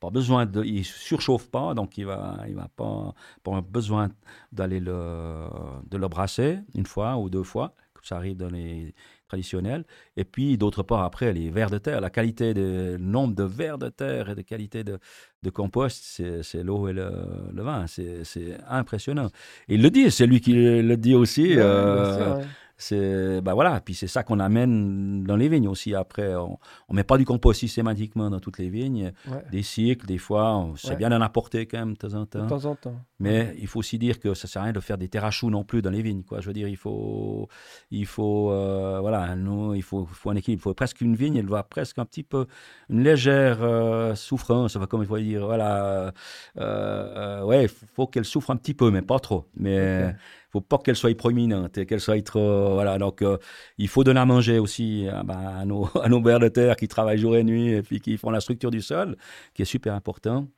[0.00, 4.10] pas besoin de, il surchauffe pas, donc il va, il va pas, pas besoin
[4.52, 5.48] d'aller le,
[5.86, 8.94] de le brasser une fois ou deux fois, comme ça arrive dans les
[9.28, 9.84] traditionnels.
[10.16, 13.44] Et puis d'autre part après les vers de terre, la qualité de le nombre de
[13.44, 14.98] vers de terre et de qualité de,
[15.42, 17.10] de compost, c'est l'eau et le,
[17.52, 19.26] le vin, c'est impressionnant.
[19.68, 21.54] Et il le dit, c'est lui qui le dit aussi.
[21.56, 22.42] Euh,
[22.78, 23.80] c'est bah voilà.
[23.80, 25.94] Puis c'est ça qu'on amène dans les vignes aussi.
[25.94, 29.12] Après on, on met pas du compost systématiquement dans toutes les vignes.
[29.50, 32.48] Des cycles des fois c'est bien d'en apporter quand même de temps en temps de
[32.48, 32.64] temps.
[32.64, 32.94] en temps.
[33.18, 35.64] Mais il faut aussi dire que ça sert à rien de faire des terrachous non
[35.64, 36.40] plus dans les vignes quoi.
[36.40, 37.48] Je veux dire il faut
[37.90, 40.60] il faut euh, voilà nous il faut, faut un équilibre.
[40.60, 42.46] Il faut presque une vigne elle doit presque un petit peu
[42.90, 46.12] une légère euh, souffrance enfin comme il faut dire voilà
[46.58, 49.46] euh, ouais il faut qu'elle souffre un petit peu mais pas trop.
[49.56, 50.14] Mais
[50.50, 52.74] faut pas qu'elle soit proéminente et qu'elle soit trop.
[52.74, 53.38] Voilà, donc euh,
[53.78, 56.88] il faut donner à manger aussi euh, bah, à, nos, à nos de terre qui
[56.88, 59.16] travaillent jour et nuit et puis qui font la structure du sol,
[59.54, 60.48] qui est super important.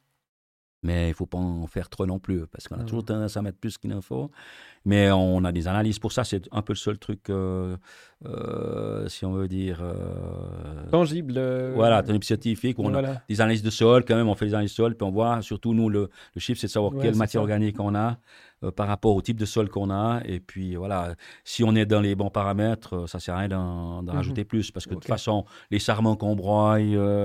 [0.83, 3.37] Mais il ne faut pas en faire trop non plus, parce qu'on a toujours tendance
[3.37, 4.31] à mettre plus qu'il en faut.
[4.87, 6.25] Mais on a des analyses pour ça.
[6.25, 7.77] C'est un peu le seul truc, euh,
[8.25, 9.81] euh, si on veut dire.
[9.83, 11.39] Euh, Tangible.
[11.75, 12.79] voilà, tangible scientifique.
[12.79, 15.07] On a des analyses de sol, quand même, on fait des analyses de sol, puis
[15.07, 18.19] on voit, surtout nous, le, le chiffre, c'est de savoir quelle matière organique on a
[18.77, 20.23] par rapport au type de sol qu'on a.
[20.25, 23.49] Et puis voilà, si on est dans les bons paramètres, ça ne sert à rien
[23.49, 24.11] d'en mhm.
[24.11, 26.79] rajouter plus, parce que de toute façon, les sarments qu'on broye,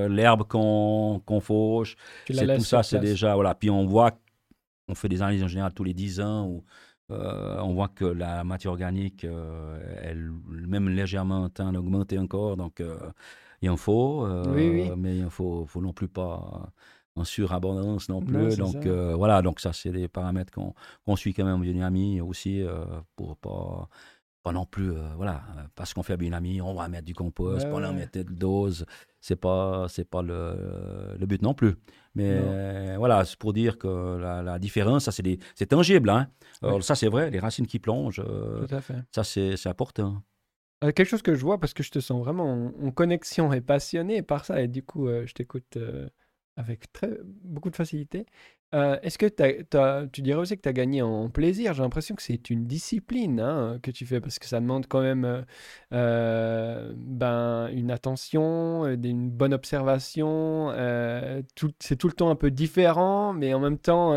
[0.10, 1.96] l'herbe qu'on fauche,
[2.26, 3.36] tout ça, c'est déjà.
[3.36, 3.56] Voilà.
[3.56, 4.12] Puis on voit
[4.88, 6.64] on fait des analyses en général tous les 10 ans ou
[7.12, 12.80] euh, on voit que la matière organique, euh, elle même légèrement en augmenté encore, donc
[12.80, 12.98] euh,
[13.62, 16.72] il en faut, mais il en faut, faut non plus pas
[17.16, 18.58] en surabondance non plus.
[18.58, 22.64] donc voilà, donc ça c'est des paramètres qu'on suit quand même au ami aussi
[23.16, 23.88] pour pas
[24.42, 27.94] pas non plus, voilà, parce qu'on fait ami, on va mettre du compost, pas en
[27.94, 28.86] mettre de dose,
[29.26, 31.74] c'est pas c'est pas le, le but non plus.
[32.14, 36.12] Mais voilà, c'est pour dire que la, différence, ça c'est tangible.
[36.12, 36.28] Hein.
[36.62, 38.68] Alors, Ça c'est vrai, les racines qui plongent, euh,
[39.12, 40.22] ça c'est important.
[40.84, 43.62] Euh, quelque chose que je vois parce que je te sens vraiment en, connexion et
[43.62, 45.80] passionné par ça et du coup euh, je t'écoute
[46.56, 48.28] avec très, beaucoup de facilité.
[48.76, 49.28] Euh, est-ce que
[50.08, 51.74] tu dirais aussi que tu as gagné en plaisir?
[51.74, 55.02] J'ai l'impression que c'est une discipline hein, que tu fais parce que ça demande quand
[55.02, 55.42] même euh,
[55.94, 60.72] euh, ben, une attention, une bonne observation.
[61.80, 64.14] c'est tout le temps un peu différent, mais en même temps,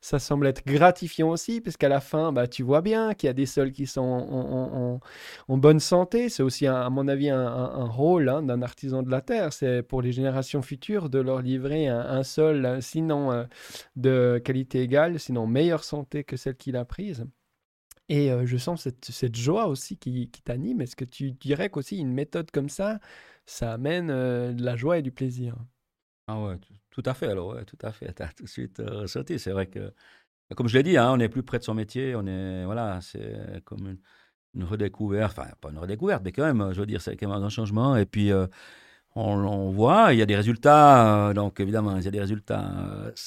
[0.00, 3.30] ça semble être gratifiant aussi parce qu'à la fin, bah, tu vois bien qu'il y
[3.30, 5.00] a des sols qui sont
[5.48, 6.28] en, bonne santé.
[6.28, 9.52] C'est aussi, à mon avis, un, rôle hein, d'un artisan de la terre.
[9.52, 13.46] C'est pour les générations futures de leur livrer un, sol, sinon
[13.96, 17.26] de qualité égale, sinon meilleure santé que celle qu'il a prise.
[18.08, 20.80] Et euh, je sens cette, cette, joie aussi qui, qui t'anime.
[20.80, 23.00] Est-ce que tu dirais qu'aussi une méthode comme ça,
[23.44, 25.56] ça amène euh, de la joie et du plaisir?
[26.26, 26.56] Ah ouais,
[26.90, 27.26] tout à fait.
[27.26, 28.12] Alors, ouais, tout à fait.
[28.16, 29.38] Tu as tout de suite euh, sauté.
[29.38, 29.92] C'est vrai que,
[30.56, 32.14] comme je l'ai dit, hein, on est plus près de son métier.
[32.16, 34.00] On est, voilà, c'est comme une,
[34.54, 35.38] une, redécouverte.
[35.38, 37.94] Enfin, pas une redécouverte, mais quand même, je veux dire, c'est quand même un changement.
[37.96, 38.30] Et puis,
[39.18, 42.64] on, voit, il y a des résultats, euh, donc évidemment, il y a des résultats,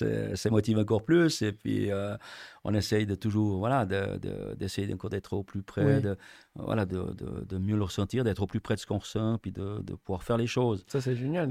[0.02, 2.16] euh, ça motive encore plus, et puis euh,
[2.64, 6.18] on essaye de toujours, voilà, d'essayer de, d'être au plus près, de,
[6.56, 7.04] voilà, de,
[7.48, 10.24] de, mieux le ressentir, d'être au plus près de ce qu'on ressent, puis de, pouvoir
[10.24, 10.84] faire les choses.
[10.88, 11.50] Ça, c'est génial.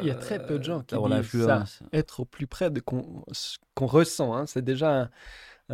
[0.00, 2.82] il y a très peu de gens qui disent ça, être au plus près de
[3.32, 5.10] ce qu'on ressent, hein, c'est déjà un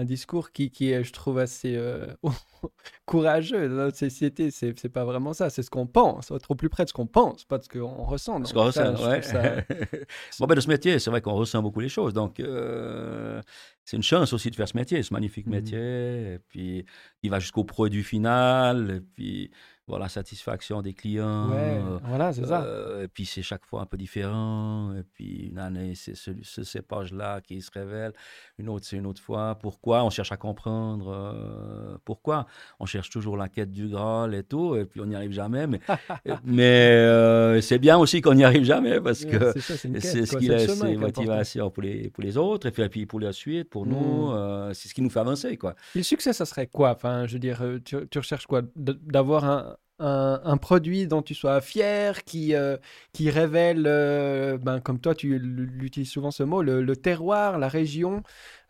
[0.05, 2.07] discours qui, qui est, je trouve, assez euh,
[3.07, 3.69] courageux.
[3.69, 5.51] Dans notre société, c'est, c'est pas vraiment ça.
[5.51, 6.31] C'est ce qu'on pense.
[6.31, 8.45] Être au plus près de ce qu'on pense, pas de ce qu'on ressent.
[8.45, 9.21] Ce qu'on ressent, ouais.
[10.39, 12.13] bon, ben, dans ce métier, c'est vrai qu'on ressent beaucoup les choses.
[12.13, 13.41] Donc, euh,
[13.85, 15.51] c'est une chance aussi de faire ce métier, ce magnifique mmh.
[15.51, 16.35] métier.
[16.35, 16.85] Et puis,
[17.23, 18.91] il va jusqu'au produit final.
[18.91, 19.51] Et puis,
[19.89, 21.51] voir la satisfaction des clients.
[21.53, 22.63] Euh, voilà, c'est ça.
[22.63, 24.95] Euh, et puis c'est chaque fois un peu différent.
[24.95, 28.13] Et puis une année, c'est ce, ce cépage-là qui se révèle.
[28.59, 29.57] Une autre, c'est une autre fois.
[29.61, 30.05] Pourquoi?
[30.05, 32.47] On cherche à comprendre euh, pourquoi?
[32.79, 34.77] On cherche toujours la quête du Graal et tout.
[34.77, 35.67] Et puis on n'y arrive jamais.
[35.67, 35.81] Mais,
[36.45, 41.01] mais c'est bien aussi qu'on n'y arrive jamais parce que c'est ce qui laisse une
[41.01, 42.67] motivation pour les, pour les autres.
[42.67, 44.75] Et puis, et puis pour la suite, pour nous, mmh.
[44.75, 45.57] c'est ce qui nous fait avancer.
[45.57, 45.75] Quoi.
[45.95, 46.91] Et le succès, ça serait quoi?
[46.91, 48.61] Enfin, je veux dire, tu, tu recherches quoi?
[48.77, 52.77] D'avoir un un, produit dont tu sois fier, qui, euh,
[53.13, 58.23] qui révèle, euh, ben, comme toi tu l'utilises souvent ce mot, le, terroir, la région.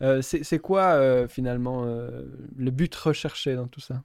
[0.03, 4.03] Euh, c'est quoi finalement le but recherché dans tout ça?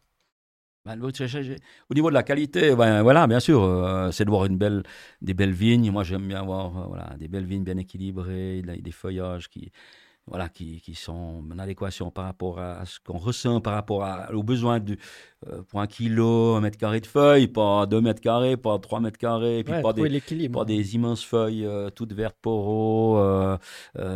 [0.85, 4.83] Ben, au niveau de la qualité, ben, voilà, bien sûr, c'est de voir une belle,
[5.21, 5.91] des belles vignes.
[5.91, 9.71] Moi, j'aime bien voir voilà, des belles vignes bien équilibrées, des feuillages qui,
[10.27, 14.33] voilà, qui, qui, sont en adéquation par rapport à ce qu'on ressent, par rapport à,
[14.33, 14.79] aux besoins
[15.47, 19.01] euh, pour un kilo, un mètre carré de feuilles, pas deux mètres carrés, pas trois
[19.01, 23.57] mètres carrés, puis pas, des, pas des immenses feuilles euh, toutes vertes poro, euh,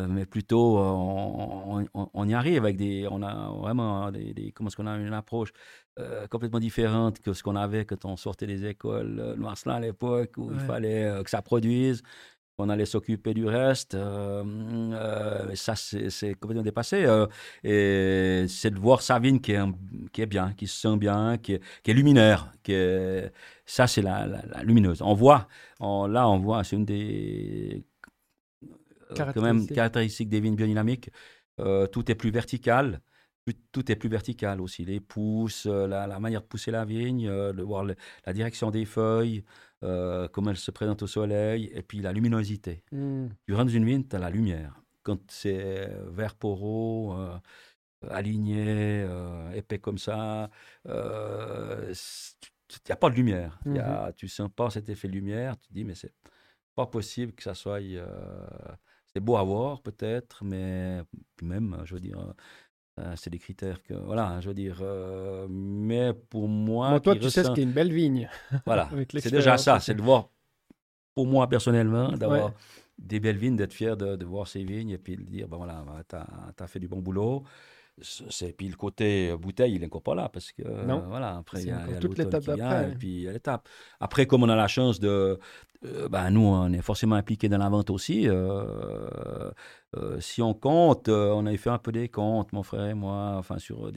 [0.07, 4.77] mais plutôt on, on, y arrive avec des, on a vraiment des, des comment est-ce
[4.77, 5.51] qu'on a une approche
[6.29, 10.51] complètement différente que ce qu'on avait quand on sortait des écoles Noircelin à l'époque où
[10.53, 12.03] il fallait que ça produise
[12.59, 13.93] on allait s'occuper du reste.
[13.93, 14.43] Euh,
[14.93, 17.05] euh, ça, c'est complètement dépassé.
[17.05, 17.27] Euh,
[17.63, 19.61] et c'est de voir sa vigne qui est,
[20.11, 22.51] qui est bien, qui se sent bien, qui est, qui est luminaire.
[22.63, 23.31] Qui est,
[23.65, 24.27] ça, c'est la,
[24.63, 25.01] lumineuse.
[25.01, 25.47] On voit,
[25.79, 27.85] là, on voit, c'est une des
[29.15, 31.11] quand même caractéristiques des vignes biodynamiques.
[31.57, 33.01] tout est plus vertical.
[33.71, 34.83] Tout est plus vertical aussi.
[34.83, 39.43] Les pousses, la, manière de pousser la vigne, de voir la direction des feuilles.
[39.83, 42.83] Euh, comment elle se présente au soleil, et puis la luminosité.
[42.91, 43.27] Hmm.
[43.45, 44.81] Tu rentres dans une vigne, tu as la lumière.
[45.03, 47.37] Quand c'est vert poro, euh,
[48.09, 50.49] aligné, euh, épais comme ça,
[50.85, 53.59] il n'y a pas de lumière.
[53.65, 54.13] Y a, hmm.
[54.13, 56.13] Tu sens pas cet effet lumière, tu te dis, mais c'est
[56.75, 57.79] pas possible que ça soit...
[59.13, 61.01] c'est beau à voir peut-être, mais
[61.41, 62.33] même, je veux dire
[62.99, 66.99] euh, c'est des critères que, voilà, je veux dire, euh, mais pour moi.
[66.99, 68.27] toi, tu sais ce qu'est une belle vigne.
[68.65, 70.29] Voilà, c'est déjà ça, c'est de voir,
[71.13, 72.53] pour moi personnellement, d'avoir
[72.97, 75.57] des belles vignes, d'être fier de, de, voir ces vignes et puis de dire, ben
[75.57, 77.43] voilà, tu as, fait du bon boulot.
[78.01, 81.05] C'est, puis le côté bouteille, il n'est encore pas là parce que non.
[81.07, 82.91] voilà après il y a, toute l'étape d'après.
[82.91, 83.67] Et puis l'étape.
[83.99, 85.39] Après, comme on a la chance de,
[85.83, 88.27] euh, ben, nous on est forcément impliqués dans la vente aussi.
[89.95, 92.93] Euh, si on compte, euh, on avait fait un peu des comptes, mon frère et
[92.93, 93.89] moi, enfin sur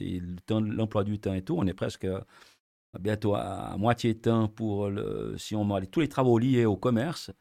[0.49, 2.07] l'emploi du temps et tout, on est presque
[2.99, 7.31] bientôt à, moitié temps pour le, si on met tous les travaux liés au commerce.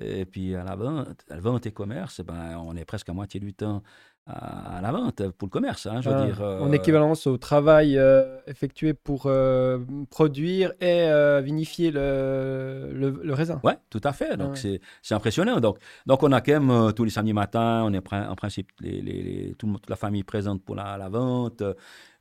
[0.00, 3.12] Et puis à la vente, à la vente et commerce, ben, on est presque à
[3.12, 3.82] moitié du temps
[4.28, 5.86] à, la vente pour le commerce.
[5.86, 9.78] Hein, je veux ah, dire, En euh, équivalence au travail euh, effectué pour euh,
[10.10, 11.08] produire et
[11.42, 13.60] vinifier le, le, raisin.
[13.64, 14.36] Oui, tout à fait.
[14.36, 15.60] Donc c'est impressionnant.
[15.60, 19.00] Donc, donc on a quand même tous les samedis matins, on est en principe les,
[19.00, 21.62] les, toute la famille présente pour la, la vente.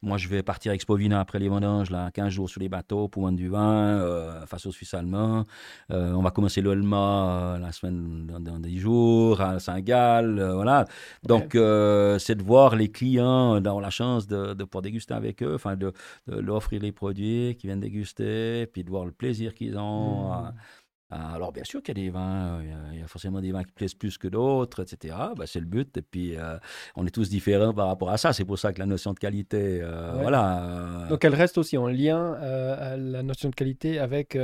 [0.04, 3.08] Moi, je vais partir à Expovina après les vendanges, là, 15 jours sur les bateaux
[3.08, 5.46] pour vendre du vin euh, face aux Suisses allemands.
[5.90, 10.86] Euh, on va commencer l'Olma euh, la semaine dans, 10 jours, à Saint-Gall, voilà.
[11.24, 15.56] Donc, c'est de voir les clients dans la chance de, de pouvoir déguster avec eux,
[15.56, 15.92] enfin, de,
[16.28, 20.30] leur offrir les produits qu'ils viennent déguster, puis de voir le plaisir qu'ils ont.
[20.30, 20.32] Mmh.
[20.32, 20.54] Ah,
[21.10, 23.64] alors, bien sûr qu'il y a des vins, euh, il y a forcément des vins
[23.64, 25.16] qui plaisent plus que d'autres, etc.
[25.38, 25.96] Ben, c'est le but.
[25.96, 26.58] Et puis, euh,
[26.96, 28.34] on est tous différents par rapport à ça.
[28.34, 31.08] C'est pour ça que la notion de qualité, euh, voilà.
[31.10, 34.38] Donc, elle reste aussi en lien, à la notion de qualité, avec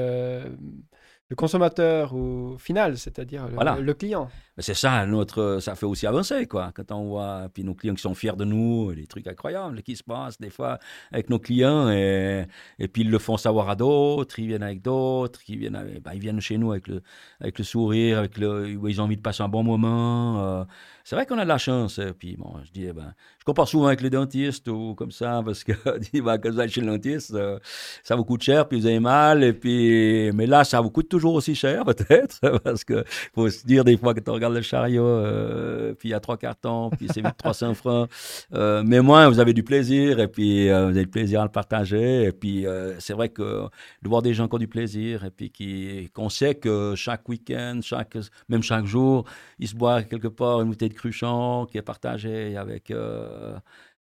[1.34, 3.48] le consommateur au final, c'est-à-dire
[3.80, 4.30] le, client.
[4.60, 6.72] C'est ça, notre, ça fait aussi avancer, quoi.
[6.76, 9.96] Quand on voit, puis nos clients qui sont fiers de nous, des trucs incroyables qui
[9.96, 10.78] se passent des fois
[11.12, 12.46] avec nos clients, et,
[12.78, 16.20] et puis ils le font savoir à d'autres, ils viennent avec d'autres, ils viennent, ils
[16.20, 17.02] viennent chez nous avec le,
[17.40, 20.40] avec le sourire, avec le, ils ont envie de passer un bon moment.
[20.40, 20.64] Euh.
[21.04, 22.00] C'est vrai qu'on a de la chance.
[22.00, 25.12] Et puis bon, je dis, eh ben, je compare souvent avec les dentistes ou comme
[25.12, 25.74] ça, parce que
[26.22, 27.60] ben, quand vous allez chez le dentiste, euh,
[28.04, 31.10] ça vous coûte cher, puis vous avez mal, et puis, mais là, ça vous coûte
[31.10, 33.04] toujours aussi cher, peut-être, parce que
[33.34, 36.20] faut se dire des fois que tu regardes le chariot, euh, puis il y a
[36.20, 38.10] trois cartons, puis c'est 300 francs.
[38.54, 41.44] Euh, mais moi, vous avez du plaisir, et puis euh, vous avez du plaisir à
[41.44, 42.24] le partager.
[42.24, 42.66] Et puis
[43.00, 43.64] c'est vrai que
[44.02, 47.80] de voir des gens qui ont du plaisir, et puis qu'on sait que chaque week-end,
[47.82, 48.18] chaque,
[48.48, 49.26] même chaque jour,
[49.60, 52.92] ils se boivent quelque part une bouteille de cruchon qui est partagée avec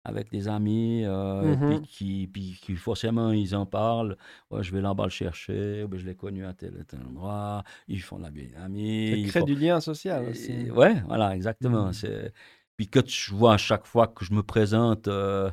[0.04, 1.82] avec des amis, euh, puis, mhm.
[1.82, 4.16] qui, puis qui forcément ils en parlent.
[4.50, 7.62] Ouais, je vais là-bas le chercher, je l'ai connu à tel, tel endroit.
[7.88, 9.24] Ils font de la amie.
[9.24, 10.70] Ça crée du lien social aussi.
[10.70, 11.92] Ouais, voilà, exactement.
[11.92, 12.32] C'est...
[12.76, 15.50] Puis que je vois à chaque fois que je me présente, euh,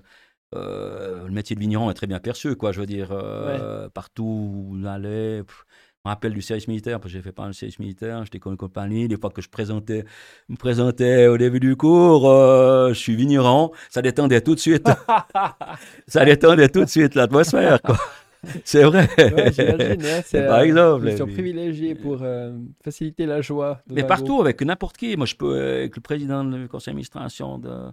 [0.56, 2.72] euh, le métier de vigneron est très bien perçu, quoi.
[2.72, 3.10] Je veux dire,
[3.94, 5.44] partout où on allait
[6.06, 8.58] me rappelle du service militaire, parce que j'ai fait pas un service militaire, j'étais comme
[8.58, 10.06] compagnie, des fois que je présentais,
[10.48, 14.88] me présentais au début du cours, euh, je suis vigneron, ça détendait tout de suite.
[16.08, 17.98] ça détendait tout de suite l'atmosphère, quoi.
[18.64, 19.10] C'est vrai.
[19.52, 20.02] j'imagine.
[20.02, 21.10] Hein, c'est par exemple.
[21.10, 23.82] Ils sont privilégiés pour euh, faciliter la joie.
[23.90, 25.18] Mais partout, avec n'importe qui.
[25.18, 27.92] Moi, je peux, avec le président du conseil d'administration de,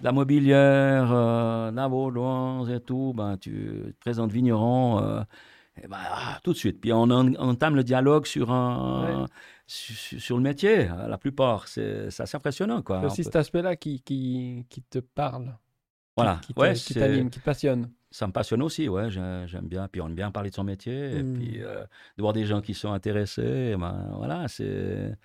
[0.00, 5.24] la mobilière, euh, la et tout, ben, tu te présentes vigneron.
[5.82, 6.80] Eh ben, ah, tout de suite.
[6.80, 9.26] Puis on, entame le dialogue sur, un,
[9.66, 11.68] sur, le métier, la plupart.
[11.68, 12.82] C'est assez impressionnant.
[12.86, 15.56] C'est aussi cet aspect-là qui, qui, qui, te parle.
[16.16, 16.40] Voilà.
[16.42, 17.90] qui, Ouais, qui t'anime, qui te passionne.
[18.10, 19.86] Ça me passionne aussi, ouais, j'ai- j'aime bien.
[19.86, 21.16] Puis on aime bien parler de son métier.
[21.18, 21.34] Et Mm.
[21.34, 21.82] puis euh,
[22.16, 25.16] de voir des gens qui sont intéressés, ben, voilà, c'est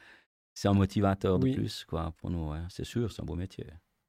[0.54, 1.56] c'est un motivateur de Oui.
[1.56, 2.52] plus, quoi, pour nous.
[2.52, 2.60] ouais.
[2.70, 3.66] C'est sûr, c'est un beau métier.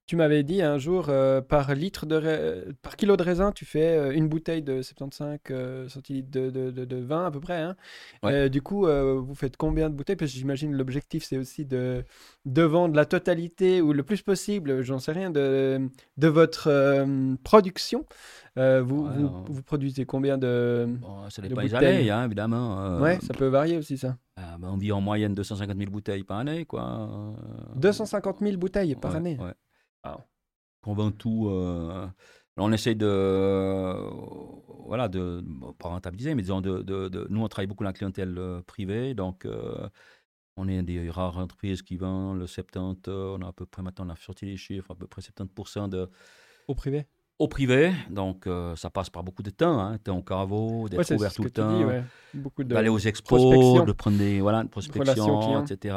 [0.06, 3.64] Tu m'avais dit un jour, euh, par litre de ra- par kilo de raisin, tu
[3.64, 7.40] fais euh, une bouteille de 75 euh, centilitres de, de, de- de vin à peu
[7.40, 7.62] près.
[7.62, 7.74] hein.
[8.22, 8.32] Ouais.
[8.34, 10.16] Euh, du coup, vous faites combien de bouteilles?
[10.16, 12.04] Parce que j'imagine l'objectif, c'est aussi de,
[12.44, 16.68] de vendre la totalité ou le plus possible, j'en sais rien, de, de votre
[17.42, 18.04] production.
[18.56, 20.86] Vous, Ouais, vous, on- vous produisez combien de...
[21.00, 23.00] Bon, ça dépend des années, hein, évidemment.
[23.00, 24.18] Ouais, ça peut varier aussi ça.
[24.38, 27.08] euh, ben, on vit en moyenne 250 000 bouteilles par année, quoi.
[27.10, 29.38] euh, 250 000 bouteilles par ouais, année.
[30.94, 31.48] Vend tout.
[31.48, 32.06] euh,
[32.56, 33.06] on essaie de.
[33.06, 34.10] euh,
[34.86, 35.42] voilà, de.
[35.44, 38.36] bon, pas rentabiliser, mais disons, de, de- de- nous, on travaille beaucoup dans la clientèle
[38.38, 39.14] euh, privée.
[39.14, 39.88] Donc, euh,
[40.56, 43.08] on est des rares entreprises qui vendent le 70.
[43.08, 45.20] euh, on a à peu près, maintenant, on a sorti les chiffres, à peu près
[45.22, 46.08] 70% de,
[46.68, 47.06] Au privé?
[47.40, 47.92] Au privé.
[48.10, 49.80] Donc, euh, ça passe par beaucoup de temps.
[49.80, 52.02] Hein, temps au caveau, d'être Ouais, ouvert tout le temps ouais.
[52.58, 55.96] D'aller aux expos, de prendre des voilà, de prospection, etc.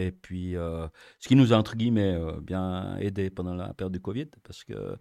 [0.00, 0.86] Et puis, euh,
[1.18, 4.64] ce qui nous a, entre guillemets, euh, bien aidé pendant la période du Covid, parce
[4.64, 4.96] que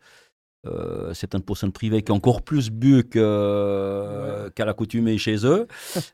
[0.66, 4.52] euh, 70% de privés qui ont encore plus bu que- Ouais.
[4.54, 5.68] qu'à l'accoutumée chez eux.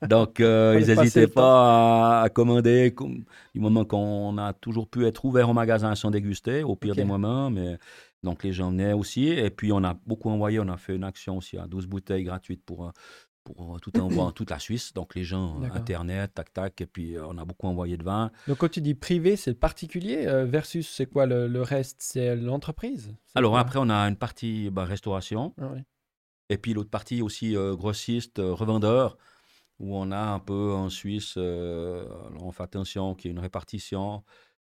[0.08, 3.24] Donc, euh, ils n'hésitaient pas à, à commander, comme-
[3.56, 7.02] du moment qu'on a toujours pu être ouvert au magasin sans déguster, au pire des
[7.08, 7.50] moments.
[7.50, 7.80] Mais,
[8.24, 9.30] donc, les gens venaient aussi.
[9.30, 12.24] Et puis, on a beaucoup envoyé, on a fait une action aussi à 12 bouteilles
[12.24, 12.92] gratuites pour,
[13.46, 14.92] pour tout envoi en toute la Suisse.
[14.94, 15.70] Donc, les gens, euh.
[15.74, 16.82] Internet, tac, tac.
[16.82, 18.32] Et puis, euh, on a beaucoup envoyé de vin.
[18.48, 21.98] Donc quand tu dis privé, c'est le particulier euh, versus c'est quoi le, le reste?
[22.00, 23.16] C'est l'entreprise?
[23.36, 25.54] Alors, après, on a une partie bah, restauration.
[25.62, 25.72] Ah.
[26.50, 29.18] Et puis l'autre partie aussi euh, grossiste, euh, revendeur,
[29.80, 32.08] où on a un peu en Suisse, euh,
[32.40, 34.24] on fait attention qu'il y ait une répartition,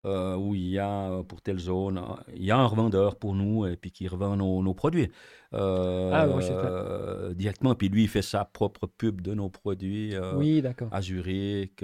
[0.06, 3.16] euh, où il y a euh, pour telle zone, euh, il y a un revendeur
[3.18, 5.10] pour nous et puis qui revend nos, nos produits
[5.54, 7.76] euh, Ah, oui, euh, directement.
[7.76, 10.62] Puis lui, il fait sa propre pub de nos produits Oui,
[10.92, 11.84] à Zurich,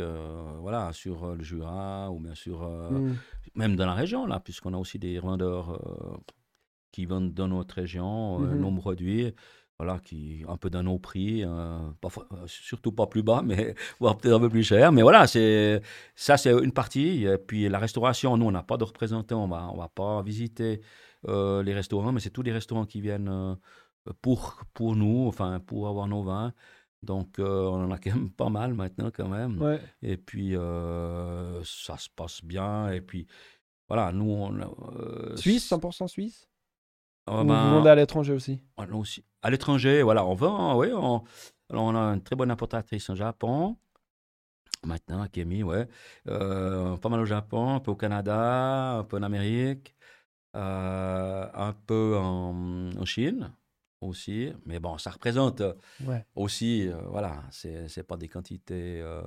[0.59, 3.15] voilà, sur le Jura ou bien sûr, Hmm.
[3.55, 5.79] même dans la région, là, puisqu'on a aussi des revendeurs
[6.91, 8.59] qui vendent dans notre région Mhm.
[8.59, 9.33] nos produits,
[9.81, 13.73] voilà, qui un peu dans nos prix, euh, pas euh, surtout pas plus bas, mais
[13.99, 14.91] voire peut-être un peu plus cher.
[14.91, 15.81] Mais voilà, c'est
[16.13, 17.25] ça, c'est une partie.
[17.25, 20.21] Et puis la restauration, nous, on n'a pas de représentants, on va, on va pas
[20.21, 20.81] visiter
[21.27, 23.57] euh, les restaurants, mais c'est tous les restaurants qui viennent
[24.21, 26.53] pour, pour nous, enfin, pour avoir nos vins.
[27.01, 29.59] Donc, euh, on en a quand même pas mal maintenant, quand même.
[29.59, 29.81] Ouais.
[30.03, 32.91] Et puis, ça se passe bien.
[32.91, 33.25] Et puis,
[33.87, 35.35] voilà, nous, on.
[35.37, 36.47] Suisse, 100% Suisse?
[37.25, 38.59] Ah Ou ben, vous vendez à l'étranger aussi?
[38.77, 40.89] On a aussi- à l'étranger, voilà, on vend, oui.
[40.93, 41.23] On,
[41.69, 43.77] alors, on a une très bonne importatrice au Japon.
[44.83, 45.87] Maintenant, Kemi, ouais.
[46.27, 49.95] Euh, pas mal au Japon, un peu au Canada, un peu en Amérique,
[50.55, 53.51] euh, un peu en, en Chine
[54.01, 54.51] aussi.
[54.65, 55.61] Mais bon, ça représente
[56.07, 56.25] Ouais.
[56.35, 59.21] aussi, euh, voilà, c'est pas des quantités, euh,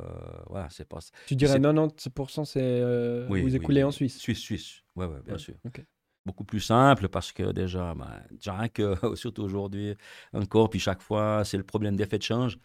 [0.49, 0.99] voilà, c'est pas.
[1.27, 2.82] Tu dirais C'est- 90% c'est
[3.31, 3.89] Oui, vous oui, écoulez oui.
[3.89, 4.19] en Suisse?
[4.19, 5.55] Suisse, Suisse, ouais, ouais, bien Ouais, sûr.
[5.65, 5.85] ok.
[6.26, 9.94] Beaucoup plus simple parce que déjà, ben, déjà rien que, surtout aujourd'hui
[10.32, 12.59] encore, puis chaque fois, c'est le problème d'effet de change.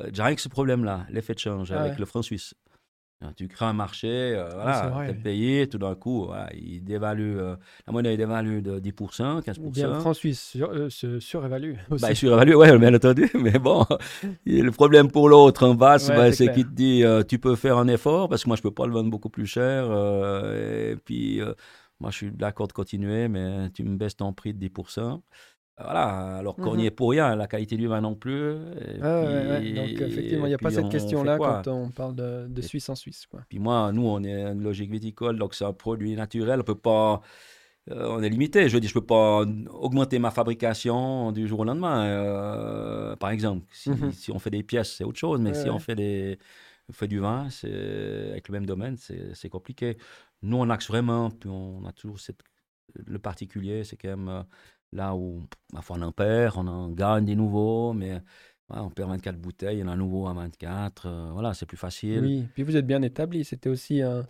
[0.00, 1.98] Euh, déjà rien que ce problème-là, l'effet de change Ah avec ouais.
[1.98, 2.54] le franc suisse.
[3.36, 5.22] Tu crées un marché, euh, c'est voilà, vrai, oui.
[5.22, 7.56] payé, tout d'un coup, voilà, il dévalue, euh,
[7.86, 9.66] la monnaie dévalue de 10%, 15%.
[9.66, 12.02] Ou bien le franc suisse sur- euh, se surévalue aussi.
[12.02, 13.86] Bah, surévalué, ouais, bien entendu, mais bon,
[14.44, 17.56] le problème pour l'autre en face, Ouais, bah, c'est qu'il te dit euh, tu peux
[17.56, 20.92] faire un effort parce que moi je peux pas le vendre beaucoup plus cher, euh,
[20.92, 21.40] et puis
[22.00, 25.22] moi je suis d'accord de continuer, mais tu me baisses ton prix de 10%.
[25.78, 26.76] Voilà, alors qu'on Mhm.
[26.78, 28.52] n'y est pour rien, la qualité du vin non plus.
[28.54, 31.90] et Ah ouais, ouais, puis- Donc effectivement, il n'y a pas cette question-là quand on
[31.90, 33.26] parle de, Suisse en Suisse.
[33.26, 33.40] Quoi.
[33.48, 36.60] Puis moi, nous, on est une logique viticole, donc c'est un produit naturel.
[36.60, 37.20] On peut pas.
[37.90, 38.68] euh, on est limité.
[38.68, 42.04] Je veux dire, je peux pas augmenter ma fabrication du jour au lendemain.
[42.06, 44.10] euh, par exemple, si, Mhm.
[44.12, 45.40] si on fait des pièces, c'est autre chose.
[45.40, 46.38] Mais Ouais, si on fait des
[46.92, 49.98] fait du vin, c'est avec le même domaine, c'est compliqué.
[50.42, 51.30] Nous, on axe vraiment.
[51.30, 52.18] Puis on a toujours
[52.94, 54.42] le particulier, c'est quand même euh,
[54.92, 58.20] là où ma foi, on en perd, on en gagne des nouveaux, mais
[58.68, 61.06] on perd 24 bouteilles, il y en a un nouveau à 24.
[61.06, 62.20] euh, voilà, c'est plus facile.
[62.20, 63.44] Oui, puis vous êtes bien établi.
[63.44, 64.26] C'était aussi un,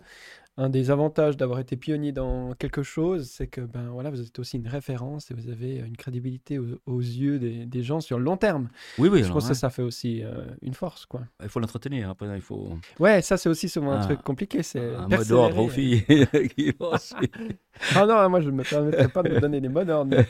[0.59, 4.39] un des avantages d'avoir été pionnier dans quelque chose, c'est que ben voilà, vous êtes
[4.39, 8.17] aussi une référence et vous avez une crédibilité aux, aux yeux des, des gens sur
[8.17, 8.69] le long terme.
[8.97, 9.19] Oui, oui.
[9.19, 11.21] Je alors, pense que ça fait aussi euh, une force, quoi.
[11.43, 12.09] Il faut l'entretenir.
[12.09, 12.69] Après, il faut
[12.99, 16.03] Ouais, ça c'est aussi souvent un Ah, truc compliqué, c'est un mot d'ordre aux filles.
[17.95, 20.09] Ah non, moi je ne me permettrais pas de me donner des mots d'ordre.
[20.09, 20.25] mais-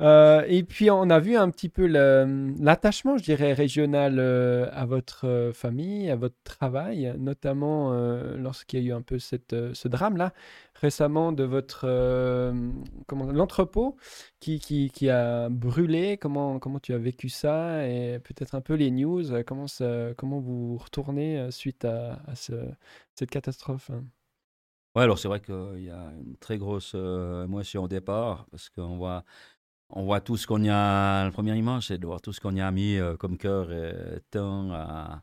[0.00, 4.86] Euh, et puis on a vu un petit peu l'attachement, je dirais, régional euh, à
[4.86, 7.92] votre famille, à votre travail, notamment
[8.36, 10.32] lorsqu'il y a eu un peu cette, euh, ce, drame-là
[10.74, 11.82] récemment de votre
[13.06, 13.96] comment l'entrepôt
[14.40, 16.16] qui, a brûlé.
[16.18, 19.24] Comment, comment tu as vécu ça et peut-être un peu les news.
[19.46, 22.52] Comment, ça, comment vous retournez suite à, ce,
[23.14, 24.04] cette catastrophe hein?
[24.96, 28.96] Ouais, alors c'est vrai qu'il y a une très grosse émotion au départ parce qu'on
[28.96, 29.24] voit
[29.90, 31.24] on voit tout ce qu'on y a.
[31.24, 33.72] La première image, c'est de voir tout ce qu'on y a mis euh, comme cœur
[33.72, 35.22] et temps à,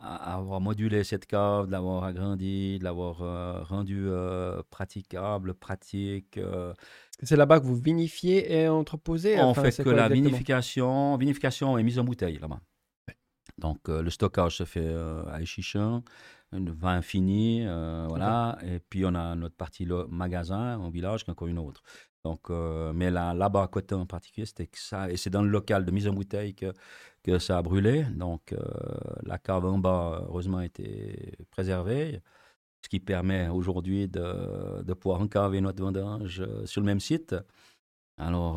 [0.00, 6.38] avoir modulé cette cave, de l'avoir agrandi, de l'avoir euh, rendu euh, praticable, pratique.
[7.22, 9.40] C'est là-bas que vous vinifiez et entreposez?
[9.40, 12.60] On fait que la vinification, vinification est mise en bouteille là-bas.
[13.58, 14.94] Donc le stockage se fait
[15.30, 16.02] à Échichin,
[16.52, 17.66] un vin fini,
[18.08, 18.58] voilà.
[18.64, 21.82] Et puis on a notre partie magasin en village qui est encore une autre.
[22.24, 25.42] Donc, euh, mais là, là-bas à côté en particulier, c'était que ça, et c'est dans
[25.42, 26.72] le local de mise en bouteille que,
[27.22, 28.04] que ça a brûlé.
[28.04, 28.58] Donc, euh,
[29.24, 32.20] la cave en bas, heureusement, été préservée,
[32.82, 37.34] ce qui permet aujourd'hui de, de pouvoir encaver notre vendange euh, sur le même site.
[38.18, 38.56] Alors,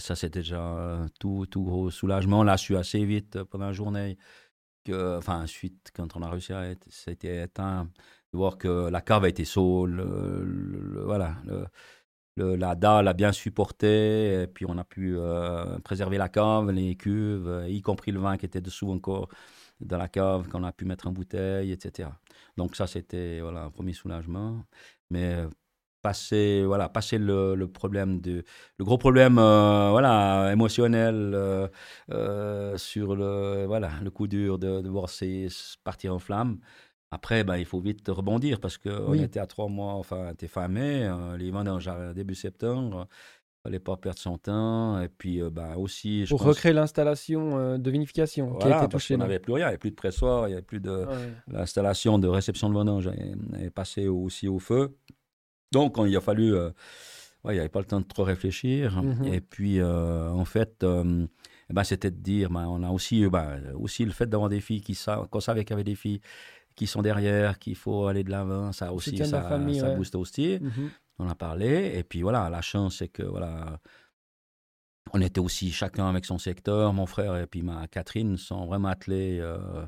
[0.00, 2.42] ça, c'était déjà tout, tout gros soulagement.
[2.42, 4.18] Là, je suis assez vite pendant la journée,
[4.84, 7.84] que, enfin, ensuite, quand on a réussi à être, été éteint,
[8.32, 10.02] de voir que la cave a été saule,
[11.04, 11.36] voilà.
[12.36, 16.96] La dalle a bien supporté, et puis on a pu euh, préserver la cave, les
[16.96, 19.28] cuves, euh, y compris le vin qui était dessous encore
[19.80, 22.08] dans la cave, qu'on a pu mettre en bouteille, etc.
[22.56, 24.64] Donc ça, c'était voilà, un premier soulagement.
[25.10, 25.48] Mais euh,
[26.02, 28.44] passer, voilà, passer le, problème, de,
[28.78, 31.70] le gros problème voilà, émotionnel
[32.76, 35.48] sur le, voilà, le coup dur de, voir ces
[35.84, 36.58] partir en flammes,
[37.14, 40.66] après, ben, il faut vite rebondir parce qu'on était à trois mois, enfin, était fin
[40.66, 43.06] mai, euh, les vendanges début septembre.
[43.08, 45.00] Il fallait pas perdre son temps.
[45.00, 46.24] Et puis, euh, ben, aussi.
[46.28, 49.14] Pour recréer l'installation euh, de vinification qui a été touchée.
[49.14, 51.06] On n'avait plus rien, il n'y avait plus de pressoir, il n'y avait plus de.
[51.46, 53.08] L'installation de réception de vendange
[53.60, 54.98] est, passée aussi au feu.
[55.70, 56.56] Donc, il a fallu.
[57.44, 59.00] il n'y avait pas le temps de trop réfléchir.
[59.02, 59.32] Mhm.
[59.32, 60.84] Et puis, en fait.
[61.70, 64.82] Ben, c'était de dire, ben, on a aussi, ben, aussi le fait d'avoir des filles
[64.82, 66.20] qui savent, qu'on savait qu'il y avait des filles
[66.76, 70.58] qui sont derrière, qu'il faut aller de l'avant, ça aussi, ça, famille, ça booste aussi.
[70.60, 70.90] Mhm.
[71.18, 71.92] On a parlé.
[71.96, 73.78] Et puis voilà, la chance, c'est que voilà,
[75.12, 76.92] on était aussi chacun avec son secteur.
[76.92, 79.86] Mon frère et puis ma Catherine sont vraiment attelés euh,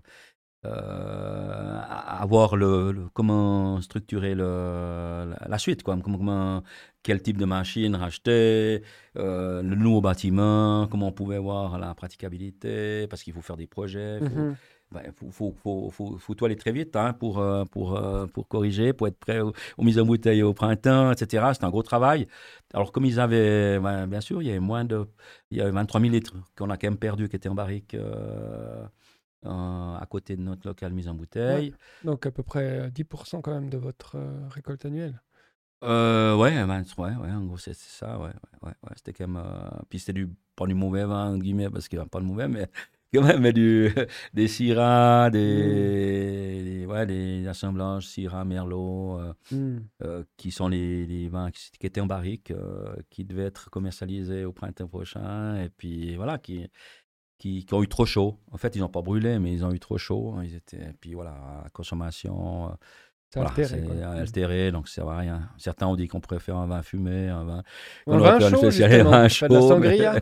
[0.64, 5.96] euh, à voir le, comment structurer le, la, suite, quoi.
[6.02, 6.62] Comment,
[7.02, 8.82] quel type de machine racheter,
[9.16, 13.66] euh, le nouveau bâtiment, comment on pouvait voir la praticabilité, parce qu'il faut faire des
[13.66, 14.20] projets.
[15.05, 18.48] Il ben, faut, faut, faut, faut, aller très vite hein, pour, euh, pour, euh, pour
[18.48, 21.47] corriger, pour être prêt aux, mises en bouteille au printemps, etc.
[21.52, 22.27] C'est un gros travail.
[22.74, 25.06] Alors, comme ils avaient, ben, bien sûr, il y avait moins de.
[25.51, 27.94] Il y avait 23 000 litres qu'on a quand même perdu, qui étaient en barrique
[27.94, 28.86] euh,
[29.44, 31.74] à côté de notre local mise en bouteille.
[32.05, 34.16] Donc, à peu près 10% quand même de votre
[34.51, 35.20] récolte annuelle.
[35.85, 38.32] Euh, ouais, ouais, ouais, en gros, c'est ça, ouais,
[38.62, 39.44] ouais, ouais, C'était quand même.
[39.90, 42.24] puis c'était du, pas du mauvais vin, en guillemets, parce qu'il n'y a pas de
[42.24, 42.66] mauvais, mais
[43.15, 43.91] quand même du,
[44.35, 46.91] des Syrah, des, mm.
[46.91, 49.78] ouais, des assemblages Syrah, Merlot, euh, mm.
[50.03, 54.45] euh, qui sont les, les, vins qui, étaient en barrique, euh, qui devaient être commercialisés
[54.45, 56.69] au printemps prochain, et puis voilà, qui,
[57.39, 58.41] qui, qui ont eu trop chaud.
[58.51, 60.35] En fait, ils n'ont pas brûlé, mais ils ont eu trop chaud.
[60.43, 62.77] Ils étaient, et puis voilà, consommation
[63.31, 64.03] c'est altéré, mm.
[64.03, 65.40] altéré, donc ça ne sert à rien.
[65.59, 67.62] Certains ont dit qu'on préfère un vin fumé, un vin.
[68.07, 69.48] Un vin chaud, un vin chaud.
[69.48, 70.15] De la sangria.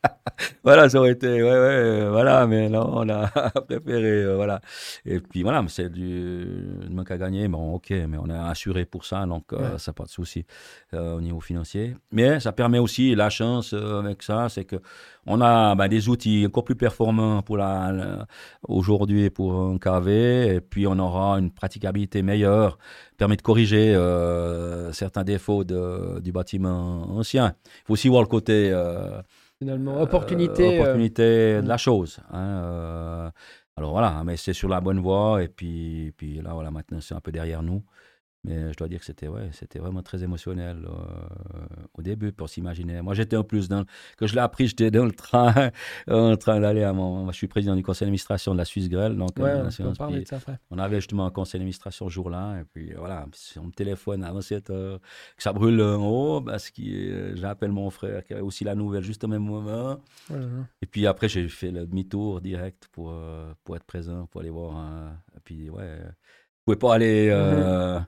[0.64, 1.42] voilà, ça aurait été.
[1.42, 3.26] Ouais, ouais, voilà, mais non, on a
[3.68, 4.22] préféré.
[4.22, 4.60] Euh, voilà.
[5.04, 6.46] Et puis voilà, c'est du
[6.88, 7.48] manque à gagner.
[7.48, 10.46] Bon, ok, mais on est assuré pour ça, donc euh, ça n'a pas de souci
[10.94, 11.96] euh, au niveau financier.
[12.12, 14.76] Mais ça permet aussi, la chance avec ça, c'est que
[15.26, 18.26] on a ben, des outils encore plus performants pour la,
[18.68, 22.78] aujourd'hui pour un KV, et puis on aura une praticabilité meilleure,
[23.16, 27.54] permet de corriger euh, certains défauts de, du bâtiment ancien.
[27.64, 29.20] Il faut aussi voir le côté euh,
[29.58, 32.20] finalement opportunité, euh, opportunité de la chose.
[32.32, 33.32] Hein,
[33.76, 37.14] alors voilà, mais c'est sur la bonne voie, et puis, puis là voilà, maintenant c'est
[37.14, 37.82] un peu derrière nous.
[38.46, 42.48] Mais je dois dire que c'était ouais, c'était vraiment très émotionnel euh, au début pour
[42.48, 43.02] s'imaginer.
[43.02, 43.84] Moi, j'étais en plus dans
[44.16, 45.52] quand je l'ai appris, j'étais dans le train
[46.08, 47.26] en train d'aller à mon.
[47.32, 49.68] je suis président du conseil d'administration de la Suisse Grêle, donc euh,
[50.70, 53.26] on, avait justement un conseil d'administration ce jour-là, et puis voilà,
[53.58, 55.00] on me téléphone avant cette heure,
[55.36, 59.02] que ça brûle en haut, parce que j'appelle mon frère qui avait aussi la nouvelle
[59.02, 59.98] juste au même moment.
[60.82, 64.50] Et puis après, j'ai fait le demi-tour direct pour euh, pour être présent, pour aller
[64.50, 64.76] voir.
[65.36, 65.98] et puis ouais
[66.66, 68.06] pouvais pas aller, euh, mhm.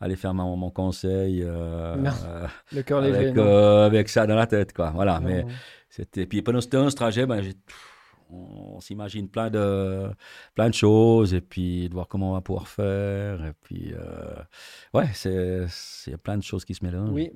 [0.00, 1.96] aller faire mon, mon conseil euh,
[2.72, 4.72] le cœur léger, avec, euh, avec, ça dans la tête.
[4.72, 4.90] Quoi.
[4.90, 5.44] Voilà, mais
[5.88, 6.26] c'était...
[6.26, 7.52] Puis pendant ce, ce trajet, ben, j'ai...
[8.30, 10.08] on, s'imagine plein de,
[10.54, 13.44] plein de choses et puis de voir comment on va pouvoir faire.
[13.44, 14.34] Et puis, euh,
[14.94, 15.66] ouais, c'est,
[16.06, 17.12] il y a plein de choses qui se mélangent.
[17.12, 17.30] Oui.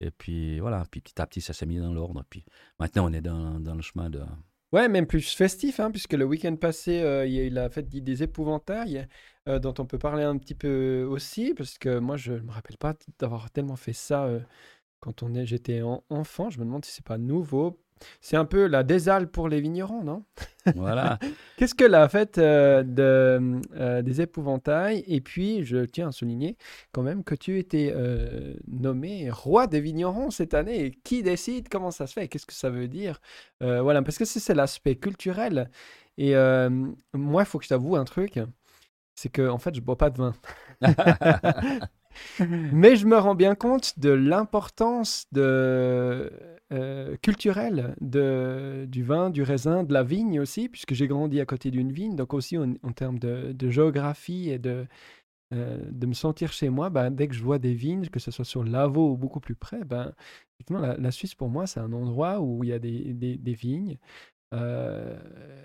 [0.00, 2.22] Et puis, voilà, puis petit à petit, ça s'est mis dans l'ordre.
[2.28, 2.44] Puis
[2.78, 4.20] maintenant, on est dans, dans le chemin de.
[4.72, 7.70] Ouais, même plus festif, hein, puisque le week-end passé, euh, il y a eu la
[7.70, 9.06] fête des épouvantails,
[9.48, 12.50] euh, dont on peut parler un petit peu aussi, parce que moi, je ne me
[12.50, 14.28] rappelle pas d'avoir tellement fait ça
[15.00, 16.50] quand on est, j'étais enfant.
[16.50, 17.78] Je me demande si c'est pas nouveau.
[18.20, 20.24] C'est un peu la désale pour les vignerons, non?
[20.74, 21.18] Voilà.
[21.56, 25.04] Qu'est-ce que la fête euh, de, euh, des épouvantails?
[25.06, 26.56] Et puis, je tiens à souligner
[26.92, 30.98] quand même que tu étais euh, nommé roi des vignerons cette année.
[31.04, 31.68] Qui décide?
[31.68, 32.28] Comment ça se fait?
[32.28, 33.20] Qu'est-ce que ça veut dire?
[33.60, 35.70] Voilà, parce que c'est l'aspect culturel.
[36.18, 36.34] Et
[37.14, 38.38] moi, il faut que je t'avoue un truc.
[39.16, 40.34] C'est que, en fait, je bois pas de vin.
[42.72, 46.30] Mais je me rends bien compte de l'importance de,
[46.72, 51.46] euh, culturelle de, du vin, du raisin, de la vigne aussi, puisque j'ai grandi à
[51.46, 52.16] côté d'une vigne.
[52.16, 54.86] Donc aussi en, termes de, géographie et de,
[55.54, 58.30] euh, de me sentir chez moi, ben, dès que je vois des vignes, que ce
[58.30, 60.12] soit sur Lavaux ou beaucoup plus près, ben,
[60.70, 63.54] la, la Suisse pour moi, c'est un endroit où il y a des, des, des
[63.54, 63.98] vignes.
[64.54, 65.16] Euh,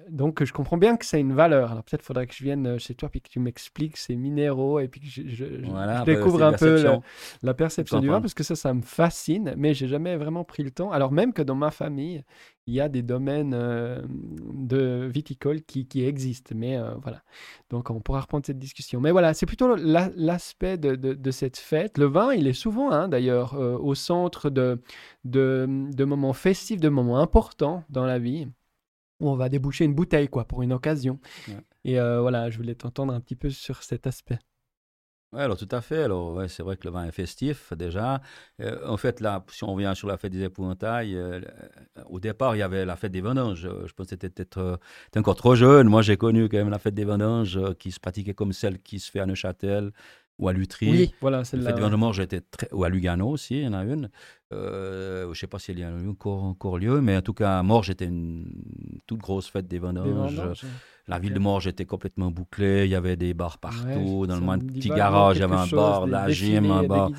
[0.10, 1.72] donc, je comprends bien que c'est une valeur.
[1.72, 4.80] Alors, peut-être faudrait que je vienne euh, chez toi et que tu m'expliques ces minéraux
[4.80, 5.46] et puis que je,
[6.04, 6.84] découvre un peu
[7.44, 9.54] la, perception du vin parce que ça, ça me fascine.
[9.56, 10.92] Mais j'ai jamais vraiment pris le temps.
[10.92, 12.24] Alors, même que dans ma famille,
[12.68, 14.02] il y a des domaines euh,
[14.54, 16.56] de viticole qui, qui existent.
[16.56, 17.22] Mais voilà.
[17.70, 19.00] Donc, on pourra reprendre cette discussion.
[19.00, 22.00] Mais voilà, c'est plutôt l'aspect de, de, cette fête.
[22.00, 24.82] Le vin, il est souvent, hein, d'ailleurs, au centre de,
[25.24, 28.48] de, de moments festifs, de moments importants dans la vie
[29.22, 31.20] où on va déboucher une bouteille quoi pour une occasion.
[31.86, 34.40] Et euh, voilà, je voulais t'entendre un petit peu sur cet aspect.
[35.34, 36.04] Oui, alors tout à fait.
[36.04, 38.22] Alors, ouais, c'est vrai que le vin est festif déjà.
[38.60, 41.40] Euh, en fait, là, si on revient sur la fête des épouvantails, euh,
[42.10, 43.62] au départ, il y avait la fête des vendanges.
[43.62, 44.80] Je pense que c'était peut-être
[45.16, 45.88] encore trop jeune.
[45.88, 49.00] Moi, j'ai connu quand même la fête des vendanges qui se pratiquait comme celle qui
[49.00, 49.94] se fait à Neuchâtel
[50.42, 50.90] ou à Lutry.
[50.90, 51.72] Oui, voilà, celle-là.
[51.72, 52.68] Des vendanges était très...
[52.74, 54.10] ou à Lugano aussi, il y en a une.
[54.52, 57.34] Euh, je ne sais pas s'il y a eu encore, encore, lieu, mais en tout
[57.34, 58.52] cas, à Morges était une
[59.08, 60.42] toute grosse fête des vendanges.
[61.08, 62.86] La ville de Morges était complètement bouclée.
[62.86, 64.26] Il y avait des bars partout.
[64.28, 67.12] dans le petit garage, il y avait un bar, la gym, un bar.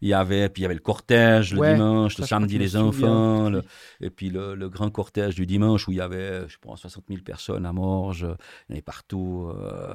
[0.00, 3.52] Il y avait, puis il y avait le cortège le dimanche, le samedi les enfants,
[4.00, 7.20] et puis le, grand cortège du dimanche où il y avait, je pense, 60 000
[7.22, 8.26] personnes à Morges.
[8.68, 9.52] Il y avait partout.
[9.56, 9.94] Euh,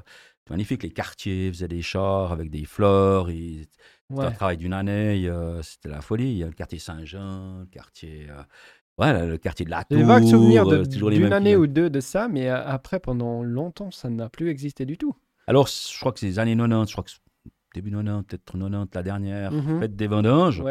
[0.49, 0.84] magnifique.
[0.84, 3.30] Les quartiers faisaient des chars avec des fleurs.
[3.30, 5.30] C'était un travail d'une année.
[5.61, 6.32] C'était la folie.
[6.32, 8.28] Il y a le quartier Saint-Jean, le quartier.
[8.30, 8.41] Euh,
[8.98, 9.98] ouais, le quartier de la Tour.
[9.98, 13.91] J'ai vagues souvenirs euh, d'une année ou deux de ça, mais euh, après, pendant longtemps,
[13.91, 15.15] ça n'a plus existé du tout.
[15.48, 17.11] Alors, je crois que c'est les années 90, je crois que
[17.73, 20.64] début 90, peut-être 90, la dernière mmh fête des vendanges.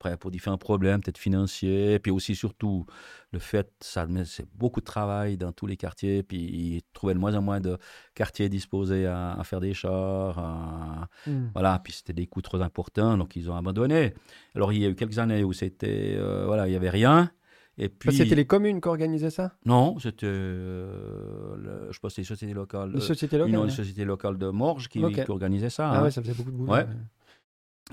[0.00, 1.98] Après, pour différents problèmes, peut-être financiers.
[1.98, 2.86] Puis aussi, surtout,
[3.32, 6.22] le fait, ça c'est beaucoup de travail dans tous les quartiers.
[6.22, 7.78] Puis ils trouvaient de moins en moins de
[8.14, 11.08] quartiers disposés à, faire des chars.
[11.26, 11.48] Mmh.
[11.54, 14.14] Voilà, puis c'était des coûts trop importants, donc ils ont abandonné.
[14.54, 17.30] Alors, il y a eu quelques années où c'était, euh, voilà, il n'y avait rien.
[17.78, 18.12] Et puis...
[18.12, 19.52] C'était les communes qui organisaient ça?
[19.64, 22.90] Non, c'était, euh, je pense, les sociétés locales.
[22.92, 23.54] Les sociétés locales.
[23.54, 23.70] Une ouais.
[23.70, 25.88] société locale de Morges qui, qui organisait ça.
[25.88, 26.02] Ah hein.
[26.02, 26.72] ouais, ça faisait beaucoup de boulot.
[26.72, 26.86] Ouais.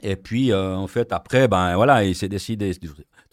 [0.02, 2.72] Et puis, euh, en fait, après, ben voilà, il s'est décidé,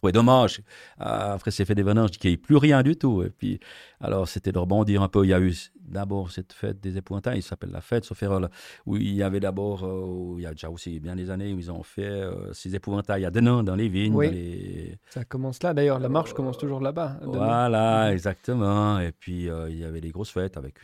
[0.03, 0.61] trouvé dommage,
[1.01, 3.23] euh, après c'est fait des vendanges, qu'il n'y ait plus rien du tout.
[3.23, 3.61] Et puis,
[4.01, 5.25] alors, c'était de rebondir un peu.
[5.25, 8.49] Il y a eu d'abord cette fête des épouvantails, il s'appelle la fête Soférol,
[8.87, 11.59] où il y avait d'abord, euh, il y a déjà aussi bien des années, où
[11.59, 12.23] ils ont fait
[12.53, 14.15] ces épouvantails à Denain, dans les vignes.
[14.15, 14.93] Oui.
[15.11, 17.19] Ça commence là, d'ailleurs, la marche commence toujours là-bas.
[17.23, 18.99] Voilà, exactement.
[18.99, 20.75] Et puis, il y avait des grosses fêtes avec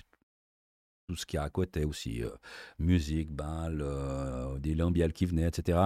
[1.09, 2.28] tout ce qu'il y a à côté aussi, euh,
[2.78, 5.78] musique, bal, euh, des lambiels qui venaient, etc.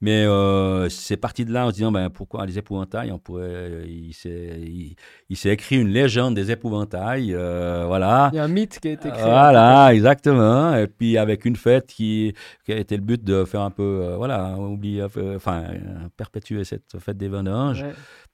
[0.00, 3.10] Mais euh, c'est parti de là en se disant ben, pourquoi les épouvantails?
[3.12, 7.32] On pourrait, il s'est écrit une légende des épouvantails.
[7.32, 8.30] voilà.
[8.32, 9.22] Il y a un mythe qui a été créé.
[9.22, 10.76] Voilà, exactement.
[10.76, 12.34] Et puis avec une fête qui,
[12.64, 15.04] qui a été le but de faire un peu, voilà, oublier,
[15.34, 15.64] enfin,
[16.16, 17.84] perpétuer cette fête des vendanges.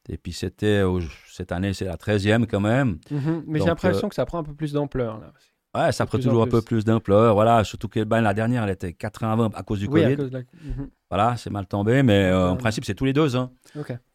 [0.08, 0.82] Et puis c'était,
[1.30, 2.98] cette année, c'est la 13e quand même.
[3.10, 3.44] Mhm.
[3.46, 5.32] Mais j'ai l'impression que ça prend un peu plus d'ampleur là.
[5.74, 7.34] Ouais, ça prend toujours un peu plus d'ampleur.
[7.34, 10.12] Voilà, surtout que ben, la dernière, elle était 80 à cause du oui, Covid.
[10.12, 10.44] À cause de la...
[10.62, 10.90] Mhm.
[11.14, 13.52] Voilà, c'est mal tombé, mais euh, en principe, c'est tous les deux ans.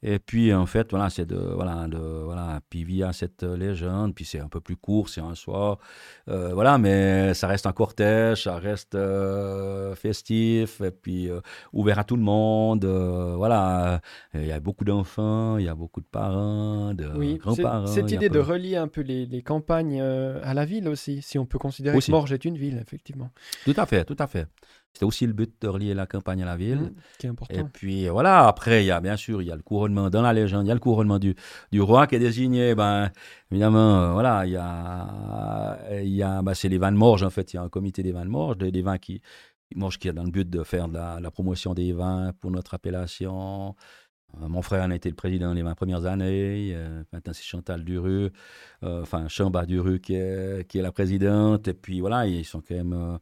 [0.03, 4.25] Et puis, en fait, voilà, c'est de, voilà, de, voilà, puis via cette légende, puis
[4.25, 5.77] c'est un peu plus court, c'est un soir,
[6.27, 11.29] euh, voilà, mais ça reste un cortège, ça reste euh, festif, et puis
[11.71, 14.01] ouvert à tout le monde, voilà.
[14.33, 17.87] Il y a beaucoup d'enfants, il y a beaucoup de parents, de grands-parents.
[17.87, 21.45] Cette idée de relier un peu les, les campagnes à la ville aussi, si on
[21.45, 23.29] peut considérer que Morges est une ville, effectivement.
[23.63, 24.47] Tout à fait, tout à fait.
[24.93, 26.79] C'était aussi le but de relier la campagne à la ville.
[26.79, 27.59] Mmh, qui est important.
[27.59, 30.21] Et puis voilà, après, il y a bien sûr, il y a le couronnement dans
[30.21, 31.35] la légende, il y a le couronnement du,
[31.71, 32.75] du roi qui est désigné.
[32.75, 33.11] Ben,
[33.51, 37.23] évidemment, euh, voilà, il y a, il y a ben, c'est les vins de Morges,
[37.23, 39.21] en fait, il y a un comité des vins de Morges, des, des vins qui,
[39.75, 42.51] Morges qui a dans le but de faire de la, la promotion des vins pour
[42.51, 43.75] notre appellation.
[44.41, 46.71] Euh, mon frère en a été le président les 20 premières années.
[46.73, 48.29] Euh, maintenant, c'est Chantal Duru,
[48.83, 51.67] euh, enfin Chamba Duru qui est, qui est la présidente.
[51.67, 53.19] Et puis voilà, ils sont quand même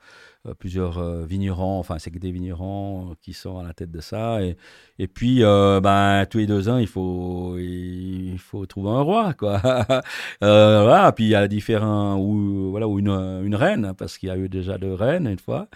[0.59, 4.41] plusieurs vignerons, enfin, c'est que des vignerons qui sont à la tête de ça.
[4.41, 4.57] Et,
[4.99, 9.61] et puis, ben, tous les deux ans, il faut, il faut trouver un roi, quoi.
[10.41, 14.31] voilà, puis il y a différents, ou, voilà, ou une, une reine, parce qu'il y
[14.31, 15.67] a eu déjà deux reines une fois.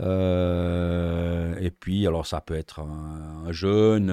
[0.00, 4.12] et puis, alors, ça peut être un, un jeune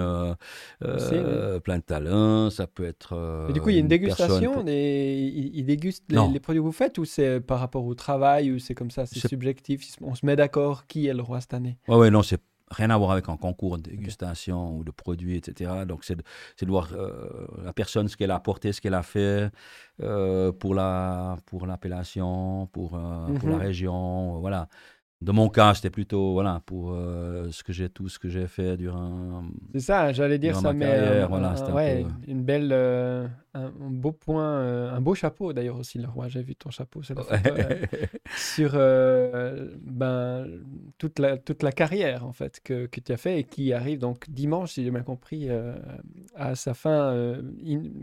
[0.84, 3.14] euh, plein de talent, ça peut être.
[3.14, 5.52] Euh, du coup, il y a une dégustation, des...
[5.54, 8.76] ils, dégustent les, produits que vous faites ou c'est par rapport au travail ou c'est
[8.76, 11.96] comme ça, c'est subjectif, on se met d'accord qui est le roi cette année Ouais,
[11.96, 15.72] ouais, non, c'est rien à voir avec un concours de dégustation ou de produits, etc.
[15.86, 16.24] Donc, c'est de,
[16.62, 19.50] de, voir euh, la personne, ce qu'elle a apporté, ce qu'elle a fait
[19.98, 23.62] pour la pour l'appellation, pour, pour la mhm.
[23.62, 24.68] région, voilà.
[25.22, 28.48] Dans mon cas, c'était plutôt voilà pour euh, ce que j'ai tout ce que j'ai
[28.48, 29.44] fait durant.
[29.72, 34.90] C'est ça, j'allais dire ça, mais euh, voilà, ouais, une belle, euh, un, beau point,
[34.92, 36.28] un beau chapeau d'ailleurs aussi le roi.
[36.28, 37.14] J'ai vu ton chapeau, c'est
[38.36, 40.48] sur ben
[40.98, 44.00] toute la toute la carrière en fait que, que, tu as fait et qui arrive
[44.00, 45.50] donc dimanche, si j'ai bien compris,
[46.36, 47.14] à sa fin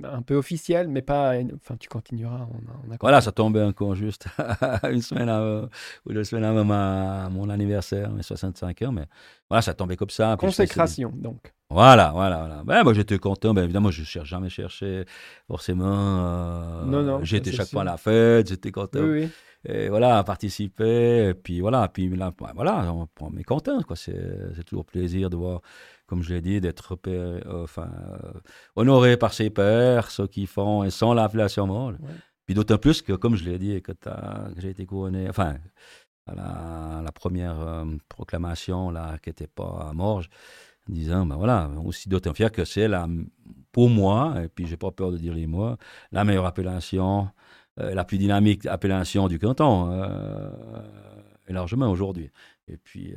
[0.04, 1.32] un peu officielle, mais pas.
[1.56, 2.46] Enfin, tu continueras.
[2.52, 4.26] On voilà, ça tombait encore juste
[4.88, 5.68] une semaine
[6.06, 9.06] ou deux semaines avant ma mon anniversaire, mes 65 ans, mais
[9.48, 10.36] voilà, ça tombait comme ça.
[10.38, 11.52] Consécration, donc.
[11.70, 12.62] Voilà, voilà, voilà.
[12.64, 13.52] Ben, moi, j'étais content.
[13.52, 15.04] Ben, évidemment, je ne cherche jamais cherché,
[15.46, 15.84] forcément.
[15.86, 17.24] Euh, non, non.
[17.24, 19.00] J'étais chaque fois à la fête, j'étais content.
[19.00, 19.28] Oui, oui.
[19.66, 21.28] Et voilà, participer.
[21.28, 23.96] Et puis voilà, puis là, ben, voilà, on, est content, quoi.
[23.96, 25.60] C'est toujours plaisir de voir,
[26.06, 28.32] comme je l'ai dit, d'être euh, enfin, euh,
[28.76, 31.98] honoré par ses pairs, ceux qui font, et sans l'appellation morale.
[32.46, 34.10] Puis d'autant plus que, comme je l'ai dit, que, que
[34.56, 35.56] j'ai été couronné, enfin,
[36.34, 40.28] la, la première euh, proclamation là, qui n'était pas à Morges,
[40.88, 43.06] disant, ben voilà, aussi d'autant fier que c'est la,
[43.72, 45.76] pour moi, et puis j'ai pas peur de dire les mots,
[46.12, 47.28] la meilleure appellation,
[47.80, 50.50] euh, la plus dynamique appellation du canton, euh,
[51.48, 52.30] largement aujourd'hui.
[52.68, 53.14] Et puis,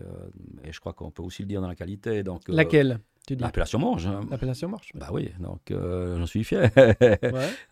[0.63, 2.23] et je crois qu'on peut aussi le dire dans la qualité.
[2.23, 4.07] Donc, Laquelle L'appellation Morges.
[4.07, 4.21] Hein.
[4.29, 4.91] L'appellation Morges.
[4.95, 6.71] Bah oui, donc j'en suis fier.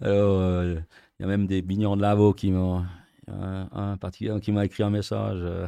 [0.02, 2.84] Il y a même des bignons de Lavaux qui m'ont
[3.30, 5.68] un, particulier qui m'a écrit un message euh,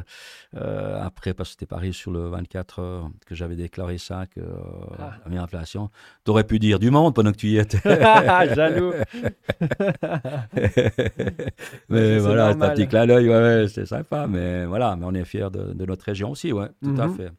[0.56, 4.40] euh, après, parce que c'était Paris sur le 24 heures, que j'avais déclaré ça, que
[4.98, 5.12] ah.
[5.24, 5.90] la meilleure inflation.
[6.24, 7.80] Tu aurais pu dire du monde pendant que tu y étais.
[8.54, 8.92] Jaloux.
[11.88, 14.26] mais voilà, c'est un petit clin d'œil, ouais, c'est sympa.
[14.26, 17.16] Mais voilà, mais on est fiers de, notre région aussi, ouais, tout à mhm.
[17.16, 17.32] fait.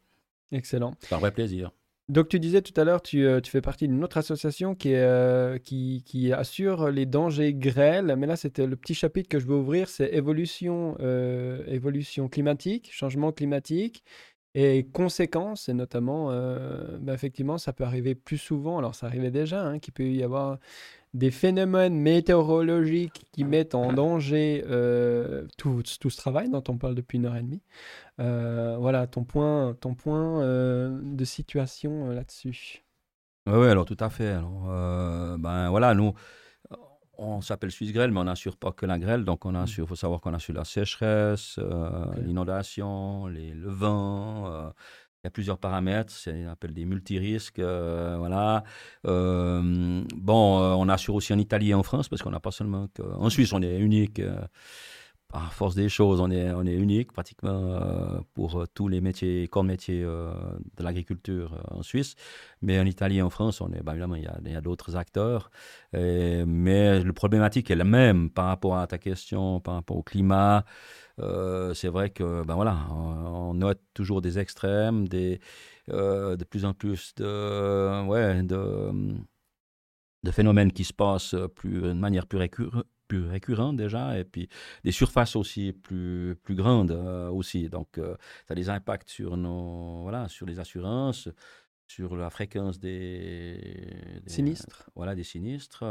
[0.52, 0.94] Excellent.
[1.00, 1.72] C'est un vrai plaisir.
[2.10, 6.34] Donc tu disais tout à l'heure, tu, euh, fais partie d'une autre association euh, qui,
[6.34, 10.14] assure les dangers grêles, mais là c'était le petit chapitre que je veux ouvrir, c'est
[10.14, 14.04] évolution, euh, évolution climatique, changement climatique
[14.54, 16.28] et conséquences, et notamment,
[17.00, 20.24] bah, effectivement, ça peut arriver plus souvent, alors ça arrivait déjà, hein, qu'il peut y
[20.24, 20.60] avoir
[21.14, 26.96] des phénomènes météorologiques qui mettent en danger euh, tout, tout, ce travail dont on parle
[26.96, 27.62] depuis une heure et demie.
[28.20, 32.84] Euh, voilà, ton point, ton point euh, de situation là-dessus.
[33.46, 34.30] Oui, ouais, alors tout à fait.
[34.30, 34.68] Alors,
[35.38, 36.14] ben voilà, nous,
[37.18, 39.26] on s'appelle Suisse Grêle, mais on n'assure pas que la grêle.
[39.26, 41.60] Donc, on assure, il faut savoir qu'on assure la sécheresse,
[42.18, 44.72] l'inondation, le vent,
[45.24, 48.66] il y a plusieurs paramètres, c'est appelle des multirisques, euh, voilà.
[49.08, 52.52] Euh, bon, euh, on assure aussi en Italie et en France parce qu'on n'a pas
[52.52, 54.22] seulement en Suisse, on est unique.
[55.30, 57.80] par force des choses, on est on est unique pratiquement
[58.34, 62.16] pour tous les métiers, corps métiers de l'agriculture en Suisse.
[62.62, 65.52] Mais en Italie et en France, on est, bah, évidemment, il y a, d'autres acteurs.
[65.94, 70.66] mais le problématique est la même par rapport à ta question, par rapport au climat.
[71.20, 75.40] Euh, c'est vrai que ben voilà, on, note toujours des extrêmes, des,
[75.90, 78.92] euh, de plus en plus de, ouais, de,
[80.24, 82.40] de phénomènes qui se passent plus, de manière plus,
[83.08, 84.50] plus récurrente déjà, et puis
[84.84, 87.70] des surfaces aussi plus, plus grandes euh, aussi.
[87.70, 91.30] Donc, ça a des impacts sur, nos, voilà, sur les assurances,
[91.88, 93.60] sur la fréquence des,
[94.26, 94.90] sinistres.
[94.96, 95.84] Voilà, des sinistres,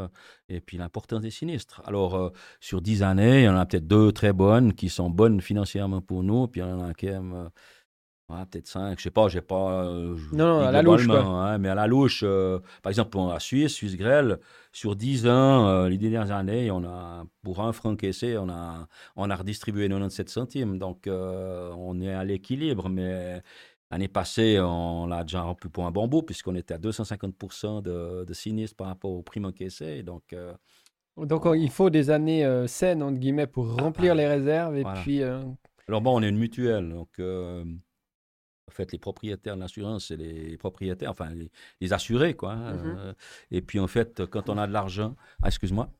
[0.48, 1.82] et puis l'importance des sinistres.
[1.84, 5.10] Alors, euh, sur dix années, il y en a peut-être deux très bonnes qui sont
[5.10, 7.50] bonnes financièrement pour nous, puis il y en a qui aiment,
[8.50, 9.84] peut-être 5, je sais pas, j'ai pas.
[9.84, 11.06] non, non, à la louche.
[11.06, 11.20] Quoi.
[11.20, 12.24] Hein, mais à la louche,
[12.82, 14.38] par exemple, en Suisse, Suisse Grêle,
[14.72, 19.28] sur 10 ans, les dernières années, on a, pour un franc caissé, on a, on
[19.28, 20.78] a redistribué 97 centimes.
[20.78, 23.42] Donc, on est à l'équilibre, mais
[23.92, 28.24] L'année passée, on l'a déjà rempli pour un bon bout, puisqu'on était à 250% de,
[28.24, 30.02] de, sinistres par rapport au prime encaissé.
[30.02, 30.54] Donc, euh,
[31.18, 34.78] donc il faut des années euh, saines, entre guillemets, pour ah, remplir les réserves.
[34.78, 35.42] Et puis, euh,
[35.88, 36.88] Alors bon, on est une mutuelle.
[36.88, 41.28] Donc, en fait, les propriétaires de l'assurance, c'est les propriétaires, enfin,
[41.82, 42.52] les, assurés, quoi.
[42.52, 43.14] Hein, mm-hmm.
[43.50, 45.16] et puis, en fait, quand on a de l'argent...
[45.42, 45.90] Ah, excuse-moi.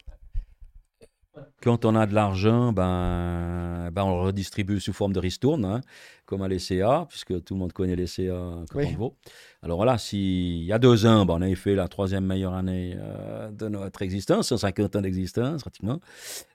[1.63, 5.81] Quand on a de l'argent, ben, ben, on le redistribue sous forme de ristourne, hein,
[6.27, 8.65] comme à l'ECA, puisque tout le monde connaît l'ECA
[8.99, 9.17] vaut.
[9.63, 12.97] Alors voilà, s'il y a deux ans, ben, on avait fait la troisième meilleure année
[12.99, 16.01] euh, de notre existence, 150 ans d'existence pratiquement.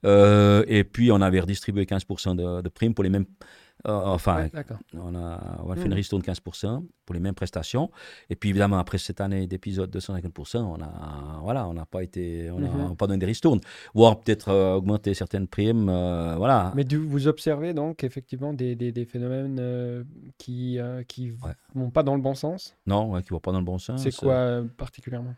[0.06, 3.26] Euh, et puis on avait redistribué 15% de, de primes pour les mêmes
[3.86, 4.50] euh, enfin,
[4.94, 7.92] on a, on a fait une ristourne de 15% pour les mêmes prestations.
[8.30, 12.04] Et puis évidemment, après cette année d'épisode de 150%, on a, voilà, on n'a pas
[12.04, 12.96] été, on n'a mhm.
[12.96, 13.62] pas donné des ristournes,
[13.94, 16.74] voire peut-être euh, augmenter certaines primes, euh, voilà.
[16.76, 20.06] Mais vous observez donc effectivement des, des, des phénomènes
[20.38, 21.32] qui qui
[21.74, 22.76] vont pas dans le bon sens?
[22.86, 24.02] Non, qui vont pas dans le bon sens.
[24.02, 25.36] C'est quoi particulièrement?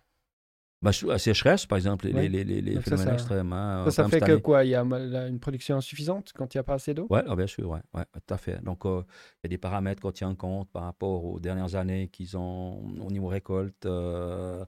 [0.81, 3.51] Bah, la sécheresse, par exemple, les, les, les, phénomènes extrêmes.
[3.51, 4.63] Hein, ça, ça fait que quoi?
[4.63, 7.05] Il y a une production insuffisante quand il n'y a pas assez d'eau?
[7.09, 8.63] Oui, ah, bien sûr, ouais, ouais, tout à fait.
[8.63, 9.03] Donc, euh,
[9.35, 12.81] il y a des paramètres qu'on tient compte par rapport aux dernières années qu'ils ont
[13.01, 13.85] au niveau récolte.
[13.85, 14.63] Euh,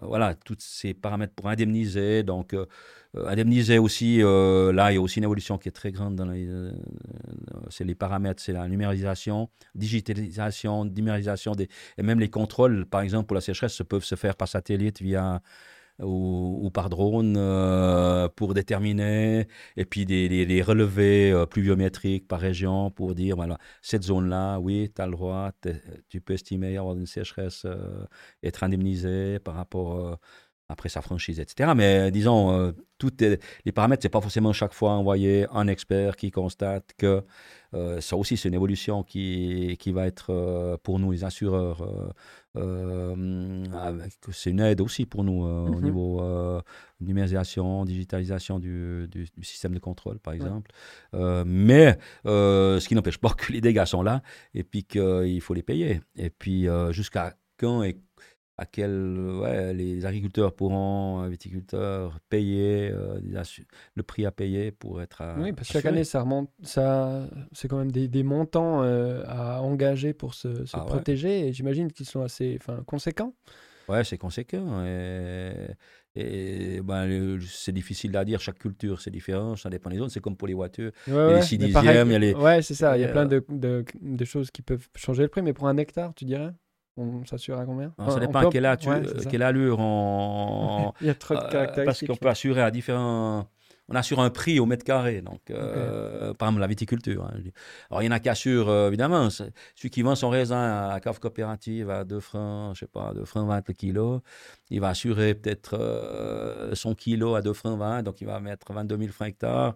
[0.00, 2.22] voilà, tous ces paramètres pour indemniser.
[2.22, 2.66] Donc, euh,
[3.16, 6.16] euh, indemniser aussi, euh, là, il y a aussi une évolution qui est très grande.
[6.16, 6.32] Dans
[7.70, 13.26] c'est les paramètres, c'est la numérisation, digitalisation, numérisation des, et même les contrôles, par exemple,
[13.26, 15.42] pour la sécheresse, peuvent se faire par satellite via
[16.00, 19.46] ou, par drone euh, pour déterminer,
[19.76, 24.90] et puis des, des, relevés euh, pluviométriques par région pour dire, voilà, cette zone-là, oui,
[24.94, 25.52] tu as le droit,
[26.08, 28.04] tu peux estimer avoir une sécheresse, euh,
[28.42, 30.18] être indemnisé par rapport
[30.68, 31.72] après sa franchise, etc.
[31.76, 36.92] Mais disons, toutes les paramètres, c'est pas forcément chaque fois envoyer un expert qui constate
[36.96, 37.22] que
[38.00, 41.86] ça aussi, c'est une évolution qui, qui va être pour nous, les assureurs,
[42.54, 45.84] c'est une aide aussi pour nous euh, au mhm.
[45.84, 46.60] niveau euh,
[47.00, 50.70] numérisation, digitalisation du, du, système de contrôle, par exemple.
[51.12, 54.22] mais ce qui n'empêche pas que les dégâts sont là
[54.54, 56.00] et puis qu'il faut les payer.
[56.16, 57.96] Et puis jusqu'à quand et
[58.58, 63.18] à quel ouais, les agriculteurs pourront, viticulteurs, payer euh,
[63.94, 65.22] le prix à payer pour être.
[65.22, 68.82] À, oui, parce que chaque année, ça remonte, ça, c'est quand même des, des montants
[68.82, 71.48] euh, à engager pour se, se ah protéger.
[71.48, 73.34] Et j'imagine qu'ils sont assez conséquents.
[73.88, 74.84] Ouais, c'est conséquent.
[74.84, 75.52] Et,
[76.14, 78.40] et ben, c'est difficile à dire.
[78.40, 79.56] Chaque culture, c'est différent.
[79.56, 80.10] Ça dépend des zones.
[80.10, 80.92] C'est comme pour les voitures.
[81.06, 82.08] il y a les 6 dixièmes.
[82.08, 82.34] Il y a les...
[82.34, 82.96] Ouais, c'est ça.
[82.96, 85.42] Il y a plein de, de, de, choses qui peuvent changer le prix.
[85.42, 86.52] Mais pour un hectare, tu dirais?
[86.96, 87.92] On s'assure à combien?
[88.08, 88.76] Ça dépend à quelle,
[89.30, 90.92] quelle, allure on.
[91.00, 91.84] Il y a trop de euh, caractéristiques.
[91.86, 93.48] parce qu'on peut assurer à différents.
[93.88, 97.24] On assure un prix au mètre carré, donc euh, par exemple la viticulture.
[97.24, 97.34] Hein,
[97.90, 101.00] Alors il y en a qui assurent, euh, évidemment, celui qui vend son raisin à
[101.00, 104.22] cave coopérative à 2 francs, je sais pas, 2 francs 20 le kilo,
[104.70, 108.96] il va assurer peut-être son kilo à 2 francs 20, donc il va mettre 22
[108.96, 109.74] 000 francs hectare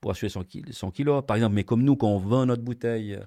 [0.00, 1.20] pour assurer son, son kilo.
[1.20, 3.18] Par exemple, mais comme nous, quand on vend notre bouteille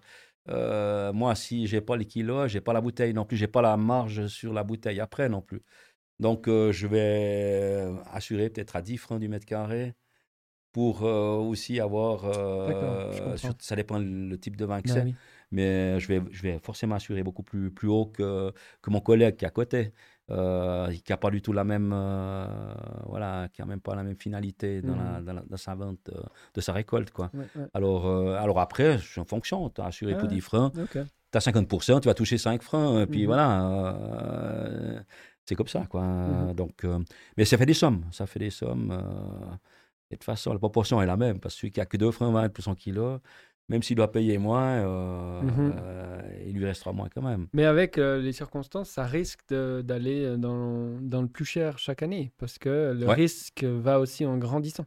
[0.49, 3.61] euh, moi, si j'ai pas les kilos, j'ai pas la bouteille non plus, j'ai pas
[3.61, 5.61] la marge sur la bouteille après non plus.
[6.19, 9.93] Donc, euh, je vais assurer peut-être à 10 francs du mètre carré
[10.71, 12.23] pour euh, aussi avoir.
[13.59, 15.13] ça dépend le type de vin que bah c'est.
[15.51, 18.51] Mais je vais, je vais forcément assurer beaucoup plus, plus haut que,
[18.81, 19.93] que mon collègue qui est à côté.
[20.31, 22.47] Euh, qui n'a pas du tout la même, euh,
[23.05, 25.45] voilà, qui a même pas la même finalité dans, la, mmh.
[25.47, 26.19] dans, sa vente euh,
[26.55, 27.29] de sa récolte, quoi.
[27.75, 32.07] Alors, alors après, en fonction, tu as assuré pour 10 francs, tu as 50%, tu
[32.07, 33.27] vas toucher 5 francs, et puis mmh.
[33.27, 35.05] voilà,
[35.45, 36.01] c'est comme ça, quoi.
[36.01, 36.53] Mmh.
[36.55, 36.83] Donc,
[37.37, 38.91] mais ça fait des sommes, ça fait des sommes.
[40.09, 41.97] et de toute façon, la proportion est la même, parce que celui qui a que
[41.97, 43.19] 2 francs 20 pour son kilo,
[43.69, 45.73] même s'il doit payer moins, euh, mhm.
[45.77, 47.47] euh, il lui restera moins quand même.
[47.53, 52.31] Mais avec euh, les circonstances, ça risque d'aller dans, dans, le plus cher chaque année,
[52.37, 54.85] parce que le risque va aussi en grandissant.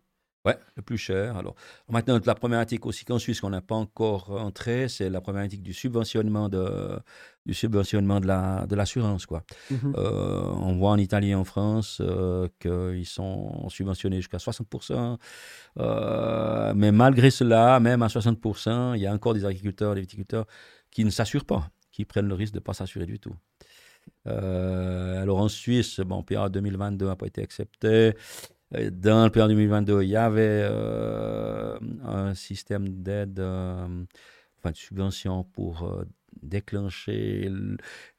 [0.49, 1.37] Ouais, le plus cher.
[1.37, 1.55] Alors,
[1.91, 5.75] maintenant, la problématique aussi qu'en Suisse, qu'on n'a pas encore entré, c'est la problématique du
[5.75, 6.99] subventionnement de,
[7.45, 9.43] du subventionnement de la de l'assurance quoi.
[9.71, 9.95] Mhm.
[9.97, 15.19] Euh, on voit en Italie et en France euh, qu'ils sont subventionnés jusqu'à 60%.
[15.79, 20.47] Euh, mais malgré cela, même à 60%, il y a encore des agriculteurs, des viticulteurs
[20.91, 23.37] qui ne s'assurent pas, qui prennent le risque de ne pas s'assurer du tout.
[24.25, 28.15] alors en Suisse, bon, PA 2022 n'a pas été accepté.
[28.73, 30.63] Dans le PA 2022, il y avait
[32.05, 36.05] un système d'aide, enfin de subvention pour
[36.43, 37.49] déclencher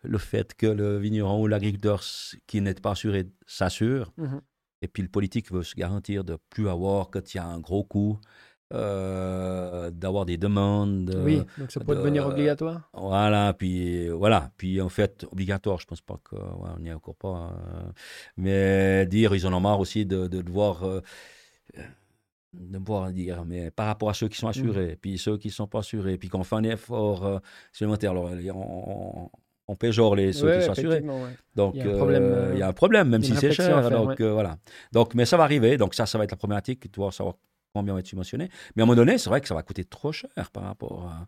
[0.03, 2.03] le, fait que le vigneron ou l'agriculteur
[2.47, 4.11] qui n'est pas assuré s'assure.
[4.17, 4.41] Mhm.
[4.81, 7.59] Et puis le politique veut se garantir de plus avoir, quand il y a un
[7.59, 8.19] gros coup,
[8.73, 11.19] euh, d'avoir des demandes.
[11.23, 12.89] Oui, donc ça peut devenir obligatoire.
[12.93, 17.29] Voilà, puis voilà, puis en fait obligatoire, je pense pas qu'on n'y est encore pas.
[17.29, 17.93] Hein.
[18.37, 21.01] mais dire ils en ont marre aussi de, de devoir euh,
[22.53, 24.49] de dire, mais par rapport à ceux qui sont mmh.
[24.49, 27.39] assurés, puis ceux qui ne sont pas assurés, puis qu'on fait un effort euh,
[27.71, 29.29] supplémentaire, alors on,
[29.67, 31.03] on, péjore les, ceux qui sont assurés.
[31.55, 33.51] Donc, il y, a un problème, euh, il y a un problème même si c'est
[33.51, 33.89] cher.
[33.91, 34.57] donc, euh, voilà.
[34.91, 35.77] Donc, mais ça va arriver.
[35.77, 37.35] Donc, ça, ça va être la problématique, tu vas savoir
[37.73, 38.49] combien va être subventionné.
[38.75, 41.05] Mais à un moment donné, c'est vrai que ça va coûter trop cher par rapport
[41.07, 41.27] à.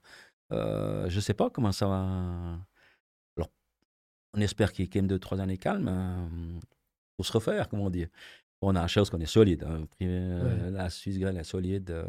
[1.10, 2.60] je ne sais pas comment ça va.
[3.38, 3.50] Alors,
[4.34, 6.60] on espère qu'il y ait quand même deux, trois années calmes
[7.18, 8.08] pour se refaire, comment dire
[8.62, 9.64] on a la chose qu'on est solide.
[9.64, 9.86] Hein.
[10.02, 12.06] Euh, la Suisse est solide.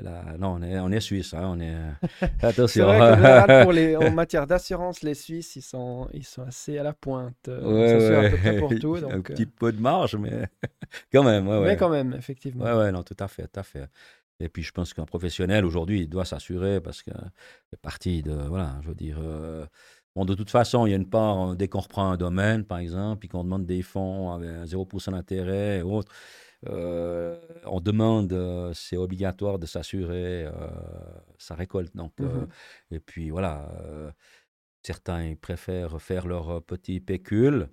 [0.00, 1.34] Euh, non, on est, on est suisse.
[1.34, 1.76] Hein, on est...
[2.42, 2.86] Attention.
[2.86, 6.92] vrai pour les, en matière d'assurance, les Suisses, ils sont, ils sont assez à la
[6.92, 7.48] pointe.
[7.48, 8.98] Euh, ouais, pour tout.
[9.00, 10.48] Donc, Un petit peu de marge, mais
[11.12, 11.48] quand même.
[11.62, 12.64] mais quand même, effectivement.
[12.64, 13.86] Oui, ouais, non, tout à fait, tout à fait.
[14.40, 17.12] Et puis, je pense qu'un professionnel, aujourd'hui, il doit s'assurer parce que
[17.70, 19.18] c'est parti de, voilà, je veux dire,
[20.14, 22.64] Bon, de toute façon, il y a une part, euh, dès qu'on reprend un domaine,
[22.64, 26.12] par exemple, puis qu'on demande des fonds avec 0% d'intérêt et autres,
[26.68, 27.36] euh,
[27.66, 30.46] on demande, euh, c'est obligatoire de s'assurer
[31.38, 31.94] sa récolte.
[31.96, 32.46] Donc, mmh
[32.90, 33.68] et puis voilà,
[34.82, 37.68] certains préfèrent faire leur petit pécule,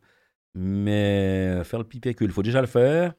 [0.55, 3.13] mais faire le petit pécule, il faut déjà le faire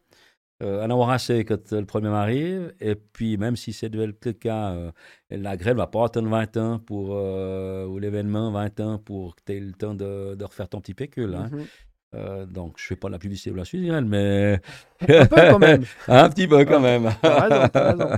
[0.62, 2.74] euh, en avoir assez quand le premier arrive.
[2.80, 4.92] Et puis, même si c'est le cas, euh,
[5.30, 9.42] la grève va pas attendre 20 ans pour, euh, ou l'événement 20 ans pour que
[9.46, 11.34] tu aies le temps de, de, refaire ton petit pécule.
[11.34, 11.48] Hein.
[11.50, 11.66] Mhm.
[12.14, 14.60] Euh, donc, je fais pas la publicité de la Suisse, mais.
[15.08, 15.84] Un peu quand même.
[16.08, 17.10] Un petit peu quand même.
[17.22, 17.68] raison,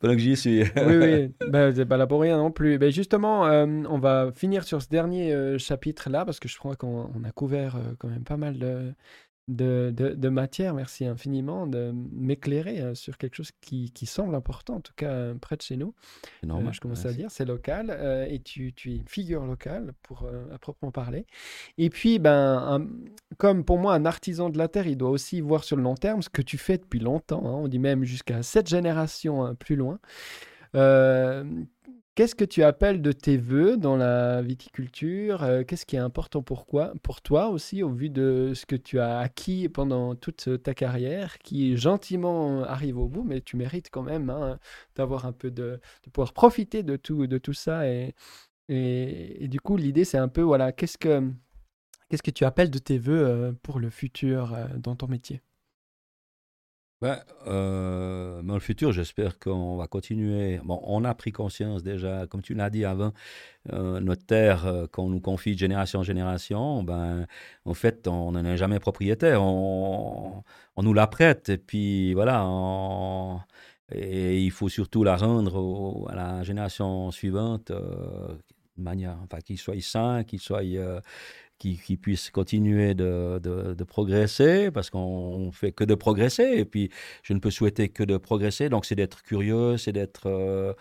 [0.00, 0.62] Pendant que j'y suis.
[0.62, 1.32] oui, oui.
[1.48, 2.78] Ben, c'est pas là pour rien non plus.
[2.78, 7.30] Ben, justement, on va finir sur ce dernier chapitre-là, parce que je crois qu'on a
[7.30, 8.92] couvert quand même pas mal de,
[9.48, 10.74] de, de, matière.
[10.74, 15.10] Merci infiniment de m'éclairer euh, sur quelque chose qui, qui, semble important, en tout cas
[15.10, 15.94] euh, près de chez nous.
[16.44, 17.90] Euh, je commence à dire, c'est local
[18.30, 21.26] et tu, tu, es une figure locale pour à proprement parler.
[21.78, 22.88] Et puis, ben,
[23.38, 25.94] comme pour moi, un artisan de la terre, il doit aussi voir sur le long
[25.94, 27.44] terme ce que tu fais depuis longtemps.
[27.44, 27.62] Hein.
[27.62, 29.98] on dit même jusqu'à sept générations hein, plus loin.
[32.14, 35.42] Qu'est-ce que tu appelles de tes voeux dans la viticulture?
[35.44, 36.66] Euh, Qu'est-ce qui est important pour,
[37.02, 41.38] pour toi aussi, au vu de ce que tu as acquis pendant toute ta carrière,
[41.38, 44.58] qui gentiment arrive au bout, mais tu mérites quand même hein,
[44.94, 47.88] d'avoir un peu de, de pouvoir profiter de tout, de tout ça.
[47.88, 48.14] Et,
[49.48, 51.30] du coup, l'idée, c'est un peu, voilà, qu'est-ce que,
[52.10, 55.40] qu'est-ce que tu appelles de tes voeux euh, pour le futur euh, dans ton métier?
[57.02, 57.18] Ben,
[57.48, 60.60] euh, dans le futur, j'espère qu'on va continuer.
[60.62, 63.12] Bon, on a pris conscience déjà, comme tu l'as dit avant,
[63.72, 67.26] euh, notre terre euh, qu'on nous confie de génération en génération, ben,
[67.64, 69.42] en fait, on n'en est jamais propriétaire.
[69.42, 70.44] On,
[70.76, 72.46] on, nous la prête et puis voilà.
[73.92, 79.80] et il faut surtout la rendre à la génération suivante de manière, enfin, qu'il soit
[79.80, 80.62] sain, qu'il soit
[81.70, 86.90] qui, puisse continuer de, progresser, parce qu'on fait que de progresser, et puis
[87.22, 90.26] je ne peux souhaiter que de progresser, donc c'est d'être curieux, c'est d'être...
[90.26, 90.72] Euh,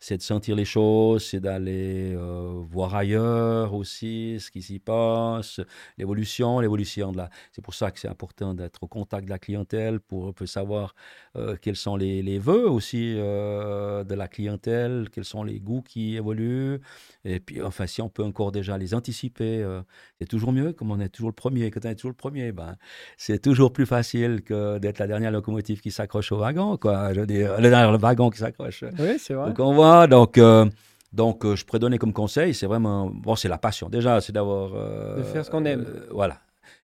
[0.00, 5.60] c'est de sentir les choses, c'est d'aller euh, voir ailleurs aussi ce qui s'y passe,
[5.98, 7.30] l'évolution, l'évolution de la.
[7.52, 10.94] C'est pour ça que c'est important d'être au contact de la clientèle pour savoir
[11.36, 15.82] euh, quels sont les, les vœux aussi euh, de la clientèle, quels sont les goûts
[15.82, 16.80] qui évoluent.
[17.26, 19.62] Et puis, enfin, si on peut encore déjà les anticiper,
[20.18, 21.70] c'est toujours mieux, comme on est toujours le premier.
[21.70, 22.76] Quand on est toujours le premier, ben,
[23.18, 27.12] c'est toujours plus facile que d'être la dernière locomotive qui s'accroche au wagon, quoi.
[27.12, 28.84] Je veux dire, le, le wagon qui s'accroche.
[28.98, 29.48] Oui, c'est vrai.
[29.48, 30.66] Donc, on voit donc, euh,
[31.12, 33.88] donc euh, je pourrais donner comme conseil, c'est vraiment, bon, c'est la passion.
[33.88, 34.70] Déjà, c'est d'avoir...
[34.74, 35.86] Euh, de faire ce qu'on aime.
[36.10, 36.38] voilà.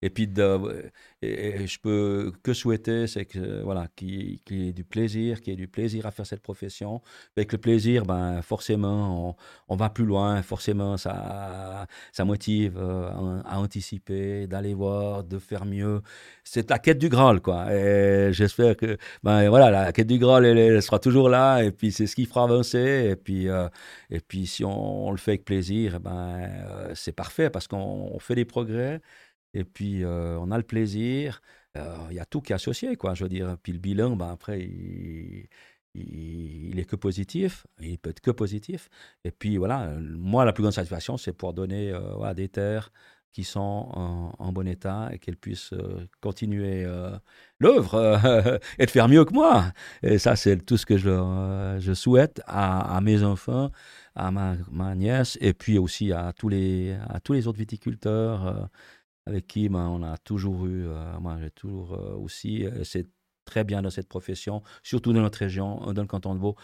[0.03, 5.55] Et puis, je peux que souhaiter, c'est voilà, qu'il y ait du plaisir, qu'il y
[5.55, 7.01] ait du plaisir à faire cette profession.
[7.37, 9.37] Avec le plaisir, ben forcément, on,
[9.69, 10.43] on va plus loin.
[10.43, 16.03] Forcément, ça, ça motive euh, à, anticiper, d'aller voir, de faire mieux.
[16.45, 17.73] C'est la quête du Graal, quoi.
[17.73, 21.63] Et j'espère que, ben voilà, la quête du Graal, elle, sera toujours là.
[21.63, 23.09] Et puis, c'est ce qui fera avancer.
[23.13, 23.69] Et puis, euh,
[24.11, 28.35] et puis, si on, le fait avec plaisir, ben euh, c'est parfait parce qu'on fait
[28.35, 29.01] des progrès.
[29.55, 31.43] Et puis, euh, on a le plaisir.
[31.77, 33.15] Euh, il y a tout qui est associé, quoi.
[33.15, 35.49] Je veux dire, puis le bilan, ben, après, il,
[35.95, 37.67] il, est que positif.
[37.81, 38.89] Il peut être que positif.
[39.25, 42.93] Et puis, voilà, moi, la plus grande satisfaction, c'est pour donner euh, des terres
[43.33, 43.61] qui sont
[44.39, 45.73] en, bon état et qu'elles puissent
[46.21, 46.87] continuer
[47.61, 48.21] l'œuvre
[48.79, 49.73] et de faire mieux que moi.
[50.03, 53.71] Et ça, c'est tout ce que je, je souhaite à, à, mes enfants,
[54.15, 58.69] à ma, ma, nièce et puis aussi à tous les, à tous les autres viticulteurs
[59.27, 60.87] avec qui ben, on a toujours eu,
[61.21, 63.09] moi j'ai toujours aussi, c'est
[63.45, 66.57] très bien dans cette profession, surtout dans notre région, euh, dans le canton de Vaud.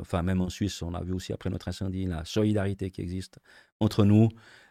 [0.00, 3.38] Enfin, même en Suisse, on a vu aussi après notre incendie la solidarité qui existe
[3.80, 4.28] entre nous.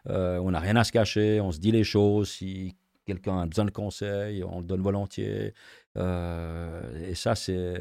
[0.08, 2.30] Euh, on n'a rien à se cacher, on se dit les choses.
[2.30, 5.54] Si quelqu'un a besoin de conseils, on le donne volontiers.
[5.96, 7.78] Euh, et ça, c'est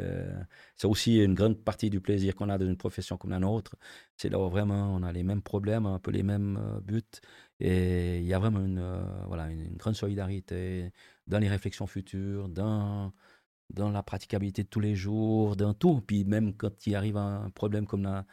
[0.83, 3.75] aussi une grande partie du plaisir qu'on a dans une profession comme la nôtre.
[4.17, 7.01] C'est là où vraiment on a les mêmes problèmes, un peu les mêmes buts.
[7.59, 8.83] Et il y a vraiment une,
[9.27, 10.91] voilà, une grande solidarité
[11.27, 13.13] dans les réflexions futures, dans,
[13.73, 16.01] dans la praticabilité de tous les jours, dans tout.
[16.01, 18.25] Puis même quand il arrive un problème comme la,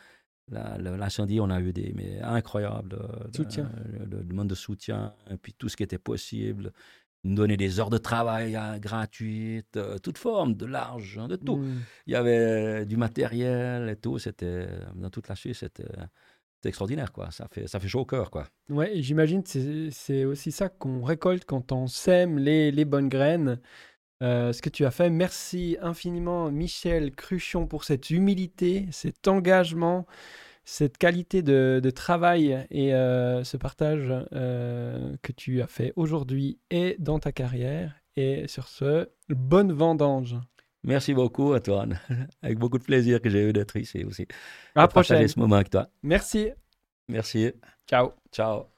[0.51, 3.71] l'incendie, on a eu des mais incroyables euh, soutien.
[4.11, 6.73] Le, demande de soutien, et puis tout ce qui était possible.
[7.25, 11.57] Nous donner des heures de travail hein, gratuites, euh, toute forme, de l'argent, de tout.
[11.57, 11.83] Mmh.
[12.09, 14.19] Il y avait du matériel et tout.
[14.19, 14.67] C'était
[14.97, 15.87] dans toute la Suisse, c'était
[16.63, 17.31] c'est extraordinaire, quoi.
[17.33, 18.47] Ça fait, ça fait chaud au cœur, quoi.
[18.71, 23.59] Ouais, j'imagine que c'est aussi ça qu'on récolte quand on sème les, bonnes graines.
[24.23, 25.11] Euh, ce que tu as fait.
[25.11, 30.07] Merci infiniment, Michel Cruchon, pour cette humilité, cet engagement,
[30.65, 36.61] cette qualité de, de travail et euh, ce partage euh, que tu as fait aujourd'hui
[36.71, 37.97] et dans ta carrière.
[38.15, 40.37] Et sur ce, bonne vendange.
[40.85, 41.99] Merci beaucoup, Antoine.
[42.43, 44.27] Avec beaucoup de plaisir que j'ai eu d'être ici aussi.
[44.75, 45.27] À la prochaine.
[45.29, 45.89] ce moment avec toi.
[46.03, 46.51] Merci.
[47.09, 47.53] Merci.
[47.87, 48.13] Ciao.
[48.33, 48.72] Ciao.